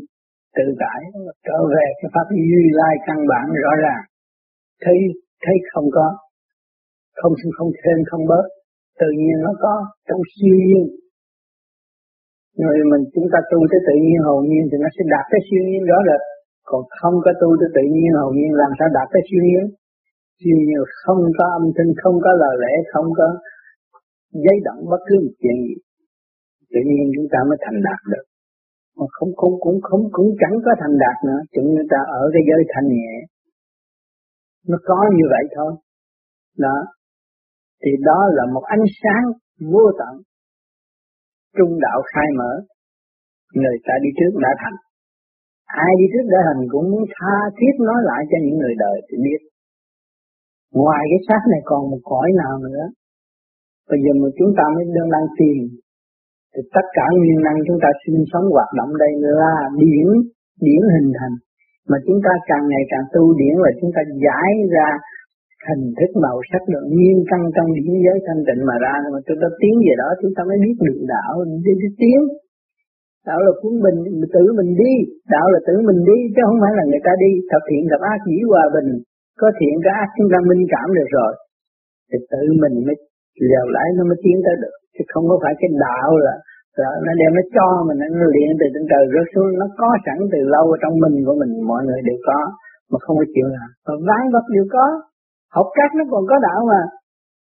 tự 0.56 0.66
tại 0.82 1.00
trở 1.46 1.58
về 1.74 1.86
cái 1.98 2.08
pháp 2.14 2.26
như 2.48 2.60
lai 2.80 2.94
căn 3.06 3.18
bản 3.30 3.44
rõ 3.64 3.72
ràng. 3.84 4.04
Thấy 4.84 4.98
thấy 5.44 5.56
không 5.70 5.88
có, 5.96 6.06
không 7.20 7.32
không 7.56 7.70
thêm, 7.80 7.98
không 8.10 8.24
bớt. 8.30 8.46
Tự 9.00 9.08
nhiên 9.20 9.36
nó 9.44 9.52
có 9.64 9.74
trong 10.08 10.22
siêu 10.32 10.56
nhiên. 10.68 10.86
Người 12.60 12.78
mình 12.90 13.04
chúng 13.14 13.28
ta 13.32 13.38
tu 13.50 13.58
tới 13.70 13.80
tự 13.88 13.94
nhiên 14.04 14.20
hồn 14.26 14.42
nhiên 14.50 14.64
thì 14.70 14.76
nó 14.82 14.88
sẽ 14.96 15.02
đạt 15.14 15.24
tới 15.30 15.40
siêu 15.48 15.62
nhiên 15.68 15.82
rõ 15.90 15.98
rồi 16.08 16.20
còn 16.70 16.82
không 17.00 17.16
có 17.24 17.30
tu 17.40 17.48
tới 17.60 17.68
tự 17.76 17.84
nhiên 17.94 18.12
hồn 18.20 18.32
nhiên 18.36 18.52
làm 18.62 18.70
sao 18.78 18.88
đạt 18.98 19.06
tới 19.12 19.22
siêu 19.28 19.42
nhiên? 19.48 19.66
Siêu 20.40 20.56
nhiên 20.66 20.80
không 21.02 21.22
có 21.38 21.44
âm 21.58 21.64
thanh, 21.76 21.90
không 22.02 22.16
có 22.24 22.30
lời 22.42 22.54
lẽ, 22.62 22.74
không 22.92 23.08
có 23.18 23.26
giấy 24.44 24.56
động 24.66 24.80
bất 24.90 25.02
cứ 25.08 25.14
một 25.24 25.34
chuyện 25.40 25.56
gì. 25.66 25.74
Tự 26.72 26.80
nhiên 26.88 27.06
chúng 27.14 27.28
ta 27.32 27.38
mới 27.48 27.58
thành 27.64 27.78
đạt 27.88 28.00
được 28.12 28.24
mà 28.96 29.06
không 29.16 29.32
không, 29.36 29.54
cũng 29.64 29.78
không, 29.82 30.02
cũng 30.16 30.28
chẳng 30.40 30.56
có 30.64 30.72
thành 30.80 30.94
đạt 31.04 31.16
nữa. 31.28 31.40
Chúng 31.54 31.68
người 31.74 31.88
ta 31.92 31.98
ở 32.20 32.22
cái 32.32 32.42
giới 32.48 32.62
thanh 32.72 32.88
nhẹ. 32.96 33.12
Nó 34.68 34.76
có 34.88 34.98
như 35.16 35.24
vậy 35.34 35.44
thôi. 35.56 35.72
Đó. 36.64 36.76
Thì 37.82 37.90
đó 38.08 38.20
là 38.36 38.44
một 38.54 38.64
ánh 38.76 38.84
sáng 39.02 39.24
vô 39.72 39.84
tận. 39.98 40.14
Trung 41.56 41.72
đạo 41.80 41.98
khai 42.12 42.28
mở. 42.38 42.52
Người 43.54 43.78
ta 43.86 43.94
đi 44.04 44.10
trước 44.18 44.32
đã 44.44 44.52
thành. 44.62 44.76
Ai 45.66 45.92
đi 46.00 46.06
trước 46.12 46.26
đã 46.32 46.38
thành 46.46 46.62
cũng 46.72 46.90
muốn 46.90 47.04
tha 47.14 47.34
thiết 47.58 47.74
nói 47.88 48.00
lại 48.10 48.22
cho 48.30 48.38
những 48.44 48.58
người 48.58 48.74
đời 48.78 48.96
thì 49.06 49.16
biết. 49.24 49.40
Ngoài 50.80 51.02
cái 51.10 51.20
xác 51.28 51.42
này 51.52 51.60
còn 51.64 51.90
một 51.90 52.02
cõi 52.04 52.28
nào 52.42 52.54
nữa. 52.58 52.84
Bây 53.90 53.98
giờ 54.04 54.12
mà 54.22 54.28
chúng 54.38 54.52
ta 54.58 54.64
mới 54.74 54.84
đang 54.96 55.10
đang 55.14 55.26
tìm 55.38 55.56
thì 56.56 56.62
tất 56.76 56.86
cả 56.96 57.06
nguyên 57.16 57.40
năng 57.46 57.58
chúng 57.66 57.78
ta 57.84 57.90
sinh 58.02 58.20
sống 58.32 58.46
hoạt 58.54 58.70
động 58.78 58.92
đây 59.04 59.12
là 59.38 59.54
điển 59.82 60.08
điển 60.66 60.82
hình 60.94 61.10
thành. 61.18 61.34
Mà 61.90 61.96
chúng 62.06 62.20
ta 62.26 62.32
càng 62.50 62.64
ngày 62.70 62.84
càng 62.92 63.06
tu 63.14 63.22
điển 63.40 63.54
là 63.64 63.70
chúng 63.80 63.92
ta 63.96 64.00
giải 64.24 64.50
ra 64.74 64.88
hình 65.68 65.84
thức 65.98 66.10
màu 66.24 66.38
sắc 66.50 66.62
được 66.72 66.84
nguyên 66.94 67.16
căn 67.30 67.40
trong 67.54 67.68
điển 67.76 67.92
giới 68.04 68.16
thanh 68.26 68.42
tịnh 68.46 68.60
mà 68.68 68.76
ra. 68.84 68.94
Mà 69.14 69.20
chúng 69.26 69.40
ta 69.42 69.48
tiến 69.60 69.74
về 69.84 69.94
đó 70.02 70.08
chúng 70.20 70.34
ta 70.36 70.42
mới 70.48 70.58
biết 70.64 70.76
được 70.86 70.98
đạo 71.14 71.34
đi, 71.64 71.72
đi 71.82 71.88
tiến. 72.00 72.20
Đạo 73.28 73.40
là 73.46 73.52
cuốn 73.60 73.74
bình 73.84 73.98
tự 74.34 74.44
mình 74.58 74.70
đi. 74.82 74.94
Đạo 75.34 75.46
là 75.54 75.60
tự 75.68 75.74
mình 75.88 76.00
đi 76.10 76.18
chứ 76.34 76.40
không 76.46 76.60
phải 76.62 76.72
là 76.78 76.84
người 76.90 77.02
ta 77.06 77.12
đi. 77.24 77.30
Thập 77.50 77.62
thiện 77.68 77.82
gặp 77.90 78.00
ác 78.12 78.20
dĩ 78.28 78.38
hòa 78.50 78.64
bình 78.76 78.90
có 79.40 79.48
thiện 79.58 79.74
có 79.84 79.90
ác 80.02 80.08
chúng 80.16 80.28
ta 80.32 80.38
minh 80.48 80.62
cảm 80.74 80.88
được 80.98 81.08
rồi. 81.18 81.32
Thì 82.08 82.18
tự 82.32 82.42
mình 82.62 82.74
mới 82.86 82.96
lèo 83.50 83.66
lại 83.76 83.86
nó 83.96 84.02
mới 84.10 84.18
tiến 84.24 84.36
tới 84.46 84.56
được 84.62 84.76
chứ 84.96 85.02
không 85.12 85.24
có 85.30 85.36
phải 85.42 85.54
cái 85.60 85.70
đạo 85.84 86.10
là, 86.26 86.34
là 86.80 86.88
nó 87.04 87.12
đem 87.20 87.30
nó 87.38 87.42
cho 87.56 87.66
mình 87.88 87.98
nó 88.20 88.26
luyện 88.32 88.50
từ 88.60 88.66
trên 88.74 88.84
trời 88.90 89.04
rớt 89.14 89.26
xuống 89.32 89.50
nó 89.60 89.66
có 89.80 89.88
sẵn 90.04 90.18
từ 90.32 90.40
lâu 90.54 90.64
ở 90.74 90.76
trong 90.82 90.94
mình 91.04 91.16
của 91.26 91.36
mình 91.40 91.52
mọi 91.70 91.80
người 91.86 92.00
đều 92.08 92.18
có 92.28 92.38
mà 92.90 92.98
không 93.04 93.16
có 93.20 93.26
chịu 93.34 93.46
làm. 93.54 93.68
Và 93.86 93.94
ván 94.08 94.22
vật 94.34 94.46
đều 94.54 94.66
có 94.74 94.84
học 95.56 95.68
cách 95.78 95.92
nó 95.98 96.04
còn 96.12 96.22
có 96.30 96.36
đạo 96.48 96.60
mà. 96.72 96.82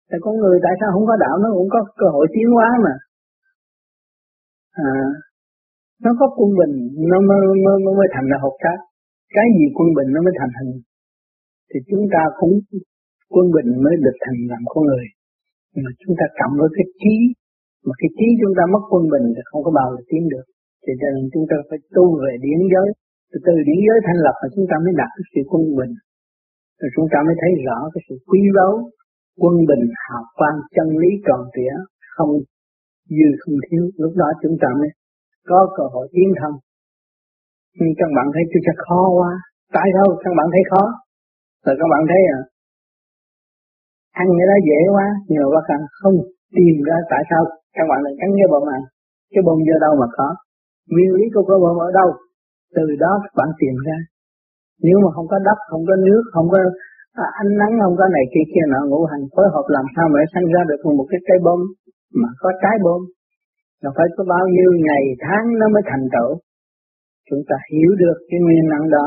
Thì 0.09 0.17
con 0.25 0.35
người 0.41 0.57
tại 0.65 0.75
sao 0.81 0.89
không 0.95 1.07
có 1.11 1.17
đạo 1.25 1.35
nó 1.43 1.49
cũng 1.57 1.69
có 1.75 1.81
cơ 2.01 2.07
hội 2.15 2.27
tiến 2.35 2.49
hóa 2.57 2.69
mà. 2.85 2.95
À, 4.89 4.95
nó 6.05 6.11
có 6.21 6.27
quân 6.37 6.51
bình 6.61 6.75
nó 7.11 7.19
mới, 7.29 7.41
mới, 7.65 7.77
mới, 7.85 7.95
mới 7.99 8.09
thành 8.15 8.27
ra 8.31 8.37
học 8.45 8.55
cách. 8.65 8.81
Cái 9.35 9.47
gì 9.57 9.67
quân 9.77 9.89
bình 9.97 10.09
nó 10.15 10.21
mới 10.27 10.35
thành 10.39 10.53
hình. 10.59 10.73
Thì 11.71 11.79
chúng 11.91 12.05
ta 12.13 12.23
cũng 12.41 12.53
quân 13.35 13.47
bình 13.57 13.69
mới 13.85 13.95
được 14.05 14.17
thành 14.25 14.39
làm 14.51 14.63
con 14.73 14.85
người 14.89 15.07
mà 15.85 15.91
chúng 16.01 16.15
ta 16.21 16.27
cộng 16.41 16.55
với 16.61 16.71
cái 16.77 16.87
trí, 17.01 17.17
mà 17.87 17.95
cái 18.01 18.11
trí 18.19 18.29
chúng 18.41 18.55
ta 18.59 18.65
mất 18.75 18.83
quân 18.91 19.03
bình 19.13 19.27
thì 19.35 19.43
không 19.49 19.63
có 19.67 19.71
bao 19.79 19.89
giờ 19.93 20.01
tiến 20.11 20.23
được. 20.33 20.47
Thì 20.83 20.93
cho 21.01 21.09
nên 21.15 21.25
chúng 21.33 21.47
ta 21.51 21.57
phải 21.69 21.79
tu 21.97 22.05
về 22.23 22.33
điển 22.45 22.61
giới. 22.73 22.89
Từ 23.31 23.37
từ 23.47 23.55
điển 23.69 23.81
giới 23.87 23.99
thành 24.07 24.21
lập 24.27 24.37
mà 24.43 24.49
chúng 24.55 24.67
ta 24.71 24.77
mới 24.85 24.93
đạt 25.01 25.11
được 25.17 25.27
sự 25.33 25.41
quân 25.51 25.63
bình. 25.79 25.93
Rồi 26.81 26.91
chúng 26.95 27.09
ta 27.13 27.19
mới 27.27 27.35
thấy 27.41 27.51
rõ 27.67 27.79
cái 27.93 28.03
sự 28.07 28.15
quý 28.29 28.41
báu, 28.57 28.75
quân 29.43 29.55
bình, 29.71 29.85
hào 30.05 30.25
quang, 30.39 30.59
chân 30.75 30.89
lý 31.03 31.11
tròn 31.27 31.41
trịa, 31.55 31.75
không 32.17 32.33
dư, 33.17 33.29
không 33.41 33.57
thiếu. 33.67 33.85
Lúc 34.03 34.13
đó 34.21 34.29
chúng 34.43 34.57
ta 34.63 34.69
mới 34.81 34.91
có 35.51 35.59
cơ 35.77 35.85
hội 35.95 36.07
tiến 36.15 36.29
thân. 36.39 36.53
Nhưng 37.79 37.93
các 37.99 38.11
bạn 38.17 38.27
thấy 38.35 38.45
chúng 38.51 38.65
ta 38.67 38.73
khó 38.85 39.01
quá. 39.19 39.31
Tại 39.77 39.89
sao? 39.95 40.07
Các 40.25 40.33
bạn 40.39 40.49
thấy 40.55 40.63
khó? 40.71 40.85
Rồi 41.65 41.75
các 41.81 41.89
bạn 41.93 42.03
thấy 42.11 42.23
à 42.39 42.41
ăn 44.23 44.27
cái 44.39 44.47
đó 44.51 44.57
dễ 44.69 44.81
quá 44.95 45.07
nhưng 45.29 45.41
mà 45.43 45.49
các 45.55 45.65
bạn 45.71 45.81
không 46.01 46.17
tìm 46.57 46.77
ra 46.89 46.97
tại 47.13 47.23
sao 47.31 47.41
các 47.77 47.85
bạn 47.91 47.99
lại 48.05 48.15
cắn 48.21 48.31
cái 48.39 48.49
bông 48.53 48.65
này. 48.73 48.83
Cái 49.33 49.43
bông 49.47 49.61
do 49.69 49.77
đâu 49.85 49.93
mà 50.03 50.09
có? 50.19 50.29
Nguyên 50.93 51.11
lý 51.17 51.25
của 51.35 51.45
cái 51.49 51.59
bông 51.65 51.79
ở 51.87 51.89
đâu? 51.99 52.09
Từ 52.77 52.85
đó 53.03 53.13
các 53.23 53.33
bạn 53.39 53.49
tìm 53.61 53.75
ra. 53.87 53.99
Nếu 54.87 54.97
mà 55.05 55.11
không 55.15 55.29
có 55.33 55.39
đất 55.49 55.59
không 55.71 55.83
có 55.89 55.95
nước 56.07 56.23
không 56.35 56.49
có 56.53 56.59
à, 57.25 57.27
ánh 57.41 57.53
nắng 57.61 57.75
không 57.83 57.97
có 58.01 58.07
này 58.17 58.25
kia 58.33 58.47
kia 58.53 58.65
nọ 58.73 58.81
ngũ 58.87 59.01
hành 59.11 59.25
phối 59.35 59.47
hợp 59.55 59.67
làm 59.77 59.87
sao 59.95 60.07
mà 60.13 60.19
sanh 60.33 60.47
ra 60.55 60.63
được 60.71 60.81
một 60.99 61.07
cái 61.11 61.21
cây 61.29 61.39
bông 61.47 61.63
mà 62.21 62.29
có 62.43 62.51
trái 62.63 62.77
bông 62.85 63.03
nó 63.83 63.91
phải 63.97 64.07
có 64.17 64.23
bao 64.35 64.45
nhiêu 64.55 64.71
ngày 64.87 65.05
tháng 65.25 65.45
nó 65.61 65.67
mới 65.75 65.83
thành 65.91 66.05
tựu? 66.15 66.31
Chúng 67.29 67.43
ta 67.49 67.57
hiểu 67.73 67.91
được 68.03 68.17
cái 68.31 68.41
nguyên 68.45 68.65
năng 68.73 68.87
đó 68.97 69.07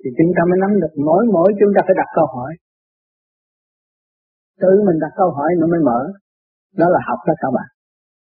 thì 0.00 0.08
chúng 0.18 0.32
ta 0.36 0.42
mới 0.48 0.58
nắm 0.62 0.72
được 0.82 0.92
mỗi 1.06 1.22
mỗi 1.34 1.48
chúng 1.60 1.72
ta 1.76 1.80
phải 1.86 1.96
đặt 2.00 2.08
câu 2.16 2.26
hỏi 2.36 2.52
tự 4.62 4.72
mình 4.86 4.98
đặt 5.04 5.12
câu 5.20 5.28
hỏi 5.36 5.50
nó 5.60 5.66
mới 5.72 5.80
mở. 5.88 6.00
Đó 6.80 6.86
là 6.94 7.00
học 7.08 7.20
đó 7.28 7.34
các 7.42 7.52
bạn. 7.56 7.68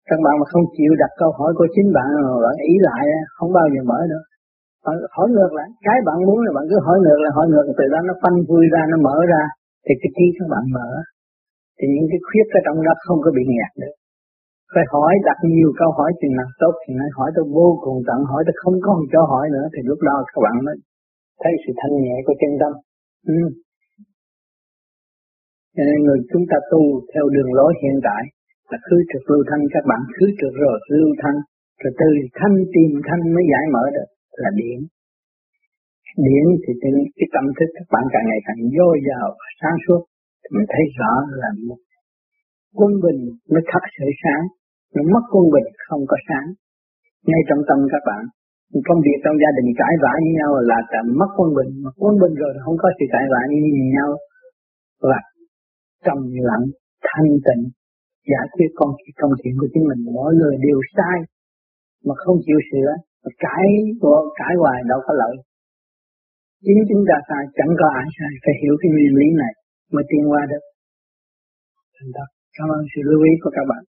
Các 0.10 0.20
bạn 0.26 0.34
mà 0.42 0.46
không 0.52 0.66
chịu 0.78 0.92
đặt 1.02 1.12
câu 1.22 1.32
hỏi 1.38 1.52
của 1.58 1.68
chính 1.76 1.88
bạn 1.98 2.08
mà 2.28 2.40
bạn 2.46 2.56
ý 2.72 2.74
lại, 2.88 3.04
không 3.38 3.52
bao 3.58 3.66
giờ 3.74 3.82
mở 3.92 4.00
được 4.12 4.26
bạn 4.86 4.96
hỏi 5.16 5.28
ngược 5.36 5.52
lại, 5.58 5.68
cái 5.88 5.98
bạn 6.08 6.18
muốn 6.28 6.40
là 6.46 6.52
bạn 6.58 6.66
cứ 6.70 6.78
hỏi 6.86 6.98
ngược 7.04 7.20
lại, 7.24 7.32
hỏi 7.38 7.48
ngược 7.50 7.66
từ 7.80 7.86
đó 7.94 8.00
nó 8.10 8.14
phanh 8.22 8.38
vui 8.50 8.66
ra, 8.74 8.82
nó 8.92 8.98
mở 9.08 9.18
ra, 9.32 9.42
thì 9.86 9.94
cái 10.02 10.10
trí 10.16 10.26
các 10.38 10.48
bạn 10.54 10.64
mở. 10.78 10.90
Thì 11.78 11.86
những 11.94 12.08
cái 12.12 12.20
khuyết 12.28 12.48
ở 12.58 12.60
trong 12.66 12.78
đó 12.86 12.94
không 13.08 13.20
có 13.26 13.30
bị 13.38 13.44
nghẹt 13.48 13.72
được 13.82 13.96
phải 14.74 14.86
hỏi 14.94 15.14
đặt 15.28 15.38
nhiều 15.56 15.70
câu 15.80 15.90
hỏi 15.98 16.12
chừng 16.20 16.36
nào 16.40 16.50
tốt 16.62 16.74
thì 16.82 16.92
nói 17.00 17.10
hỏi 17.18 17.30
tôi 17.36 17.46
vô 17.58 17.70
cùng 17.84 17.98
tận, 18.08 18.20
hỏi 18.32 18.42
tôi 18.46 18.56
không 18.62 18.78
có 18.86 18.92
cho 19.14 19.22
hỏi 19.32 19.46
nữa, 19.56 19.68
thì 19.74 19.80
lúc 19.90 20.00
đó 20.08 20.16
các 20.34 20.42
bạn 20.46 20.56
mới 20.66 20.76
thấy 21.42 21.54
sự 21.64 21.72
thanh 21.80 21.96
nhẹ 22.04 22.16
của 22.26 22.36
chân 22.42 22.52
tâm. 22.62 22.72
Ừ 23.38 23.40
cho 25.76 25.84
nên 25.90 25.98
người 26.06 26.20
chúng 26.32 26.46
ta 26.52 26.58
tu 26.72 26.82
theo 27.12 27.26
đường 27.36 27.52
lối 27.60 27.72
hiện 27.82 27.98
tại 28.08 28.24
là 28.72 28.78
khứ 28.86 28.98
trực 29.10 29.24
lưu 29.32 29.42
thanh 29.50 29.64
các 29.74 29.84
bạn 29.90 30.02
khứ 30.16 30.26
trực 30.40 30.54
rồi 30.64 30.78
lưu 30.96 31.10
thanh 31.22 31.38
rồi 31.82 31.94
từ 32.02 32.10
thanh 32.40 32.56
tìm 32.74 32.92
thanh 33.08 33.22
mới 33.36 33.44
giải 33.52 33.66
mở 33.74 33.84
được, 33.96 34.10
là 34.42 34.50
điển. 34.60 34.80
Điển 36.26 36.46
thì 36.64 36.72
cái 37.18 37.28
tâm 37.36 37.46
thức 37.58 37.70
các 37.78 37.88
bạn 37.94 38.06
càng 38.14 38.26
ngày 38.30 38.42
càng 38.48 38.62
dồi 38.78 38.96
dào 39.10 39.28
sáng 39.60 39.78
suốt, 39.84 40.02
thì 40.42 40.48
mình 40.56 40.68
thấy 40.74 40.86
rõ 41.00 41.14
là 41.42 41.50
một 41.68 41.80
quân 42.80 42.92
bình 43.06 43.22
nó 43.54 43.60
thật 43.72 43.84
sự 43.98 44.08
sáng, 44.24 44.44
nó 44.96 45.02
mất 45.14 45.24
quân 45.34 45.46
bình 45.56 45.68
không 45.88 46.04
có 46.12 46.18
sáng. 46.28 46.48
Ngay 47.30 47.42
trong 47.48 47.62
tâm 47.70 47.80
các 47.94 48.04
bạn, 48.10 48.24
công 48.88 49.02
việc 49.06 49.20
trong 49.24 49.38
gia 49.42 49.52
đình 49.58 49.70
cãi 49.82 49.94
vã 50.04 50.14
với 50.24 50.32
nhau 50.40 50.52
là 50.72 50.80
mất 51.20 51.32
quân 51.38 51.50
bình, 51.58 51.72
mà 51.84 51.90
quân 52.02 52.14
bình 52.22 52.34
rồi 52.42 52.52
không 52.66 52.78
có 52.82 52.88
sự 52.98 53.06
cãi 53.14 53.26
vã 53.32 53.42
như 53.52 53.60
nhau. 53.98 54.10
Và 55.10 55.20
trầm 56.06 56.18
lặng, 56.50 56.66
thanh 57.08 57.30
tịnh 57.46 57.64
giải 58.32 58.46
quyết 58.54 58.70
con 58.80 58.90
công 59.22 59.34
chuyện 59.40 59.56
của 59.60 59.70
chính 59.74 59.86
mình. 59.90 60.02
Mỗi 60.18 60.32
người 60.40 60.56
đều 60.68 60.80
sai, 60.96 61.18
mà 62.08 62.16
không 62.24 62.38
chịu 62.46 62.60
sửa 62.70 62.90
cãi 63.44 63.68
cãi 64.40 64.54
hoài 64.62 64.80
đâu 64.92 65.00
có 65.06 65.14
lợi. 65.22 65.36
Chính 66.66 66.80
chúng 66.90 67.04
ta 67.10 67.18
sai 67.30 67.44
chẳng 67.58 67.74
có 67.80 67.88
ai 68.00 68.08
sai, 68.18 68.34
phải 68.44 68.56
hiểu 68.62 68.76
cái 68.82 68.90
nguyên 68.92 69.14
lý 69.20 69.28
này 69.42 69.54
mới 69.94 70.04
tiến 70.10 70.24
qua 70.32 70.42
được. 70.52 70.64
Thành 71.96 72.12
thật. 72.16 72.30
Cảm 72.58 72.68
ơn 72.76 72.82
sự 72.92 73.02
lưu 73.10 73.22
ý 73.32 73.34
của 73.44 73.52
các 73.56 73.66
bạn. 73.72 73.84